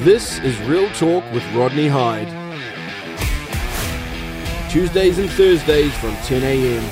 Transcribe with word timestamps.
This 0.00 0.38
is 0.38 0.58
Real 0.62 0.88
Talk 0.92 1.22
with 1.30 1.44
Rodney 1.52 1.86
Hide. 1.86 2.26
Tuesdays 4.70 5.18
and 5.18 5.28
Thursdays 5.28 5.92
from 5.98 6.16
10 6.24 6.42
a.m. 6.42 6.90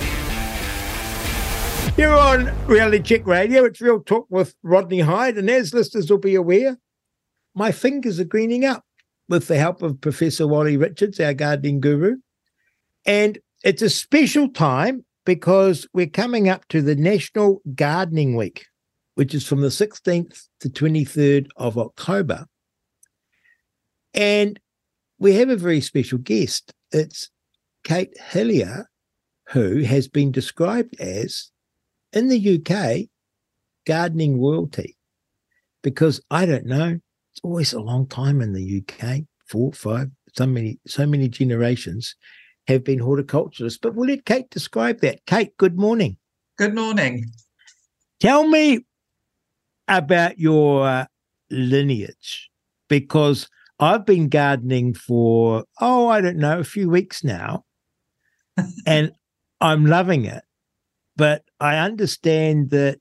You're 1.97 2.15
on 2.15 2.55
Reality 2.67 3.03
Check 3.03 3.27
Radio. 3.27 3.65
It's 3.65 3.81
Real 3.81 4.01
Talk 4.01 4.27
with 4.29 4.55
Rodney 4.63 5.01
Hide. 5.01 5.39
And 5.39 5.49
as 5.49 5.73
listeners 5.73 6.11
will 6.11 6.19
be 6.19 6.35
aware, 6.35 6.77
my 7.55 7.73
fingers 7.73 8.21
are 8.21 8.25
greening 8.25 8.67
up 8.67 8.85
with 9.27 9.49
the 9.49 9.57
help 9.57 9.81
of 9.81 10.03
Professor 10.03 10.47
Wally 10.47 10.77
Richards, 10.77 11.19
our 11.19 11.33
gardening 11.33 11.81
guru. 11.81 12.17
And 13.07 13.39
it's 13.65 13.81
a 13.81 13.89
special 13.89 14.51
time 14.51 15.07
because 15.25 15.89
we're 15.95 16.09
coming 16.09 16.51
up 16.51 16.69
to 16.69 16.83
the 16.83 16.95
National 16.95 17.63
Gardening 17.75 18.37
Week, 18.37 18.67
which 19.15 19.35
is 19.35 19.47
from 19.47 19.63
the 19.63 19.69
16th 19.69 20.49
to 20.61 20.69
23rd 20.69 21.47
of 21.57 21.79
October. 21.79 22.45
And 24.19 24.59
we 25.21 25.37
have 25.37 25.49
a 25.49 25.57
very 25.57 25.81
special 25.81 26.19
guest. 26.19 26.73
It's 26.91 27.31
Kate 27.85 28.13
Hillier, 28.19 28.87
who 29.51 29.83
has 29.83 30.09
been 30.09 30.33
described 30.33 31.01
as, 31.01 31.53
in 32.13 32.27
the 32.27 32.59
UK, 32.59 33.09
gardening 33.87 34.41
royalty. 34.41 34.97
Because 35.85 36.21
I 36.33 36.47
don't 36.47 36.67
know, 36.67 36.99
it's 37.33 37.41
always 37.45 37.73
a 37.73 37.81
long 37.81 38.09
time 38.09 38.41
in 38.41 38.53
the 38.55 38.83
UK, 38.83 39.21
four, 39.47 39.73
five, 39.73 40.11
so 40.35 40.47
many, 40.49 40.81
so 40.85 41.07
many 41.07 41.29
generations 41.29 42.17
have 42.67 42.83
been 42.83 42.99
horticulturists. 42.99 43.79
But 43.81 43.95
we'll 43.95 44.09
let 44.09 44.25
Kate 44.25 44.51
describe 44.51 45.01
that. 45.03 45.25
Kate, 45.27 45.57
good 45.59 45.79
morning. 45.79 46.17
Good 46.57 46.75
morning. 46.75 47.25
Tell 48.19 48.49
me 48.49 48.85
about 49.87 50.41
your 50.41 50.89
uh, 50.89 51.07
lineage, 51.51 52.51
because 52.89 53.49
I've 53.81 54.05
been 54.05 54.29
gardening 54.29 54.95
for, 54.95 55.65
oh, 55.81 56.09
I 56.09 56.21
don't 56.21 56.37
know, 56.37 56.59
a 56.59 56.65
few 56.65 56.91
weeks 56.91 57.23
now, 57.23 57.65
and 58.87 59.13
I'm 59.61 59.87
loving 59.87 60.25
it. 60.25 60.43
But 61.17 61.43
I 61.61 61.79
understand 61.79 62.71
that 62.71 62.99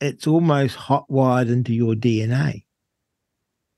it's 0.00 0.26
almost 0.26 0.76
hot 0.76 1.10
wired 1.10 1.48
into 1.48 1.72
your 1.72 1.94
DNA. 1.94 2.64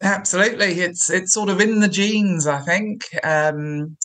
Absolutely, 0.02 0.80
it's 0.80 1.08
it's 1.08 1.32
sort 1.32 1.48
of 1.48 1.60
in 1.60 1.80
the 1.80 1.88
genes. 1.88 2.46
I 2.46 2.60
think 2.60 3.04
um, 3.22 3.96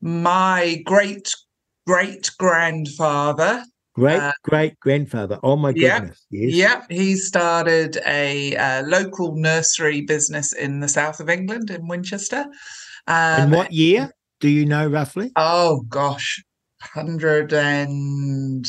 my 0.00 0.80
great 0.84 1.34
great 1.86 2.30
grandfather 2.38 3.64
Great 3.94 4.20
uh, 4.20 4.32
great 4.42 4.78
grandfather. 4.80 5.38
Oh 5.44 5.54
my 5.56 5.72
goodness. 5.72 6.26
Yeah, 6.30 6.46
yes. 6.46 6.54
yeah. 6.54 6.96
He 6.96 7.16
started 7.16 7.98
a 8.06 8.56
uh, 8.56 8.82
local 8.86 9.36
nursery 9.36 10.00
business 10.00 10.52
in 10.52 10.80
the 10.80 10.88
south 10.88 11.20
of 11.20 11.30
England, 11.30 11.70
in 11.70 11.86
Winchester. 11.86 12.44
Um, 13.06 13.42
in 13.44 13.50
what 13.50 13.72
year? 13.72 14.10
Do 14.40 14.48
you 14.48 14.66
know 14.66 14.88
roughly? 14.88 15.30
Oh 15.36 15.82
gosh, 15.88 16.42
hundred 16.80 17.52
and 17.52 18.66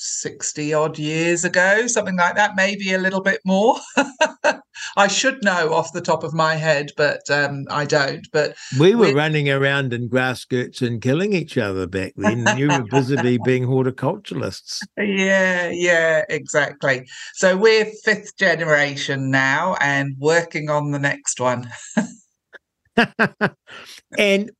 60 0.00 0.72
odd 0.74 0.96
years 0.96 1.44
ago, 1.44 1.88
something 1.88 2.16
like 2.16 2.36
that, 2.36 2.54
maybe 2.54 2.92
a 2.92 2.98
little 2.98 3.20
bit 3.20 3.40
more. 3.44 3.76
I 4.96 5.08
should 5.08 5.42
know 5.42 5.74
off 5.74 5.92
the 5.92 6.00
top 6.00 6.22
of 6.22 6.32
my 6.32 6.54
head, 6.54 6.92
but 6.96 7.28
um, 7.30 7.64
I 7.68 7.84
don't. 7.84 8.26
But 8.32 8.56
we 8.78 8.94
were 8.94 9.12
running 9.12 9.50
around 9.50 9.92
in 9.92 10.06
grass 10.06 10.40
skirts 10.40 10.82
and 10.82 11.02
killing 11.02 11.32
each 11.32 11.58
other 11.58 11.88
back 11.88 12.12
then. 12.16 12.46
you 12.56 12.68
were 12.68 12.84
busily 12.90 13.38
being 13.44 13.64
horticulturalists. 13.64 14.82
Yeah, 14.96 15.68
yeah, 15.70 16.24
exactly. 16.28 17.08
So 17.34 17.56
we're 17.56 17.86
fifth 18.04 18.36
generation 18.36 19.32
now 19.32 19.76
and 19.80 20.14
working 20.18 20.70
on 20.70 20.92
the 20.92 21.00
next 21.00 21.40
one. 21.40 21.70
and 24.16 24.52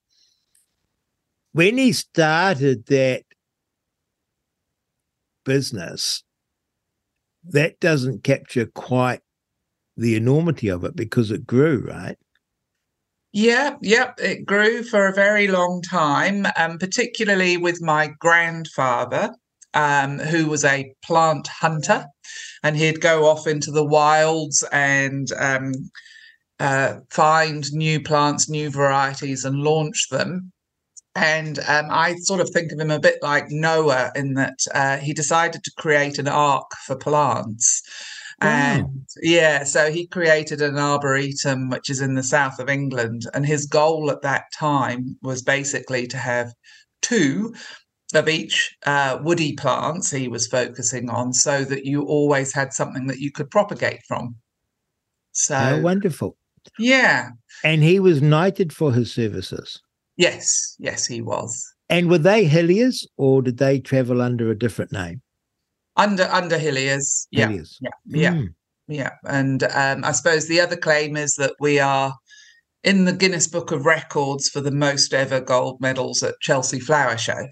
when 1.52 1.78
he 1.78 1.92
started 1.92 2.86
that 2.86 3.23
business, 5.48 6.23
that 7.42 7.81
doesn't 7.81 8.23
capture 8.23 8.67
quite 8.67 9.20
the 9.97 10.14
enormity 10.14 10.69
of 10.69 10.85
it 10.85 10.95
because 10.95 11.31
it 11.31 11.47
grew, 11.47 11.85
right? 11.89 12.17
Yeah, 13.33 13.77
yeah, 13.83 14.13
it 14.19 14.45
grew 14.45 14.83
for 14.83 15.09
a 15.09 15.14
very 15.14 15.48
long 15.48 15.83
time, 15.83 16.47
um, 16.57 16.79
particularly 16.79 17.57
with 17.57 17.81
my 17.81 18.11
grandfather, 18.20 19.35
um, 19.75 20.19
who 20.19 20.48
was 20.48 20.64
a 20.64 20.92
plant 21.03 21.48
hunter, 21.48 22.05
and 22.63 22.77
he'd 22.77 23.01
go 23.01 23.27
off 23.27 23.47
into 23.47 23.70
the 23.70 23.85
wilds 23.85 24.63
and 24.70 25.33
um, 25.39 25.73
uh, 26.61 27.01
find 27.11 27.73
new 27.73 28.03
plants, 28.03 28.48
new 28.48 28.70
varieties, 28.70 29.45
and 29.45 29.57
launch 29.57 30.09
them. 30.11 30.53
And 31.14 31.58
um, 31.61 31.86
I 31.91 32.14
sort 32.17 32.41
of 32.41 32.51
think 32.51 32.70
of 32.70 32.79
him 32.79 32.91
a 32.91 33.01
bit 33.01 33.19
like 33.23 33.46
Noah 33.48 34.13
in 34.14 34.35
that 34.35 34.58
uh, 34.74 34.98
he 34.98 35.13
decided 35.13 35.64
to 35.64 35.73
create 35.77 36.19
an 36.19 36.29
ark 36.29 36.70
for 36.86 36.96
plants. 36.96 37.83
Wow. 38.41 38.48
And 38.48 39.07
yeah, 39.20 39.64
so 39.64 39.91
he 39.91 40.07
created 40.07 40.63
an 40.63 40.79
arboretum, 40.79 41.70
which 41.70 41.91
is 41.91 42.01
in 42.01 42.14
the 42.14 42.23
south 42.23 42.61
of 42.61 42.68
England. 42.68 43.23
And 43.35 43.45
his 43.45 43.67
goal 43.67 44.11
at 44.11 44.23
that 44.23 44.45
time 44.57 45.17
was 45.23 45.42
basically 45.42 46.07
to 46.07 46.17
have 46.17 46.52
two 47.02 47.52
of 48.14 48.29
each 48.29 48.77
uh, 48.86 49.18
woody 49.23 49.55
plants 49.55 50.11
he 50.11 50.29
was 50.29 50.47
focusing 50.47 51.11
on 51.11 51.33
so 51.33 51.64
that 51.64 51.85
you 51.85 52.05
always 52.05 52.55
had 52.55 52.73
something 52.73 53.07
that 53.08 53.18
you 53.18 53.33
could 53.33 53.51
propagate 53.51 54.01
from. 54.07 54.36
So 55.33 55.57
oh, 55.57 55.80
wonderful. 55.80 56.36
Yeah. 56.79 57.30
And 57.64 57.83
he 57.83 57.98
was 57.98 58.23
knighted 58.23 58.73
for 58.73 58.92
his 58.92 59.13
services. 59.13 59.80
Yes, 60.18 60.77
yes, 60.79 61.06
he 61.06 61.23
was. 61.23 61.67
And 61.89 62.11
were 62.11 62.18
they 62.18 62.45
Hilliers 62.45 63.06
or 63.17 63.40
did 63.40 63.56
they 63.56 63.79
travel 63.79 64.20
under 64.20 64.51
a 64.51 64.58
different 64.58 64.92
name? 64.92 65.23
Under 65.96 66.24
under 66.24 66.58
Hilliers. 66.58 67.27
Yeah. 67.30 67.48
Hilliers. 67.48 67.79
Yeah. 67.80 67.90
Yeah. 68.06 68.33
Mm. 68.33 68.55
Yeah. 68.89 69.11
And 69.24 69.62
um, 69.62 70.05
I 70.05 70.12
suppose 70.12 70.46
the 70.46 70.61
other 70.61 70.77
claim 70.77 71.17
is 71.17 71.36
that 71.36 71.55
we 71.61 71.79
are 71.79 72.14
in 72.84 73.05
the 73.05 73.12
Guinness 73.12 73.46
Book 73.46 73.70
of 73.70 73.86
Records 73.86 74.48
for 74.48 74.61
the 74.61 74.70
most 74.70 75.14
ever 75.14 75.40
gold 75.40 75.80
medals 75.80 76.23
at 76.23 76.40
Chelsea 76.40 76.80
Flower 76.80 77.17
Show. 77.17 77.46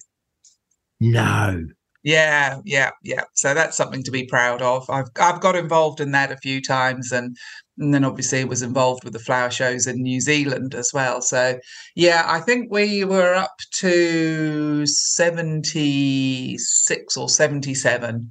No. 1.01 1.67
Yeah, 2.07 2.61
yeah, 2.65 2.93
yeah. 3.03 3.25
So 3.35 3.53
that's 3.53 3.77
something 3.77 4.05
to 4.05 4.13
be 4.13 4.27
proud 4.27 4.63
of. 4.63 4.89
I've 4.89 5.09
I've 5.21 5.41
got 5.41 5.57
involved 5.57 6.01
in 6.01 6.13
that 6.13 6.31
a 6.31 6.37
few 6.37 6.63
times, 6.63 7.11
and 7.11 7.37
and 7.79 7.93
then 7.93 8.05
obviously 8.05 8.45
was 8.45 8.63
involved 8.63 9.03
with 9.03 9.13
the 9.13 9.19
flower 9.19 9.51
shows 9.51 9.89
in 9.89 10.03
New 10.03 10.21
Zealand 10.21 10.73
as 10.77 10.93
well. 10.95 11.21
So 11.21 11.59
yeah, 11.97 12.23
I 12.27 12.39
think 12.41 12.71
we 12.71 13.05
were 13.05 13.35
up 13.35 13.57
to 13.81 14.87
seventy 14.87 16.57
six 16.59 17.17
or 17.17 17.29
seventy 17.29 17.75
seven 17.75 18.31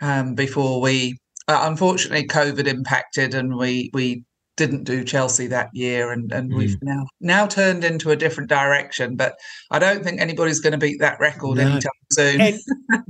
um, 0.00 0.34
before 0.36 0.80
we. 0.80 1.18
Uh, 1.48 1.62
unfortunately, 1.70 2.26
COVID 2.28 2.66
impacted, 2.68 3.34
and 3.34 3.56
we 3.56 3.90
we 3.94 4.22
didn't 4.58 4.84
do 4.84 5.02
Chelsea 5.04 5.46
that 5.46 5.70
year, 5.72 6.12
and 6.12 6.30
and 6.32 6.52
mm. 6.52 6.56
we've 6.56 6.76
now 6.82 7.06
now 7.20 7.46
turned 7.46 7.84
into 7.84 8.10
a 8.10 8.16
different 8.16 8.50
direction. 8.50 9.16
But 9.16 9.36
I 9.70 9.78
don't 9.78 10.04
think 10.04 10.20
anybody's 10.20 10.60
going 10.60 10.72
to 10.72 10.78
beat 10.78 11.00
that 11.00 11.18
record 11.18 11.56
no. 11.56 11.62
anytime 11.62 11.92
soon. 12.10 12.40
And 12.40 12.58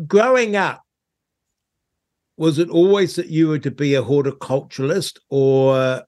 growing 0.07 0.55
up, 0.55 0.83
was 2.37 2.59
it 2.61 2.71
always 2.71 3.17
that 3.17 3.29
you 3.29 3.49
were 3.49 3.59
to 3.59 3.71
be 3.73 3.97
a 3.97 4.03
horticulturalist, 4.03 5.19
or 5.31 6.05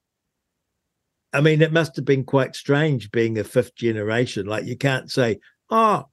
I 1.33 1.41
mean, 1.41 1.63
it 1.63 1.73
must 1.73 1.97
have 1.97 2.05
been 2.05 2.25
quite 2.25 2.55
strange 2.55 3.11
being 3.11 3.39
a 3.39 3.45
fifth 3.45 3.75
generation. 3.75 4.47
Like 4.47 4.67
you 4.67 4.77
can't 4.77 5.11
say, 5.11 5.41
"Oh, 5.71 6.05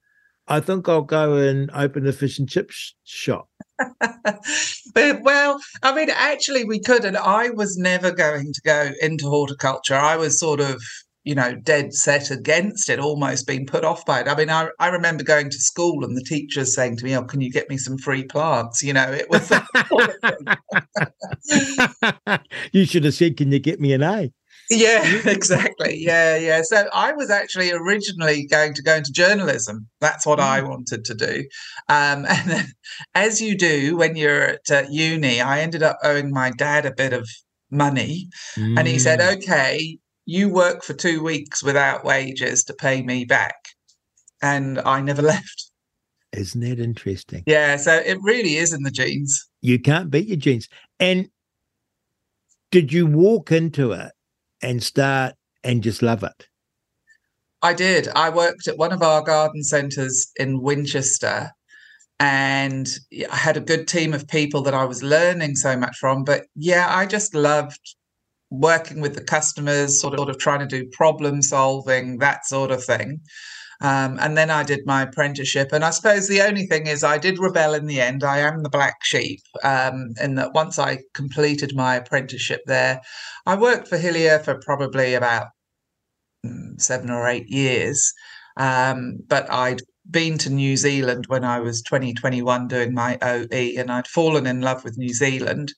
I 0.48 0.60
think 0.60 0.88
I'll 0.88 1.02
go 1.02 1.36
and 1.36 1.70
open 1.72 2.06
a 2.06 2.12
fish 2.12 2.38
and 2.38 2.48
chip 2.48 2.70
sh- 2.70 2.92
shop." 3.04 3.48
but, 4.00 5.22
well, 5.22 5.60
I 5.82 5.94
mean, 5.94 6.10
actually, 6.10 6.64
we 6.64 6.80
could, 6.80 7.04
and 7.04 7.16
I 7.16 7.50
was 7.50 7.76
never 7.76 8.10
going 8.10 8.52
to 8.52 8.60
go 8.64 8.90
into 9.00 9.28
horticulture. 9.28 9.94
I 9.94 10.16
was 10.16 10.40
sort 10.40 10.60
of, 10.60 10.82
you 11.24 11.34
know, 11.34 11.54
dead 11.54 11.92
set 11.92 12.30
against 12.30 12.88
it, 12.88 12.98
almost 12.98 13.46
being 13.46 13.66
put 13.66 13.84
off 13.84 14.04
by 14.06 14.20
it. 14.20 14.28
I 14.28 14.34
mean, 14.34 14.50
I, 14.50 14.68
I 14.78 14.88
remember 14.88 15.22
going 15.22 15.50
to 15.50 15.58
school 15.58 16.04
and 16.04 16.16
the 16.16 16.24
teachers 16.24 16.74
saying 16.74 16.96
to 16.98 17.04
me, 17.04 17.16
"Oh, 17.16 17.24
can 17.24 17.40
you 17.40 17.50
get 17.50 17.68
me 17.68 17.76
some 17.76 17.98
free 17.98 18.24
plants?" 18.24 18.82
You 18.82 18.94
know, 18.94 19.12
it 19.12 19.28
was. 19.30 19.50
you 22.72 22.86
should 22.86 23.04
have 23.04 23.14
said, 23.14 23.36
"Can 23.36 23.52
you 23.52 23.58
get 23.58 23.80
me 23.80 23.92
an 23.92 24.02
A?" 24.02 24.32
Yeah, 24.70 25.04
exactly. 25.24 25.96
Yeah, 26.08 26.36
yeah. 26.36 26.62
So 26.62 26.88
I 26.92 27.12
was 27.12 27.30
actually 27.30 27.70
originally 27.70 28.46
going 28.46 28.72
to 28.74 28.82
go 28.82 28.96
into 28.96 29.12
journalism. 29.12 29.86
That's 30.00 30.24
what 30.24 30.38
mm. 30.38 30.44
I 30.44 30.62
wanted 30.62 31.04
to 31.06 31.14
do. 31.14 31.44
Um, 31.88 32.24
and 32.28 32.50
then, 32.50 32.66
as 33.14 33.40
you 33.40 33.56
do 33.56 33.96
when 33.96 34.16
you're 34.16 34.42
at 34.42 34.70
uh, 34.70 34.82
uni, 34.88 35.40
I 35.40 35.60
ended 35.60 35.82
up 35.82 35.98
owing 36.02 36.30
my 36.30 36.50
dad 36.50 36.86
a 36.86 36.92
bit 36.92 37.12
of 37.12 37.28
money. 37.70 38.28
Mm. 38.56 38.78
And 38.78 38.88
he 38.88 38.98
said, 38.98 39.20
mm. 39.20 39.36
okay, 39.36 39.98
you 40.24 40.48
work 40.48 40.82
for 40.82 40.94
two 40.94 41.22
weeks 41.22 41.62
without 41.62 42.04
wages 42.04 42.64
to 42.64 42.74
pay 42.74 43.02
me 43.02 43.24
back. 43.24 43.56
And 44.40 44.78
I 44.80 45.00
never 45.00 45.22
left. 45.22 45.70
Isn't 46.32 46.60
that 46.60 46.78
interesting? 46.78 47.42
Yeah. 47.46 47.76
So 47.76 47.94
it 47.94 48.18
really 48.22 48.56
is 48.56 48.72
in 48.72 48.82
the 48.82 48.90
genes. 48.90 49.48
You 49.60 49.78
can't 49.78 50.10
beat 50.10 50.28
your 50.28 50.36
genes. 50.36 50.68
And 51.00 51.30
did 52.70 52.92
you 52.92 53.06
walk 53.06 53.50
into 53.50 53.92
it 53.92 54.12
and 54.62 54.82
start 54.82 55.34
and 55.64 55.82
just 55.82 56.02
love 56.02 56.22
it? 56.22 56.48
I 57.62 57.74
did. 57.74 58.08
I 58.14 58.30
worked 58.30 58.68
at 58.68 58.78
one 58.78 58.92
of 58.92 59.02
our 59.02 59.22
garden 59.22 59.64
centres 59.64 60.30
in 60.36 60.62
Winchester 60.62 61.50
and 62.20 62.88
I 63.30 63.36
had 63.36 63.56
a 63.56 63.60
good 63.60 63.86
team 63.86 64.12
of 64.12 64.28
people 64.28 64.62
that 64.62 64.74
I 64.74 64.84
was 64.84 65.02
learning 65.02 65.56
so 65.56 65.76
much 65.76 65.96
from. 65.98 66.24
But 66.24 66.46
yeah, 66.54 66.86
I 66.90 67.06
just 67.06 67.34
loved 67.34 67.94
working 68.50 69.00
with 69.00 69.14
the 69.14 69.24
customers, 69.24 70.00
sort 70.00 70.14
of, 70.14 70.18
sort 70.18 70.30
of 70.30 70.38
trying 70.38 70.60
to 70.60 70.66
do 70.66 70.88
problem 70.90 71.42
solving, 71.42 72.18
that 72.18 72.46
sort 72.46 72.70
of 72.70 72.82
thing. 72.82 73.20
Um, 73.80 74.18
and 74.20 74.36
then 74.36 74.50
I 74.50 74.64
did 74.64 74.86
my 74.86 75.02
apprenticeship. 75.02 75.68
And 75.72 75.84
I 75.84 75.90
suppose 75.90 76.26
the 76.26 76.42
only 76.42 76.66
thing 76.66 76.86
is, 76.86 77.04
I 77.04 77.18
did 77.18 77.38
rebel 77.38 77.74
in 77.74 77.86
the 77.86 78.00
end. 78.00 78.24
I 78.24 78.38
am 78.38 78.62
the 78.62 78.68
black 78.68 79.04
sheep. 79.04 79.40
Um, 79.62 80.14
in 80.20 80.34
that 80.34 80.52
once 80.52 80.78
I 80.78 80.98
completed 81.14 81.76
my 81.76 81.96
apprenticeship 81.96 82.62
there, 82.66 83.00
I 83.46 83.56
worked 83.56 83.88
for 83.88 83.96
Hillier 83.96 84.40
for 84.40 84.58
probably 84.64 85.14
about 85.14 85.48
mm, 86.44 86.80
seven 86.80 87.10
or 87.10 87.28
eight 87.28 87.48
years. 87.48 88.12
Um, 88.56 89.18
but 89.28 89.50
I'd 89.50 89.82
been 90.10 90.38
to 90.38 90.50
New 90.50 90.76
Zealand 90.76 91.26
when 91.28 91.44
I 91.44 91.60
was 91.60 91.82
2021 91.82 92.66
doing 92.66 92.94
my 92.94 93.18
OE, 93.22 93.78
and 93.78 93.90
I'd 93.90 94.08
fallen 94.08 94.46
in 94.46 94.60
love 94.60 94.82
with 94.84 94.98
New 94.98 95.12
Zealand. 95.12 95.72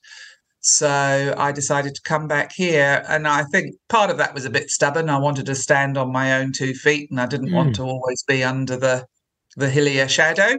So 0.61 1.33
I 1.37 1.51
decided 1.51 1.95
to 1.95 2.01
come 2.03 2.27
back 2.27 2.51
here. 2.53 3.03
And 3.07 3.27
I 3.27 3.43
think 3.45 3.75
part 3.89 4.11
of 4.11 4.17
that 4.17 4.33
was 4.33 4.45
a 4.45 4.49
bit 4.49 4.69
stubborn. 4.69 5.09
I 5.09 5.17
wanted 5.17 5.47
to 5.47 5.55
stand 5.55 5.97
on 5.97 6.11
my 6.11 6.39
own 6.39 6.51
two 6.51 6.73
feet 6.73 7.09
and 7.09 7.19
I 7.19 7.25
didn't 7.25 7.49
mm. 7.49 7.55
want 7.55 7.75
to 7.75 7.83
always 7.83 8.23
be 8.23 8.43
under 8.43 8.77
the 8.77 9.05
the 9.57 9.69
Hillier 9.69 10.07
shadow. 10.07 10.57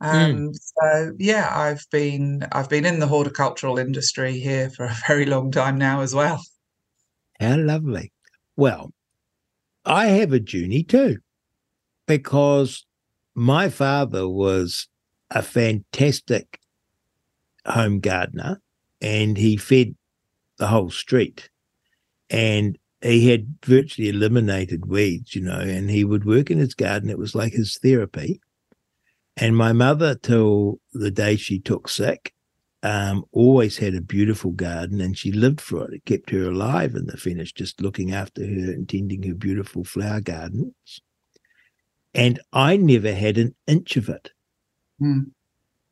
Um, 0.00 0.36
mm. 0.36 0.54
So 0.54 1.12
yeah, 1.18 1.48
I've 1.50 1.86
been 1.90 2.46
I've 2.52 2.68
been 2.68 2.84
in 2.84 2.98
the 2.98 3.06
horticultural 3.06 3.78
industry 3.78 4.38
here 4.38 4.70
for 4.70 4.86
a 4.86 4.96
very 5.06 5.24
long 5.24 5.50
time 5.50 5.78
now 5.78 6.00
as 6.00 6.14
well. 6.14 6.42
How 7.40 7.56
lovely. 7.56 8.12
Well, 8.56 8.92
I 9.84 10.06
have 10.06 10.32
a 10.32 10.40
journey 10.40 10.82
too, 10.82 11.18
because 12.06 12.84
my 13.34 13.68
father 13.68 14.28
was 14.28 14.88
a 15.30 15.42
fantastic 15.42 16.60
home 17.66 18.00
gardener 18.00 18.60
and 19.04 19.36
he 19.36 19.58
fed 19.58 19.94
the 20.56 20.66
whole 20.66 20.90
street. 20.90 21.50
And 22.30 22.78
he 23.02 23.28
had 23.28 23.58
virtually 23.62 24.08
eliminated 24.08 24.86
weeds, 24.86 25.34
you 25.34 25.42
know, 25.42 25.60
and 25.60 25.90
he 25.90 26.04
would 26.04 26.24
work 26.24 26.50
in 26.50 26.56
his 26.56 26.72
garden. 26.72 27.10
It 27.10 27.18
was 27.18 27.34
like 27.34 27.52
his 27.52 27.76
therapy. 27.76 28.40
And 29.36 29.58
my 29.58 29.74
mother, 29.74 30.14
till 30.14 30.80
the 30.94 31.10
day 31.10 31.36
she 31.36 31.58
took 31.60 31.90
sick, 31.90 32.32
um, 32.82 33.26
always 33.30 33.76
had 33.76 33.94
a 33.94 34.00
beautiful 34.00 34.52
garden 34.52 35.02
and 35.02 35.18
she 35.18 35.32
lived 35.32 35.60
for 35.60 35.84
it. 35.84 35.94
It 35.94 36.06
kept 36.06 36.30
her 36.30 36.48
alive 36.48 36.94
in 36.94 37.04
the 37.04 37.18
finish, 37.18 37.52
just 37.52 37.82
looking 37.82 38.14
after 38.14 38.40
her 38.40 38.72
and 38.72 38.88
tending 38.88 39.22
her 39.24 39.34
beautiful 39.34 39.84
flower 39.84 40.22
gardens. 40.22 40.72
And 42.14 42.40
I 42.54 42.78
never 42.78 43.12
had 43.12 43.36
an 43.36 43.54
inch 43.66 43.98
of 43.98 44.08
it. 44.08 44.30
Mm. 44.98 45.32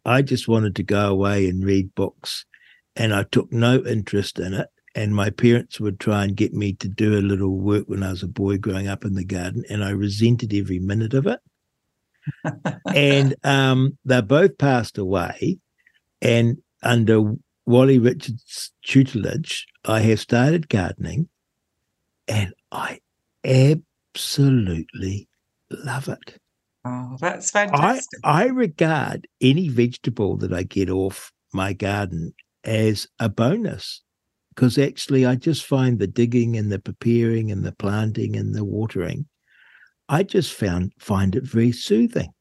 I 0.06 0.22
just 0.22 0.48
wanted 0.48 0.76
to 0.76 0.82
go 0.82 1.10
away 1.10 1.46
and 1.46 1.62
read 1.62 1.94
books 1.94 2.46
and 2.96 3.14
I 3.14 3.24
took 3.24 3.52
no 3.52 3.82
interest 3.84 4.38
in 4.38 4.54
it. 4.54 4.68
And 4.94 5.14
my 5.14 5.30
parents 5.30 5.80
would 5.80 5.98
try 5.98 6.24
and 6.24 6.36
get 6.36 6.52
me 6.52 6.74
to 6.74 6.88
do 6.88 7.18
a 7.18 7.24
little 7.24 7.56
work 7.56 7.88
when 7.88 8.02
I 8.02 8.10
was 8.10 8.22
a 8.22 8.28
boy 8.28 8.58
growing 8.58 8.88
up 8.88 9.06
in 9.06 9.14
the 9.14 9.24
garden, 9.24 9.64
and 9.70 9.82
I 9.82 9.90
resented 9.90 10.52
every 10.52 10.78
minute 10.78 11.14
of 11.14 11.26
it. 11.26 11.40
and 12.94 13.34
um, 13.42 13.96
they 14.04 14.20
both 14.20 14.58
passed 14.58 14.98
away. 14.98 15.58
And 16.20 16.58
under 16.82 17.34
Wally 17.64 17.98
Richards' 17.98 18.70
tutelage, 18.84 19.66
I 19.86 20.00
have 20.00 20.20
started 20.20 20.68
gardening, 20.68 21.28
and 22.28 22.52
I 22.70 23.00
absolutely 23.42 25.28
love 25.70 26.08
it. 26.08 26.38
Oh, 26.84 27.16
that's 27.18 27.50
fantastic. 27.50 28.20
I, 28.24 28.42
I 28.42 28.46
regard 28.46 29.26
any 29.40 29.68
vegetable 29.68 30.36
that 30.38 30.52
I 30.52 30.64
get 30.64 30.90
off 30.90 31.32
my 31.54 31.72
garden 31.72 32.34
as 32.64 33.06
a 33.18 33.28
bonus 33.28 34.02
because 34.54 34.78
actually 34.78 35.24
I 35.24 35.36
just 35.36 35.64
find 35.64 35.98
the 35.98 36.06
digging 36.06 36.56
and 36.56 36.70
the 36.70 36.78
preparing 36.78 37.50
and 37.50 37.64
the 37.64 37.72
planting 37.72 38.36
and 38.36 38.54
the 38.54 38.64
watering, 38.64 39.26
I 40.08 40.22
just 40.22 40.52
found 40.52 40.92
find 40.98 41.34
it 41.34 41.44
very 41.44 41.72
soothing. 41.72 42.32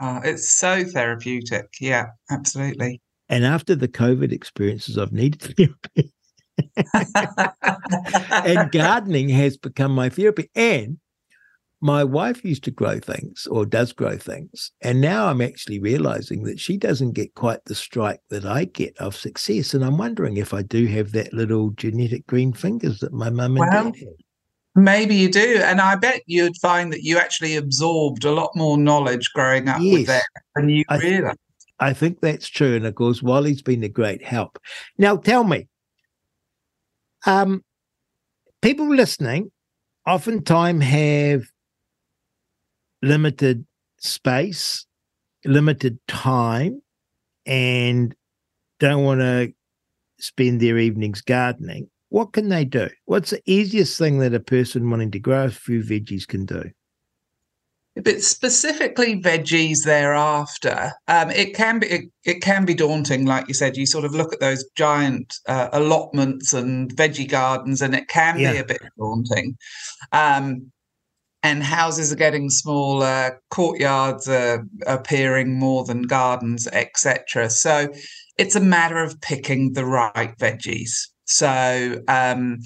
Oh, 0.00 0.20
it's 0.22 0.48
so 0.48 0.84
therapeutic. 0.84 1.66
Yeah, 1.80 2.06
absolutely. 2.30 3.00
And 3.28 3.44
after 3.44 3.74
the 3.74 3.88
COVID 3.88 4.32
experiences, 4.32 4.98
I've 4.98 5.12
needed 5.12 5.40
therapy. 5.56 6.12
and 8.30 8.70
gardening 8.70 9.28
has 9.28 9.56
become 9.56 9.92
my 9.92 10.08
therapy. 10.08 10.50
And 10.54 10.98
my 11.80 12.02
wife 12.02 12.44
used 12.44 12.64
to 12.64 12.70
grow 12.70 12.98
things 12.98 13.46
or 13.46 13.64
does 13.64 13.92
grow 13.92 14.16
things. 14.16 14.72
And 14.82 15.00
now 15.00 15.26
I'm 15.28 15.40
actually 15.40 15.78
realizing 15.78 16.42
that 16.44 16.58
she 16.58 16.76
doesn't 16.76 17.12
get 17.12 17.34
quite 17.34 17.64
the 17.66 17.74
strike 17.74 18.20
that 18.30 18.44
I 18.44 18.64
get 18.64 18.96
of 18.98 19.14
success. 19.14 19.74
And 19.74 19.84
I'm 19.84 19.96
wondering 19.96 20.36
if 20.36 20.52
I 20.52 20.62
do 20.62 20.86
have 20.86 21.12
that 21.12 21.32
little 21.32 21.70
genetic 21.70 22.26
green 22.26 22.52
fingers 22.52 22.98
that 23.00 23.12
my 23.12 23.30
mum 23.30 23.56
and 23.56 23.58
well, 23.58 23.70
dad 23.70 23.96
had. 23.96 24.08
Maybe 24.74 25.14
you 25.14 25.30
do. 25.30 25.60
And 25.62 25.80
I 25.80 25.94
bet 25.96 26.22
you'd 26.26 26.56
find 26.56 26.92
that 26.92 27.02
you 27.02 27.18
actually 27.18 27.56
absorbed 27.56 28.24
a 28.24 28.32
lot 28.32 28.50
more 28.56 28.76
knowledge 28.76 29.30
growing 29.32 29.68
up 29.68 29.80
yes, 29.80 29.92
with 29.92 30.06
that 30.08 30.24
than 30.56 30.68
you 30.68 30.84
I. 30.88 30.98
Th- 30.98 31.24
I 31.80 31.92
think 31.92 32.20
that's 32.20 32.48
true. 32.48 32.74
And 32.74 32.86
of 32.86 32.96
course, 32.96 33.22
Wally's 33.22 33.62
been 33.62 33.84
a 33.84 33.88
great 33.88 34.24
help. 34.24 34.58
Now, 34.98 35.16
tell 35.16 35.44
me, 35.44 35.68
um, 37.24 37.62
people 38.62 38.88
listening 38.88 39.52
oftentimes 40.04 40.82
have 40.82 41.44
limited 43.02 43.66
space, 43.98 44.86
limited 45.44 45.98
time, 46.08 46.82
and 47.46 48.14
don't 48.80 49.04
want 49.04 49.20
to 49.20 49.52
spend 50.18 50.60
their 50.60 50.78
evenings 50.78 51.20
gardening, 51.20 51.88
what 52.10 52.32
can 52.32 52.48
they 52.48 52.64
do? 52.64 52.88
What's 53.04 53.30
the 53.30 53.42
easiest 53.46 53.98
thing 53.98 54.18
that 54.18 54.34
a 54.34 54.40
person 54.40 54.90
wanting 54.90 55.10
to 55.12 55.18
grow 55.18 55.44
a 55.44 55.50
few 55.50 55.82
veggies 55.82 56.26
can 56.26 56.46
do? 56.46 56.70
It's 57.96 58.28
specifically 58.28 59.20
veggies 59.20 59.84
thereafter, 59.84 60.92
um, 61.08 61.30
it 61.30 61.56
can 61.56 61.80
be 61.80 61.88
it, 61.88 62.04
it, 62.24 62.40
can 62.40 62.64
be 62.64 62.72
daunting. 62.72 63.26
Like 63.26 63.48
you 63.48 63.54
said, 63.54 63.76
you 63.76 63.86
sort 63.86 64.04
of 64.04 64.14
look 64.14 64.32
at 64.32 64.38
those 64.38 64.64
giant 64.76 65.34
uh, 65.48 65.68
allotments 65.72 66.52
and 66.52 66.94
veggie 66.94 67.28
gardens, 67.28 67.82
and 67.82 67.96
it 67.96 68.06
can 68.06 68.38
yeah. 68.38 68.52
be 68.52 68.58
a 68.58 68.64
bit 68.64 68.82
daunting. 68.96 69.56
Um, 70.12 70.70
and 71.42 71.62
houses 71.62 72.12
are 72.12 72.16
getting 72.16 72.50
smaller, 72.50 73.40
courtyards 73.50 74.28
are 74.28 74.66
appearing 74.86 75.58
more 75.58 75.84
than 75.84 76.02
gardens, 76.02 76.66
etc. 76.68 77.48
So 77.50 77.88
it's 78.36 78.56
a 78.56 78.60
matter 78.60 78.98
of 78.98 79.20
picking 79.20 79.72
the 79.72 79.84
right 79.84 80.36
veggies. 80.38 80.90
So 81.26 82.02
um, 82.08 82.58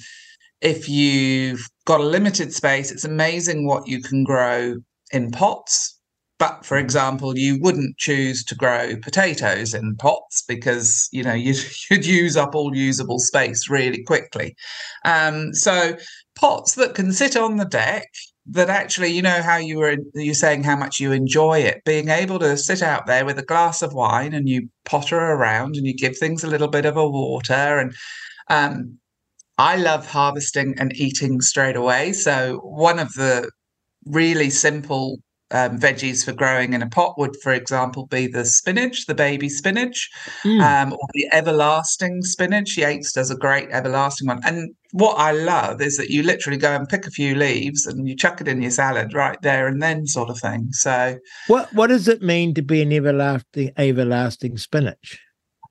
if 0.60 0.88
you've 0.88 1.68
got 1.84 2.00
a 2.00 2.04
limited 2.04 2.54
space, 2.54 2.90
it's 2.90 3.04
amazing 3.04 3.66
what 3.66 3.88
you 3.88 4.00
can 4.00 4.24
grow 4.24 4.76
in 5.12 5.30
pots. 5.30 5.98
But 6.38 6.64
for 6.64 6.76
example, 6.76 7.38
you 7.38 7.60
wouldn't 7.60 7.98
choose 7.98 8.44
to 8.46 8.56
grow 8.56 8.96
potatoes 8.96 9.74
in 9.74 9.94
pots 9.96 10.42
because 10.48 11.08
you 11.12 11.22
know 11.22 11.32
you'd, 11.34 11.58
you'd 11.90 12.06
use 12.06 12.36
up 12.36 12.54
all 12.54 12.74
usable 12.74 13.18
space 13.18 13.68
really 13.68 14.02
quickly. 14.02 14.56
Um, 15.04 15.52
so 15.52 15.96
pots 16.34 16.74
that 16.76 16.94
can 16.94 17.12
sit 17.12 17.36
on 17.36 17.58
the 17.58 17.64
deck 17.64 18.08
that 18.46 18.68
actually 18.68 19.08
you 19.08 19.22
know 19.22 19.40
how 19.42 19.56
you 19.56 19.78
were 19.78 19.96
you're 20.14 20.34
saying 20.34 20.64
how 20.64 20.76
much 20.76 21.00
you 21.00 21.12
enjoy 21.12 21.60
it? 21.60 21.82
Being 21.84 22.08
able 22.08 22.38
to 22.40 22.56
sit 22.56 22.82
out 22.82 23.06
there 23.06 23.24
with 23.24 23.38
a 23.38 23.44
glass 23.44 23.82
of 23.82 23.92
wine 23.94 24.34
and 24.34 24.48
you 24.48 24.68
potter 24.84 25.18
around 25.18 25.76
and 25.76 25.86
you 25.86 25.94
give 25.94 26.16
things 26.16 26.42
a 26.42 26.48
little 26.48 26.68
bit 26.68 26.84
of 26.84 26.96
a 26.96 27.08
water 27.08 27.78
and 27.78 27.94
um, 28.48 28.98
i 29.58 29.76
love 29.76 30.06
harvesting 30.06 30.74
and 30.78 30.96
eating 30.96 31.40
straight 31.40 31.76
away. 31.76 32.12
So 32.12 32.58
one 32.64 32.98
of 32.98 33.12
the 33.14 33.50
really 34.06 34.50
simple 34.50 35.18
um, 35.52 35.78
veggies 35.78 36.24
for 36.24 36.32
growing 36.32 36.72
in 36.72 36.82
a 36.82 36.88
pot 36.88 37.18
would, 37.18 37.36
for 37.42 37.52
example, 37.52 38.06
be 38.06 38.26
the 38.26 38.44
spinach, 38.44 39.06
the 39.06 39.14
baby 39.14 39.48
spinach, 39.48 40.10
mm. 40.44 40.60
um, 40.60 40.92
or 40.92 41.08
the 41.14 41.28
everlasting 41.32 42.22
spinach. 42.22 42.76
Yates 42.76 43.12
does 43.12 43.30
a 43.30 43.36
great 43.36 43.68
everlasting 43.70 44.28
one. 44.28 44.40
And 44.44 44.74
what 44.92 45.14
I 45.14 45.32
love 45.32 45.80
is 45.80 45.96
that 45.96 46.10
you 46.10 46.22
literally 46.22 46.58
go 46.58 46.72
and 46.72 46.88
pick 46.88 47.06
a 47.06 47.10
few 47.10 47.34
leaves 47.34 47.86
and 47.86 48.08
you 48.08 48.16
chuck 48.16 48.40
it 48.40 48.48
in 48.48 48.62
your 48.62 48.70
salad 48.70 49.14
right 49.14 49.40
there 49.42 49.66
and 49.66 49.82
then, 49.82 50.06
sort 50.06 50.30
of 50.30 50.38
thing. 50.38 50.68
So, 50.72 51.18
what 51.46 51.72
what 51.74 51.88
does 51.88 52.08
it 52.08 52.22
mean 52.22 52.54
to 52.54 52.62
be 52.62 52.82
an 52.82 52.92
everlasting 52.92 53.72
everlasting 53.76 54.56
spinach? 54.58 55.18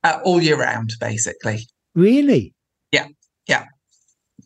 Uh, 0.03 0.19
all 0.23 0.41
year 0.41 0.57
round, 0.57 0.93
basically. 0.99 1.67
Really? 1.93 2.53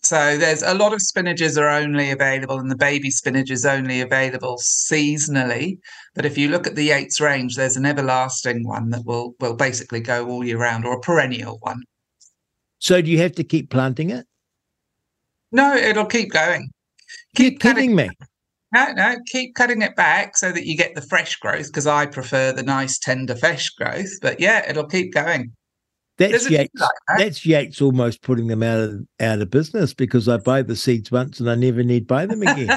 So 0.06 0.38
there's 0.38 0.62
a 0.62 0.76
lot 0.76 0.94
of 0.94 1.00
spinaches 1.00 1.60
are 1.60 1.68
only 1.68 2.12
available, 2.12 2.60
and 2.60 2.70
the 2.70 2.76
baby 2.76 3.10
spinach 3.10 3.50
is 3.50 3.66
only 3.66 4.02
available 4.02 4.58
seasonally. 4.62 5.80
But 6.14 6.26
if 6.28 6.38
you 6.38 6.50
look 6.50 6.68
at 6.68 6.76
the 6.76 6.84
Yates 6.84 7.20
range, 7.20 7.56
there's 7.56 7.76
an 7.76 7.88
everlasting 7.88 8.68
one 8.68 8.92
that 8.92 9.04
will 9.04 9.34
will 9.40 9.56
basically 9.56 10.02
go 10.02 10.28
all 10.28 10.44
year 10.44 10.60
round, 10.60 10.86
or 10.86 10.94
a 10.94 11.00
perennial 11.00 11.58
one. 11.62 11.82
So 12.78 13.02
do 13.02 13.10
you 13.10 13.18
have 13.18 13.32
to 13.34 13.44
keep 13.44 13.72
planting 13.72 14.12
it? 14.12 14.28
No, 15.52 15.76
it'll 15.76 16.06
keep 16.06 16.32
going. 16.32 16.70
You're 17.38 17.50
Keep 17.50 17.60
cutting. 17.60 17.96
me. 17.96 18.10
No, 18.74 18.92
no, 18.92 19.16
keep 19.26 19.56
cutting 19.56 19.82
it 19.82 19.96
back 19.96 20.38
so 20.38 20.52
that 20.52 20.66
you 20.68 20.78
get 20.78 20.94
the 20.94 21.02
fresh 21.02 21.38
growth 21.38 21.68
because 21.68 21.88
I 21.88 22.06
prefer 22.06 22.52
the 22.52 22.62
nice 22.62 23.00
tender 23.00 23.36
fresh 23.36 23.70
growth. 23.70 24.12
But 24.22 24.40
yeah, 24.40 24.70
it'll 24.70 24.86
keep 24.88 25.14
going. 25.14 25.54
That's 26.17 26.31
There's 26.31 26.45
a 26.45 26.48
few 26.50 26.57
Yates. 26.60 26.79
like 26.79 26.89
that. 27.10 27.17
That's 27.19 27.45
Yates 27.45 27.81
almost 27.81 28.22
putting 28.22 28.48
them 28.48 28.63
out 28.63 28.79
of 28.79 29.05
out 29.19 29.41
of 29.41 29.50
business 29.50 29.93
because 29.93 30.29
I 30.29 30.38
buy 30.38 30.62
the 30.62 30.75
seeds 30.75 31.12
once 31.12 31.41
and 31.41 31.50
I 31.50 31.55
never 31.55 31.84
need 31.84 32.07
buy 32.07 32.25
them 32.25 32.41
again. 32.41 32.69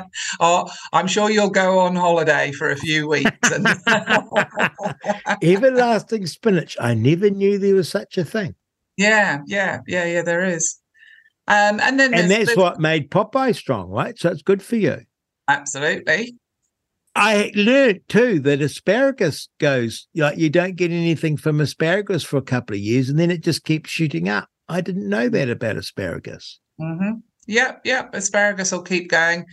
oh, 0.40 0.70
I'm 0.92 1.08
sure 1.08 1.28
you'll 1.28 1.50
go 1.50 1.80
on 1.80 1.96
holiday 1.96 2.52
for 2.52 2.70
a 2.70 2.76
few 2.76 3.08
weeks. 3.08 3.30
And 3.52 3.66
Everlasting 5.42 6.26
spinach. 6.26 6.76
I 6.80 6.94
never 6.94 7.30
knew 7.30 7.58
there 7.58 7.74
was 7.74 7.88
such 7.88 8.16
a 8.18 8.24
thing. 8.24 8.54
yeah, 8.96 9.40
yeah, 9.46 9.80
yeah, 9.86 10.04
yeah, 10.04 10.22
there 10.22 10.44
is. 10.44 10.78
Um, 11.48 11.80
and 11.80 11.98
then 12.00 12.14
And 12.14 12.30
that's 12.30 12.46
there's- 12.46 12.56
what 12.56 12.80
made 12.80 13.10
Popeye 13.10 13.54
strong, 13.54 13.90
right? 13.90 14.16
So 14.18 14.30
it's 14.30 14.42
good 14.42 14.62
for 14.62 14.76
you. 14.76 14.98
absolutely. 15.48 16.36
I 17.16 17.52
learned 17.54 18.00
too 18.08 18.40
that 18.40 18.60
asparagus 18.60 19.48
goes 19.60 20.08
like 20.16 20.36
you 20.36 20.50
don't 20.50 20.74
get 20.74 20.90
anything 20.90 21.36
from 21.36 21.60
asparagus 21.60 22.24
for 22.24 22.38
a 22.38 22.42
couple 22.42 22.74
of 22.74 22.80
years 22.80 23.08
and 23.08 23.18
then 23.18 23.30
it 23.30 23.42
just 23.42 23.64
keeps 23.64 23.90
shooting 23.90 24.28
up. 24.28 24.48
I 24.68 24.80
didn't 24.80 25.08
know 25.08 25.28
that 25.28 25.48
about 25.48 25.76
asparagus. 25.76 26.58
hmm 26.78 27.12
Yep, 27.46 27.82
yep. 27.84 28.14
Asparagus 28.14 28.72
will 28.72 28.82
keep 28.82 29.10
going. 29.10 29.44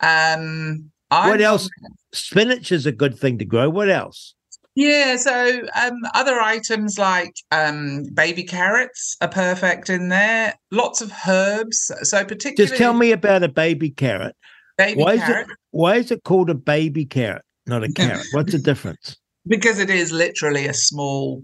Um, 0.00 0.90
what 1.08 1.40
else? 1.40 1.70
Spinach 2.12 2.70
is 2.70 2.84
a 2.84 2.92
good 2.92 3.18
thing 3.18 3.38
to 3.38 3.44
grow. 3.44 3.70
What 3.70 3.88
else? 3.88 4.34
Yeah, 4.74 5.16
so 5.16 5.62
um, 5.74 5.94
other 6.14 6.38
items 6.40 6.98
like 6.98 7.34
um, 7.50 8.04
baby 8.14 8.44
carrots 8.44 9.16
are 9.20 9.28
perfect 9.28 9.90
in 9.90 10.08
there. 10.08 10.54
Lots 10.70 11.00
of 11.00 11.10
herbs. 11.26 11.90
So 12.02 12.24
particularly 12.24 12.68
Just 12.68 12.78
tell 12.78 12.92
me 12.92 13.10
about 13.10 13.42
a 13.42 13.48
baby 13.48 13.90
carrot. 13.90 14.36
Baby 14.78 15.02
Why 15.02 15.14
is 15.14 15.28
it 15.28 15.46
why 15.72 15.96
is 15.96 16.10
it 16.10 16.24
called 16.24 16.48
a 16.48 16.54
baby 16.54 17.04
carrot, 17.04 17.42
not 17.66 17.84
a 17.84 17.92
carrot? 17.92 18.26
What's 18.32 18.52
the 18.52 18.58
difference? 18.58 19.16
because 19.46 19.78
it 19.78 19.90
is 19.90 20.12
literally 20.12 20.66
a 20.66 20.74
small. 20.74 21.42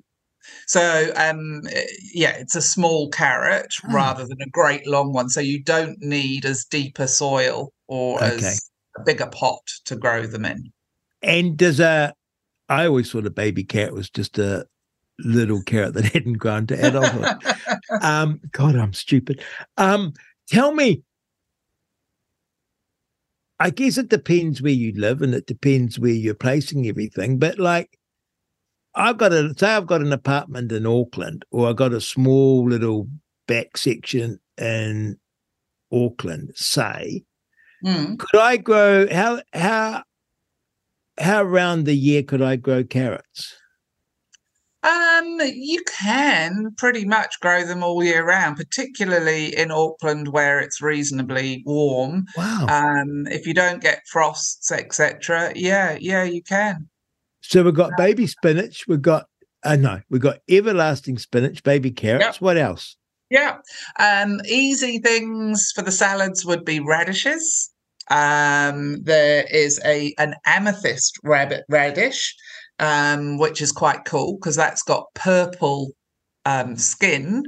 So 0.67 1.11
um, 1.17 1.63
yeah, 2.13 2.33
it's 2.37 2.55
a 2.55 2.63
small 2.63 3.09
carrot 3.11 3.75
Ah. 3.85 3.93
rather 3.93 4.27
than 4.27 4.41
a 4.43 4.49
great 4.51 4.87
long 4.87 5.13
one. 5.13 5.29
So 5.31 5.41
you 5.41 5.63
don't 5.63 6.01
need 6.01 6.45
as 6.45 6.65
deep 6.65 6.99
a 6.99 7.09
soil 7.09 7.73
or 7.89 8.23
Okay. 8.23 8.35
as 8.35 8.71
a 8.99 9.03
bigger 9.03 9.27
pot 9.27 9.63
to 9.87 9.97
grow 9.97 10.27
them 10.27 10.45
in. 10.45 10.71
And 11.23 11.57
does 11.57 11.81
a 11.81 12.13
I 12.69 12.87
always 12.87 13.11
thought 13.11 13.27
a 13.27 13.31
baby 13.31 13.65
carrot 13.65 13.95
was 13.95 14.11
just 14.11 14.39
a 14.39 14.67
little 15.19 15.63
carrot 15.63 15.95
that 15.95 16.05
hadn't 16.13 16.35
grown 16.39 16.67
to 16.69 16.87
adulthood. 16.87 17.29
um, 18.03 18.41
God, 18.53 18.77
I'm 18.77 18.93
stupid. 18.93 19.43
Um, 19.77 20.13
tell 20.49 20.75
me. 20.75 21.03
I 23.65 23.71
guess 23.71 23.97
it 23.97 24.11
depends 24.11 24.61
where 24.61 24.73
you 24.73 24.93
live 24.95 25.23
and 25.23 25.35
it 25.35 25.47
depends 25.47 25.99
where 25.99 26.11
you're 26.11 26.35
placing 26.35 26.87
everything. 26.87 27.39
But 27.39 27.59
like, 27.59 27.99
I've 28.95 29.17
got 29.17 29.33
a 29.33 29.55
say 29.57 29.69
I've 29.69 29.87
got 29.87 30.03
an 30.03 30.13
apartment 30.13 30.71
in 30.71 30.85
Auckland, 30.85 31.47
or 31.51 31.69
I've 31.69 31.77
got 31.77 31.95
a 31.95 32.01
small 32.01 32.69
little 32.69 33.09
back 33.49 33.79
section 33.79 34.39
in 34.59 35.19
Auckland. 35.91 36.51
Say, 36.55 37.25
Mm. 37.83 38.19
could 38.19 38.39
I 38.39 38.59
grow 38.59 39.07
how 39.11 39.41
how 39.55 40.03
how 41.19 41.43
around 41.43 41.85
the 41.87 41.97
year 41.97 42.23
could 42.23 42.43
I 42.43 42.57
grow 42.57 42.85
carrots? 42.85 43.55
Um, 44.85 45.41
you 45.41 45.83
can 45.87 46.75
pretty 46.77 47.07
much 47.07 47.41
grow 47.41 47.65
them 47.65 47.83
all 47.83 48.05
year 48.05 48.25
round, 48.25 48.59
particularly 48.59 49.57
in 49.57 49.71
Auckland 49.71 50.29
where 50.29 50.61
it's 50.61 50.83
reasonably 50.83 51.63
warm. 51.65 52.27
Wow. 52.37 52.67
Um, 52.69 53.27
if 53.29 53.47
you 53.47 53.55
don't 53.55 53.81
get 53.81 54.03
frosts, 54.11 54.71
etc., 54.71 55.53
yeah, 55.57 55.97
yeah, 55.99 56.25
you 56.25 56.43
can. 56.43 56.89
So 57.41 57.63
we've 57.63 57.75
got 57.75 57.97
baby 57.97 58.27
spinach. 58.27 58.85
We've 58.87 59.01
got, 59.01 59.27
uh, 59.63 59.77
no, 59.77 60.01
we've 60.11 60.21
got 60.21 60.41
everlasting 60.51 61.19
spinach, 61.19 61.63
baby 61.63 61.91
carrots. 61.91 62.41
What 62.41 62.59
else? 62.59 62.97
Yeah. 63.31 63.57
Um, 63.99 64.41
easy 64.47 64.99
things 64.99 65.73
for 65.75 65.83
the 65.83 65.93
salads 65.93 66.45
would 66.45 66.65
be 66.65 66.81
radishes. 66.81 67.71
Um, 68.11 69.03
there 69.03 69.47
is 69.51 69.81
a 69.85 70.15
an 70.19 70.35
amethyst 70.45 71.19
rabbit 71.25 71.65
radish, 71.71 72.35
um, 72.79 73.39
which 73.39 73.61
is 73.61 73.73
quite 73.73 74.05
cool 74.05 74.37
because 74.37 74.57
that's 74.57 74.83
got 74.83 75.07
purple 75.15 75.91
um, 76.45 76.77
skin 76.77 77.45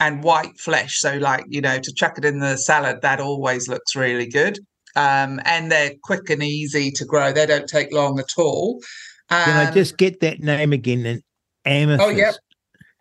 and 0.00 0.22
white 0.22 0.58
flesh. 0.58 1.00
So, 1.00 1.16
like 1.16 1.44
you 1.48 1.60
know, 1.60 1.78
to 1.78 1.92
chuck 1.94 2.18
it 2.18 2.24
in 2.24 2.38
the 2.38 2.56
salad, 2.56 3.02
that 3.02 3.20
always 3.20 3.68
looks 3.68 3.96
really 3.96 4.26
good. 4.28 4.58
Um, 4.96 5.40
and 5.44 5.70
they're 5.70 5.92
quick 6.02 6.30
and 6.30 6.42
easy 6.42 6.90
to 6.92 7.04
grow. 7.04 7.32
They 7.32 7.46
don't 7.46 7.68
take 7.68 7.92
long 7.92 8.18
at 8.18 8.30
all. 8.36 8.80
Can 9.30 9.56
I 9.56 9.66
Um, 9.68 9.74
just 9.74 9.96
get 9.98 10.20
that 10.20 10.40
name 10.40 10.72
again? 10.72 11.04
An 11.06 11.22
amethyst. 11.64 12.02
Oh, 12.08 12.10
yep. 12.10 12.34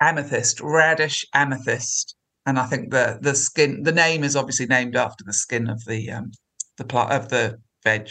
amethyst, 0.01 0.59
radish 0.61 1.25
amethyst, 1.33 2.15
and 2.45 2.59
I 2.59 2.65
think 2.65 2.91
the 2.91 3.17
the 3.21 3.33
skin, 3.35 3.83
the 3.83 3.91
name 3.93 4.23
is 4.23 4.35
obviously 4.35 4.65
named 4.67 4.95
after 4.95 5.23
the 5.25 5.33
skin 5.33 5.69
of 5.69 5.83
the 5.85 6.11
um 6.11 6.31
the 6.77 6.83
plot 6.83 7.11
of 7.11 7.29
the 7.29 7.57
veg. 7.83 8.09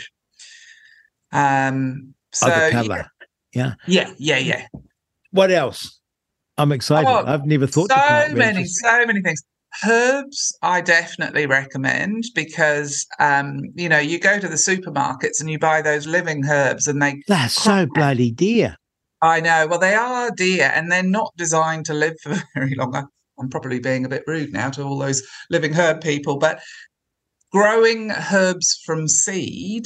Um, 1.32 2.14
so 2.32 2.46
Oh, 2.48 2.70
the 2.70 2.84
yeah, 2.84 3.06
colour. 3.56 3.76
yeah, 3.86 4.12
yeah, 4.18 4.38
yeah. 4.38 4.66
What 5.30 5.50
else? 5.50 6.00
I'm 6.58 6.72
excited. 6.72 7.08
Oh, 7.08 7.24
I've 7.26 7.44
never 7.44 7.66
thought 7.66 7.90
So 7.90 8.34
many, 8.34 8.64
so 8.64 9.06
many 9.06 9.20
things. 9.20 9.42
Herbs, 9.84 10.56
I 10.62 10.80
definitely 10.80 11.44
recommend 11.46 12.24
because 12.34 13.06
um, 13.20 13.60
you 13.74 13.88
know 13.90 13.98
you 13.98 14.18
go 14.18 14.38
to 14.38 14.48
the 14.48 14.54
supermarkets 14.54 15.40
and 15.40 15.50
you 15.50 15.58
buy 15.58 15.82
those 15.82 16.06
living 16.06 16.46
herbs, 16.46 16.86
and 16.86 17.02
they 17.02 17.22
They're 17.28 17.48
so 17.50 17.86
bloody 17.86 18.30
dear. 18.30 18.76
I 19.20 19.40
know. 19.40 19.66
Well, 19.66 19.78
they 19.78 19.94
are 19.94 20.30
dear 20.30 20.70
and 20.74 20.90
they're 20.90 21.02
not 21.02 21.32
designed 21.36 21.86
to 21.86 21.94
live 21.94 22.14
for 22.22 22.36
very 22.54 22.74
long. 22.74 22.94
I- 22.96 23.04
I'm 23.38 23.50
probably 23.50 23.80
being 23.80 24.06
a 24.06 24.08
bit 24.08 24.22
rude 24.26 24.50
now 24.54 24.70
to 24.70 24.82
all 24.82 24.96
those 24.96 25.22
living 25.50 25.74
herb 25.74 26.00
people, 26.00 26.38
but 26.38 26.62
growing 27.52 28.10
herbs 28.32 28.80
from 28.86 29.08
seed 29.08 29.84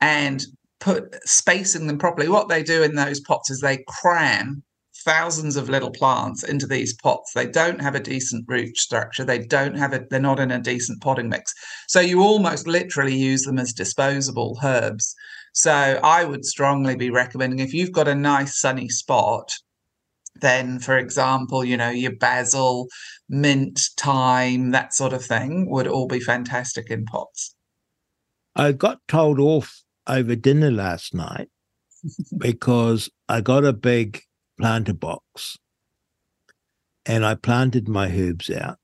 and 0.00 0.44
put 0.82 1.16
spacing 1.24 1.86
them 1.86 1.96
properly, 1.96 2.28
what 2.28 2.48
they 2.48 2.62
do 2.62 2.82
in 2.82 2.96
those 2.96 3.20
pots 3.20 3.50
is 3.50 3.60
they 3.60 3.84
cram 3.86 4.62
thousands 5.04 5.56
of 5.56 5.68
little 5.68 5.92
plants 5.92 6.42
into 6.42 6.66
these 6.66 6.94
pots. 6.94 7.32
They 7.34 7.46
don't 7.46 7.80
have 7.80 7.94
a 7.94 8.00
decent 8.00 8.44
root 8.48 8.76
structure. 8.76 9.24
They 9.24 9.38
don't 9.38 9.76
have 9.76 9.92
it, 9.92 10.10
they're 10.10 10.20
not 10.20 10.40
in 10.40 10.50
a 10.50 10.60
decent 10.60 11.00
potting 11.00 11.28
mix. 11.28 11.54
So 11.88 12.00
you 12.00 12.20
almost 12.20 12.66
literally 12.66 13.14
use 13.14 13.42
them 13.42 13.58
as 13.58 13.72
disposable 13.72 14.58
herbs. 14.62 15.14
So 15.54 16.00
I 16.02 16.24
would 16.24 16.44
strongly 16.44 16.96
be 16.96 17.10
recommending 17.10 17.60
if 17.60 17.72
you've 17.72 17.92
got 17.92 18.08
a 18.08 18.14
nice 18.14 18.58
sunny 18.58 18.88
spot, 18.88 19.52
then 20.40 20.80
for 20.80 20.98
example, 20.98 21.64
you 21.64 21.76
know, 21.76 21.90
your 21.90 22.16
basil, 22.16 22.88
mint, 23.28 23.80
thyme, 23.96 24.72
that 24.72 24.94
sort 24.94 25.12
of 25.12 25.24
thing 25.24 25.70
would 25.70 25.86
all 25.86 26.08
be 26.08 26.20
fantastic 26.20 26.90
in 26.90 27.04
pots. 27.04 27.54
I 28.56 28.72
got 28.72 28.98
told 29.06 29.38
off 29.38 29.82
over 30.06 30.34
dinner 30.34 30.70
last 30.70 31.14
night 31.14 31.48
because 32.38 33.10
I 33.28 33.40
got 33.40 33.64
a 33.64 33.72
big 33.72 34.20
planter 34.58 34.94
box 34.94 35.58
and 37.06 37.24
I 37.24 37.34
planted 37.34 37.88
my 37.88 38.08
herbs 38.08 38.50
out. 38.50 38.78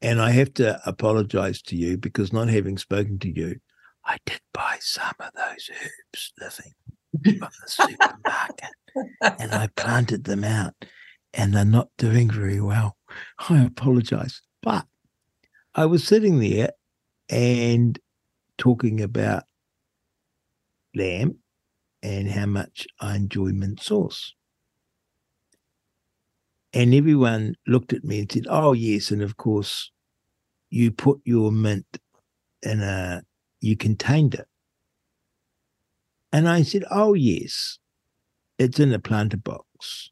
And 0.00 0.20
I 0.20 0.32
have 0.32 0.52
to 0.54 0.80
apologize 0.84 1.62
to 1.62 1.76
you 1.76 1.96
because 1.96 2.32
not 2.32 2.48
having 2.48 2.76
spoken 2.76 3.20
to 3.20 3.28
you, 3.28 3.60
I 4.04 4.16
did 4.26 4.40
buy 4.52 4.78
some 4.80 5.14
of 5.20 5.30
those 5.34 5.70
herbs 5.70 6.32
living 6.40 7.38
from 7.38 7.50
the 7.62 7.68
supermarket 7.68 8.70
and 9.38 9.54
I 9.54 9.68
planted 9.76 10.24
them 10.24 10.42
out 10.42 10.74
and 11.34 11.54
they're 11.54 11.64
not 11.64 11.88
doing 11.98 12.30
very 12.30 12.60
well. 12.60 12.96
I 13.48 13.62
apologize. 13.64 14.42
But 14.60 14.86
I 15.74 15.86
was 15.86 16.04
sitting 16.04 16.40
there 16.40 16.70
and 17.28 17.98
talking 18.58 19.00
about 19.00 19.44
lamb 20.94 21.38
and 22.02 22.28
how 22.30 22.46
much 22.46 22.86
I 23.00 23.16
enjoy 23.16 23.50
mint 23.50 23.80
sauce. 23.80 24.34
And 26.72 26.94
everyone 26.94 27.54
looked 27.66 27.92
at 27.92 28.04
me 28.04 28.20
and 28.20 28.32
said, 28.32 28.46
Oh, 28.48 28.72
yes. 28.72 29.10
And 29.10 29.22
of 29.22 29.36
course, 29.36 29.90
you 30.70 30.90
put 30.90 31.20
your 31.24 31.52
mint 31.52 31.86
in 32.62 32.80
a, 32.80 33.22
you 33.60 33.76
contained 33.76 34.34
it. 34.34 34.46
And 36.32 36.48
I 36.48 36.62
said, 36.62 36.84
Oh, 36.90 37.12
yes, 37.14 37.78
it's 38.58 38.80
in 38.80 38.92
a 38.92 38.98
planter 38.98 39.36
box. 39.36 40.10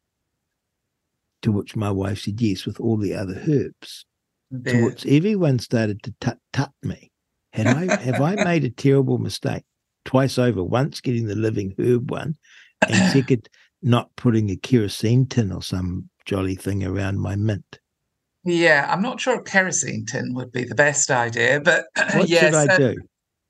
To 1.42 1.52
which 1.52 1.74
my 1.76 1.90
wife 1.90 2.20
said, 2.22 2.40
Yes, 2.40 2.66
with 2.66 2.78
all 2.78 2.98
the 2.98 3.14
other 3.14 3.42
herbs. 3.48 4.04
To 4.52 4.58
The- 4.58 4.84
which 4.84 5.06
everyone 5.06 5.58
started 5.60 6.02
to 6.02 6.14
tut 6.20 6.38
tut 6.52 6.72
me. 6.82 7.10
Had 7.54 7.66
I 7.66 8.02
have 8.02 8.20
I 8.20 8.36
made 8.44 8.64
a 8.64 8.70
terrible 8.70 9.16
mistake 9.18 9.64
twice 10.04 10.38
over? 10.38 10.62
Once 10.62 11.00
getting 11.00 11.26
the 11.26 11.34
living 11.34 11.74
herb 11.78 12.10
one, 12.10 12.36
and 12.82 12.96
second 13.12 13.48
not 13.82 14.14
putting 14.16 14.50
a 14.50 14.56
kerosene 14.56 15.26
tin 15.26 15.52
or 15.52 15.62
some 15.62 16.08
jolly 16.24 16.54
thing 16.54 16.84
around 16.84 17.18
my 17.18 17.36
mint. 17.36 17.80
Yeah, 18.44 18.86
I'm 18.90 19.02
not 19.02 19.20
sure 19.20 19.36
a 19.36 19.42
kerosene 19.42 20.06
tin 20.06 20.34
would 20.34 20.52
be 20.52 20.64
the 20.64 20.74
best 20.74 21.10
idea, 21.10 21.60
but 21.60 21.86
What 22.16 22.28
yeah, 22.28 22.50
should 22.50 22.54
I 22.54 22.66
cer- 22.66 22.78
do? 22.78 23.02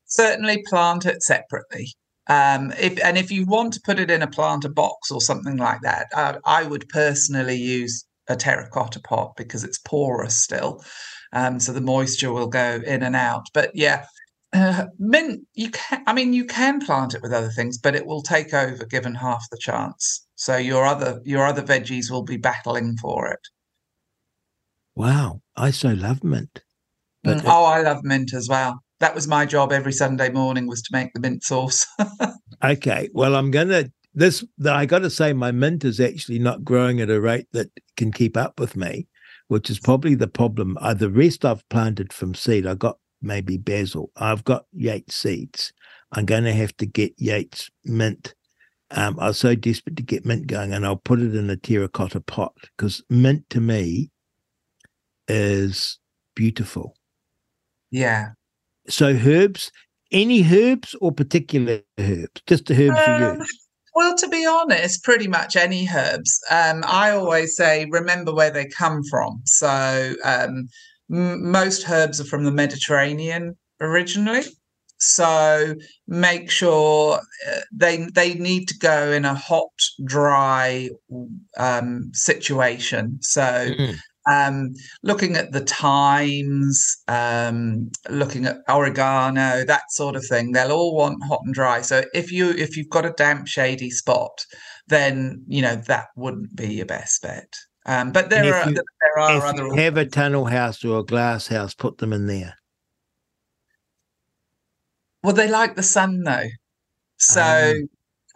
certainly 0.07 0.63
plant 0.69 1.07
it 1.07 1.23
separately. 1.23 1.95
Um, 2.29 2.73
if 2.79 3.03
and 3.05 3.19
if 3.19 3.31
you 3.31 3.45
want 3.45 3.73
to 3.75 3.81
put 3.85 3.99
it 3.99 4.11
in 4.11 4.23
a 4.23 4.31
planter 4.31 4.69
box 4.69 5.11
or 5.11 5.21
something 5.21 5.57
like 5.57 5.81
that, 5.83 6.07
uh, 6.15 6.39
I 6.45 6.65
would 6.65 6.89
personally 6.89 7.57
use 7.57 8.05
a 8.29 8.37
terracotta 8.37 9.01
pot 9.01 9.33
because 9.37 9.65
it's 9.65 9.79
porous 9.79 10.41
still, 10.41 10.85
um, 11.33 11.59
so 11.59 11.73
the 11.73 11.81
moisture 11.81 12.33
will 12.33 12.47
go 12.47 12.81
in 12.87 13.03
and 13.03 13.17
out. 13.17 13.47
But 13.53 13.71
yeah, 13.75 14.07
uh, 14.53 14.87
mint 14.99 15.43
you 15.55 15.71
can. 15.71 16.03
I 16.07 16.13
mean, 16.13 16.33
you 16.33 16.45
can 16.45 16.81
plant 16.81 17.15
it 17.15 17.23
with 17.23 17.33
other 17.33 17.51
things, 17.51 17.79
but 17.79 17.95
it 17.95 18.07
will 18.07 18.23
take 18.23 18.53
over 18.53 18.85
given 18.85 19.15
half 19.15 19.45
the 19.51 19.59
chance. 19.59 20.27
So 20.35 20.57
your 20.57 20.85
other 20.87 21.21
your 21.25 21.47
other 21.47 21.63
veggies 21.63 22.11
will 22.11 22.25
be 22.25 22.37
battling 22.37 22.97
for 22.97 23.29
it. 23.29 23.41
Wow, 24.97 25.43
I 25.57 25.71
so 25.71 25.91
love 25.91 26.25
mint. 26.25 26.63
But 27.23 27.39
Mm, 27.39 27.41
it- 27.41 27.47
oh, 27.49 27.65
I 27.65 27.83
love 27.83 28.03
mint 28.03 28.33
as 28.35 28.49
well. 28.49 28.83
That 28.99 29.15
was 29.15 29.27
my 29.27 29.47
job 29.47 29.73
every 29.73 29.93
Sunday 29.93 30.31
morning 30.31 30.67
was 30.67 30.83
to 30.83 30.91
make 30.93 31.13
the 31.15 31.21
mint 31.21 31.43
sauce. 31.45 31.87
Okay, 32.63 33.09
well, 33.15 33.37
I'm 33.37 33.51
gonna 33.51 33.91
this. 34.13 34.45
I 34.67 34.85
got 34.85 34.99
to 34.99 35.09
say, 35.09 35.33
my 35.33 35.51
mint 35.51 35.83
is 35.85 35.99
actually 35.99 36.39
not 36.39 36.63
growing 36.65 37.01
at 37.01 37.09
a 37.09 37.19
rate 37.19 37.47
that 37.53 37.69
can 37.97 38.13
keep 38.13 38.37
up 38.37 38.61
with 38.61 38.77
me, 38.77 39.07
which 39.49 39.71
is 39.71 39.79
probably 39.79 40.15
the 40.15 40.29
problem. 40.29 40.77
Uh, 40.79 40.93
the 40.93 41.09
rest 41.09 41.45
I've 41.47 41.67
planted 41.71 42.13
from 42.13 42.35
seed. 42.35 42.67
I 42.67 42.75
got 42.75 42.99
maybe 43.23 43.57
basil. 43.57 44.11
I've 44.17 44.45
got 44.45 44.65
Yates 44.73 45.17
seeds. 45.17 45.73
I'm 46.13 46.27
going 46.27 46.45
to 46.45 46.53
have 46.53 46.77
to 46.79 46.87
get 46.87 47.13
Yates 47.17 47.71
mint. 47.85 48.35
Um, 48.93 49.19
I 49.21 49.29
was 49.29 49.39
so 49.39 49.55
desperate 49.55 49.97
to 49.97 50.03
get 50.03 50.25
mint 50.27 50.47
going, 50.49 50.73
and 50.73 50.85
I'll 50.85 50.97
put 50.97 51.21
it 51.21 51.35
in 51.37 51.49
a 51.51 51.57
terracotta 51.57 52.21
pot 52.21 52.53
because 52.77 53.03
mint 53.09 53.49
to 53.51 53.61
me 53.61 54.11
is 55.29 55.99
beautiful. 56.35 56.97
yeah. 57.91 58.31
So 58.89 59.09
herbs, 59.25 59.71
any 60.11 60.43
herbs 60.43 60.97
or 61.01 61.13
particular 61.13 61.83
herbs? 61.99 62.43
Just 62.47 62.67
the 62.67 62.75
herbs 62.75 62.99
you 63.07 63.13
Um, 63.13 63.39
use. 63.39 63.69
well, 63.95 64.17
to 64.17 64.29
be 64.29 64.45
honest, 64.47 65.05
pretty 65.05 65.29
much 65.29 65.55
any 65.55 65.87
herbs. 65.95 66.41
Um, 66.51 66.83
I 66.87 67.11
always 67.13 67.55
say 67.55 67.87
remember 67.91 68.35
where 68.35 68.51
they 68.51 68.67
come 68.67 69.03
from. 69.09 69.43
So 69.45 70.15
um, 70.25 70.67
m- 71.13 71.51
most 71.51 71.89
herbs 71.89 72.21
are 72.21 72.25
from 72.25 72.45
the 72.45 72.53
Mediterranean 72.53 73.57
originally. 73.81 74.43
So 74.99 75.75
make 76.07 76.51
sure 76.51 77.21
uh, 77.49 77.61
they 77.73 78.07
they 78.15 78.35
need 78.35 78.67
to 78.69 78.79
go 78.79 79.11
in 79.13 79.25
a 79.25 79.35
hot, 79.35 79.73
dry 80.05 80.91
um, 81.57 82.11
situation. 82.13 83.19
So 83.23 83.75
Mm. 83.79 83.97
um, 84.31 84.75
looking 85.03 85.37
at 85.37 85.53
the 85.53 85.61
thymes, 85.61 86.99
um, 87.09 87.91
looking 88.11 88.45
at 88.45 88.59
oregano, 88.69 89.65
that 89.65 89.91
sort 89.91 90.17
of 90.17 90.27
thing. 90.27 90.53
They'll 90.53 90.73
all 90.73 90.95
want 90.95 91.25
hot 91.25 91.41
and 91.47 91.55
dry. 91.55 91.81
So 91.81 92.05
if 92.13 92.31
you 92.31 92.51
if 92.51 92.77
you've 92.77 92.91
got 92.91 93.07
a 93.07 93.13
damp, 93.17 93.47
shady 93.47 93.91
spot, 93.91 94.45
then 94.89 95.43
you 95.49 95.63
know 95.63 95.77
that 95.87 96.09
wouldn't 96.15 96.55
be 96.55 96.75
your 96.75 96.87
best 96.87 97.23
bet. 97.23 97.51
Um, 97.91 98.13
but 98.13 98.31
there 98.31 98.55
are 98.55 98.69
you- 98.71 98.75
there 98.75 99.19
are 99.19 99.37
if 99.39 99.43
other 99.43 99.67
you 99.67 99.75
have 99.75 99.97
a 99.97 100.07
tunnel 100.07 100.45
house 100.45 100.85
or 100.85 101.01
a 101.01 101.05
glass 101.05 101.49
house, 101.49 101.75
put 101.75 101.99
them 101.99 102.13
in 102.13 102.27
there. 102.29 102.55
well, 105.23 105.35
they 105.35 105.49
like 105.49 105.77
the 105.77 105.83
sun 105.83 106.23
though. 106.23 106.49
So 107.19 107.43
Ah. 107.43 107.73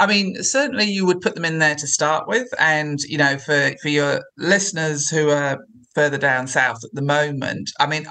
I 0.00 0.06
mean, 0.06 0.42
certainly 0.42 0.84
you 0.86 1.06
would 1.06 1.20
put 1.20 1.34
them 1.36 1.44
in 1.44 1.58
there 1.60 1.76
to 1.76 1.86
start 1.86 2.26
with, 2.26 2.48
and 2.58 2.98
you 3.02 3.16
know, 3.16 3.38
for 3.38 3.74
for 3.80 3.88
your 3.88 4.22
listeners 4.36 5.08
who 5.08 5.30
are 5.30 5.58
further 5.94 6.18
down 6.18 6.46
south 6.48 6.82
at 6.84 6.92
the 6.92 7.02
moment, 7.02 7.70
I 7.78 7.86
mean, 7.86 8.06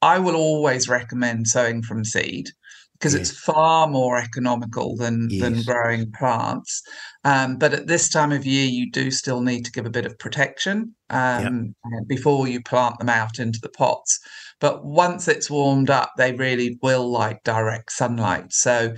I 0.00 0.18
will 0.20 0.36
always 0.36 0.88
recommend 0.88 1.48
sowing 1.48 1.82
from 1.82 2.04
seed 2.04 2.50
because 2.94 3.14
it's 3.14 3.30
far 3.30 3.86
more 3.86 4.16
economical 4.16 4.96
than 4.96 5.28
than 5.38 5.62
growing 5.62 6.10
plants. 6.12 6.82
Um, 7.24 7.56
but 7.56 7.74
at 7.74 7.86
this 7.86 8.08
time 8.08 8.32
of 8.32 8.46
year, 8.46 8.66
you 8.66 8.90
do 8.90 9.10
still 9.10 9.40
need 9.40 9.64
to 9.64 9.72
give 9.72 9.86
a 9.86 9.90
bit 9.90 10.06
of 10.06 10.18
protection 10.18 10.94
um, 11.10 11.74
before 12.06 12.48
you 12.48 12.62
plant 12.62 12.98
them 12.98 13.08
out 13.08 13.38
into 13.38 13.60
the 13.60 13.68
pots. 13.68 14.20
But 14.60 14.84
once 14.84 15.28
it's 15.28 15.50
warmed 15.50 15.90
up, 15.90 16.12
they 16.16 16.32
really 16.32 16.78
will 16.82 17.10
like 17.10 17.42
direct 17.44 17.92
sunlight. 17.92 18.52
So 18.52 18.94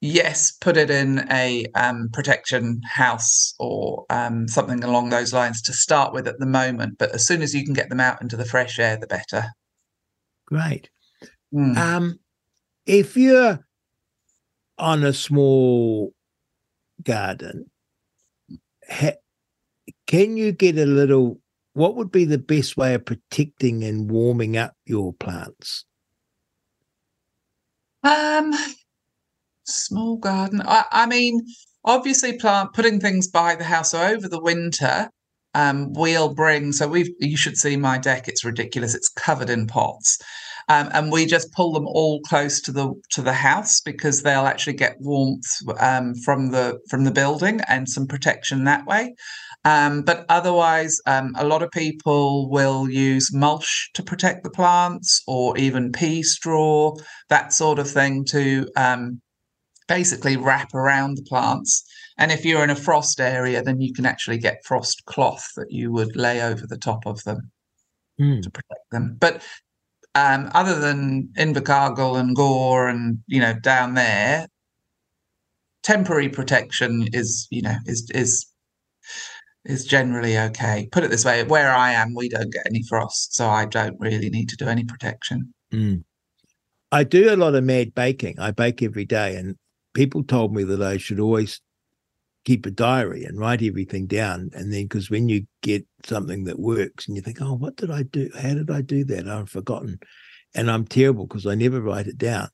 yes, 0.00 0.52
put 0.52 0.76
it 0.76 0.90
in 0.90 1.26
a 1.30 1.64
um, 1.74 2.10
protection 2.12 2.80
house 2.84 3.54
or 3.58 4.04
um, 4.10 4.46
something 4.46 4.84
along 4.84 5.08
those 5.08 5.32
lines 5.32 5.62
to 5.62 5.72
start 5.72 6.12
with 6.12 6.28
at 6.28 6.38
the 6.38 6.46
moment. 6.46 6.98
But 6.98 7.14
as 7.14 7.26
soon 7.26 7.40
as 7.42 7.54
you 7.54 7.64
can 7.64 7.74
get 7.74 7.88
them 7.88 8.00
out 8.00 8.20
into 8.20 8.36
the 8.36 8.44
fresh 8.44 8.78
air, 8.78 8.96
the 8.96 9.06
better. 9.06 9.46
Great. 10.46 10.90
Mm. 11.54 11.76
Um, 11.76 12.18
if 12.86 13.16
you're 13.16 13.64
on 14.78 15.04
a 15.04 15.12
small 15.12 16.12
garden, 17.02 17.70
ha- 18.88 19.18
can 20.06 20.36
you 20.36 20.52
get 20.52 20.78
a 20.78 20.86
little? 20.86 21.40
What 21.72 21.96
would 21.96 22.12
be 22.12 22.24
the 22.24 22.38
best 22.38 22.76
way 22.76 22.94
of 22.94 23.04
protecting 23.04 23.82
and 23.82 24.10
warming 24.10 24.56
up 24.56 24.74
your 24.86 25.12
plants? 25.12 25.84
Um, 28.04 28.52
small 29.64 30.16
garden. 30.16 30.62
I, 30.64 30.84
I 30.92 31.06
mean, 31.06 31.44
obviously, 31.84 32.38
plant 32.38 32.74
putting 32.74 33.00
things 33.00 33.28
by 33.28 33.56
the 33.56 33.64
house. 33.64 33.94
Over 33.94 34.28
the 34.28 34.40
winter, 34.40 35.08
um, 35.54 35.92
we'll 35.94 36.34
bring. 36.34 36.72
So 36.72 36.86
we've. 36.86 37.10
You 37.18 37.36
should 37.36 37.56
see 37.56 37.76
my 37.76 37.98
deck. 37.98 38.28
It's 38.28 38.44
ridiculous. 38.44 38.94
It's 38.94 39.08
covered 39.08 39.50
in 39.50 39.66
pots, 39.66 40.18
um, 40.68 40.88
and 40.92 41.12
we 41.12 41.26
just 41.26 41.52
pull 41.52 41.72
them 41.72 41.86
all 41.86 42.20
close 42.22 42.60
to 42.62 42.72
the 42.72 42.94
to 43.10 43.22
the 43.22 43.32
house 43.32 43.80
because 43.80 44.22
they'll 44.22 44.46
actually 44.46 44.74
get 44.74 44.96
warmth 45.00 45.44
um, 45.78 46.14
from 46.14 46.50
the 46.50 46.78
from 46.88 47.04
the 47.04 47.10
building 47.10 47.60
and 47.68 47.88
some 47.88 48.06
protection 48.06 48.64
that 48.64 48.86
way. 48.86 49.14
Um, 49.66 50.02
but 50.02 50.26
otherwise, 50.28 50.98
um, 51.06 51.32
a 51.36 51.46
lot 51.46 51.62
of 51.62 51.70
people 51.70 52.50
will 52.50 52.88
use 52.88 53.32
mulch 53.32 53.90
to 53.94 54.02
protect 54.02 54.44
the 54.44 54.50
plants, 54.50 55.22
or 55.26 55.56
even 55.56 55.92
pea 55.92 56.22
straw 56.22 56.94
that 57.28 57.52
sort 57.52 57.78
of 57.78 57.90
thing 57.90 58.24
to 58.26 58.68
um, 58.76 59.22
basically 59.88 60.36
wrap 60.36 60.74
around 60.74 61.16
the 61.16 61.22
plants. 61.22 61.84
And 62.18 62.30
if 62.30 62.44
you're 62.44 62.62
in 62.62 62.70
a 62.70 62.76
frost 62.76 63.20
area, 63.20 63.62
then 63.62 63.80
you 63.80 63.92
can 63.92 64.06
actually 64.06 64.38
get 64.38 64.64
frost 64.64 65.04
cloth 65.06 65.46
that 65.56 65.70
you 65.70 65.90
would 65.92 66.14
lay 66.14 66.42
over 66.42 66.66
the 66.66 66.78
top 66.78 67.06
of 67.06 67.22
them 67.24 67.50
Hmm. 68.18 68.40
to 68.40 68.50
protect 68.50 68.90
them. 68.92 69.16
But 69.18 69.42
um, 70.14 70.50
other 70.54 70.78
than 70.78 71.28
Invercargill 71.36 72.18
and 72.18 72.36
Gore 72.36 72.88
and 72.88 73.18
you 73.26 73.40
know 73.40 73.54
down 73.54 73.94
there, 73.94 74.46
temporary 75.82 76.28
protection 76.28 77.08
is 77.12 77.46
you 77.50 77.62
know 77.62 77.76
is 77.86 78.10
is 78.14 78.46
is 79.64 79.84
generally 79.84 80.38
okay. 80.38 80.88
Put 80.92 81.04
it 81.04 81.10
this 81.10 81.24
way: 81.24 81.42
where 81.44 81.72
I 81.72 81.92
am, 81.92 82.14
we 82.14 82.28
don't 82.28 82.52
get 82.52 82.66
any 82.66 82.82
frost, 82.88 83.34
so 83.34 83.48
I 83.48 83.66
don't 83.66 83.98
really 83.98 84.30
need 84.30 84.48
to 84.50 84.56
do 84.56 84.66
any 84.66 84.84
protection. 84.84 85.52
Mm. 85.72 86.04
I 86.92 87.02
do 87.02 87.34
a 87.34 87.36
lot 87.36 87.56
of 87.56 87.64
mad 87.64 87.94
baking. 87.94 88.38
I 88.38 88.52
bake 88.52 88.82
every 88.82 89.04
day, 89.04 89.36
and 89.36 89.56
people 89.94 90.22
told 90.22 90.54
me 90.54 90.62
that 90.64 90.82
I 90.82 90.96
should 90.96 91.18
always 91.18 91.60
keep 92.44 92.66
a 92.66 92.70
diary 92.70 93.24
and 93.24 93.38
write 93.38 93.62
everything 93.62 94.06
down. 94.06 94.50
And 94.54 94.72
then, 94.72 94.84
because 94.84 95.10
when 95.10 95.28
you 95.28 95.46
get 95.62 95.86
something 96.04 96.44
that 96.44 96.58
works 96.58 97.06
and 97.06 97.16
you 97.16 97.22
think, 97.22 97.38
oh, 97.40 97.54
what 97.54 97.76
did 97.76 97.90
I 97.90 98.02
do? 98.02 98.30
How 98.34 98.54
did 98.54 98.70
I 98.70 98.80
do 98.80 99.04
that? 99.04 99.28
I've 99.28 99.50
forgotten. 99.50 99.98
And 100.54 100.70
I'm 100.70 100.86
terrible 100.86 101.26
because 101.26 101.46
I 101.46 101.54
never 101.54 101.80
write 101.80 102.06
it 102.06 102.18
down. 102.18 102.48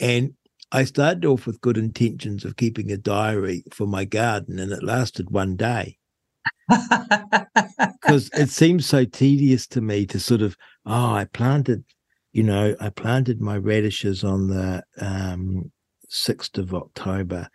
And 0.00 0.34
I 0.70 0.84
started 0.84 1.24
off 1.24 1.46
with 1.46 1.60
good 1.60 1.78
intentions 1.78 2.44
of 2.44 2.56
keeping 2.56 2.90
a 2.90 2.96
diary 2.96 3.64
for 3.72 3.86
my 3.86 4.04
garden, 4.04 4.58
and 4.58 4.70
it 4.70 4.82
lasted 4.82 5.30
one 5.30 5.56
day 5.56 5.98
because 6.68 8.30
it 8.34 8.50
seems 8.50 8.84
so 8.84 9.04
tedious 9.04 9.66
to 9.68 9.80
me 9.80 10.06
to 10.06 10.20
sort 10.20 10.42
of 10.42 10.56
oh 10.86 11.12
i 11.12 11.24
planted 11.24 11.84
you 12.32 12.42
know 12.42 12.74
i 12.80 12.90
planted 12.90 13.40
my 13.40 13.56
radishes 13.56 14.22
on 14.22 14.48
the 14.48 14.82
um 15.00 15.70
6th 16.10 16.58
of 16.58 16.74
october 16.74 17.48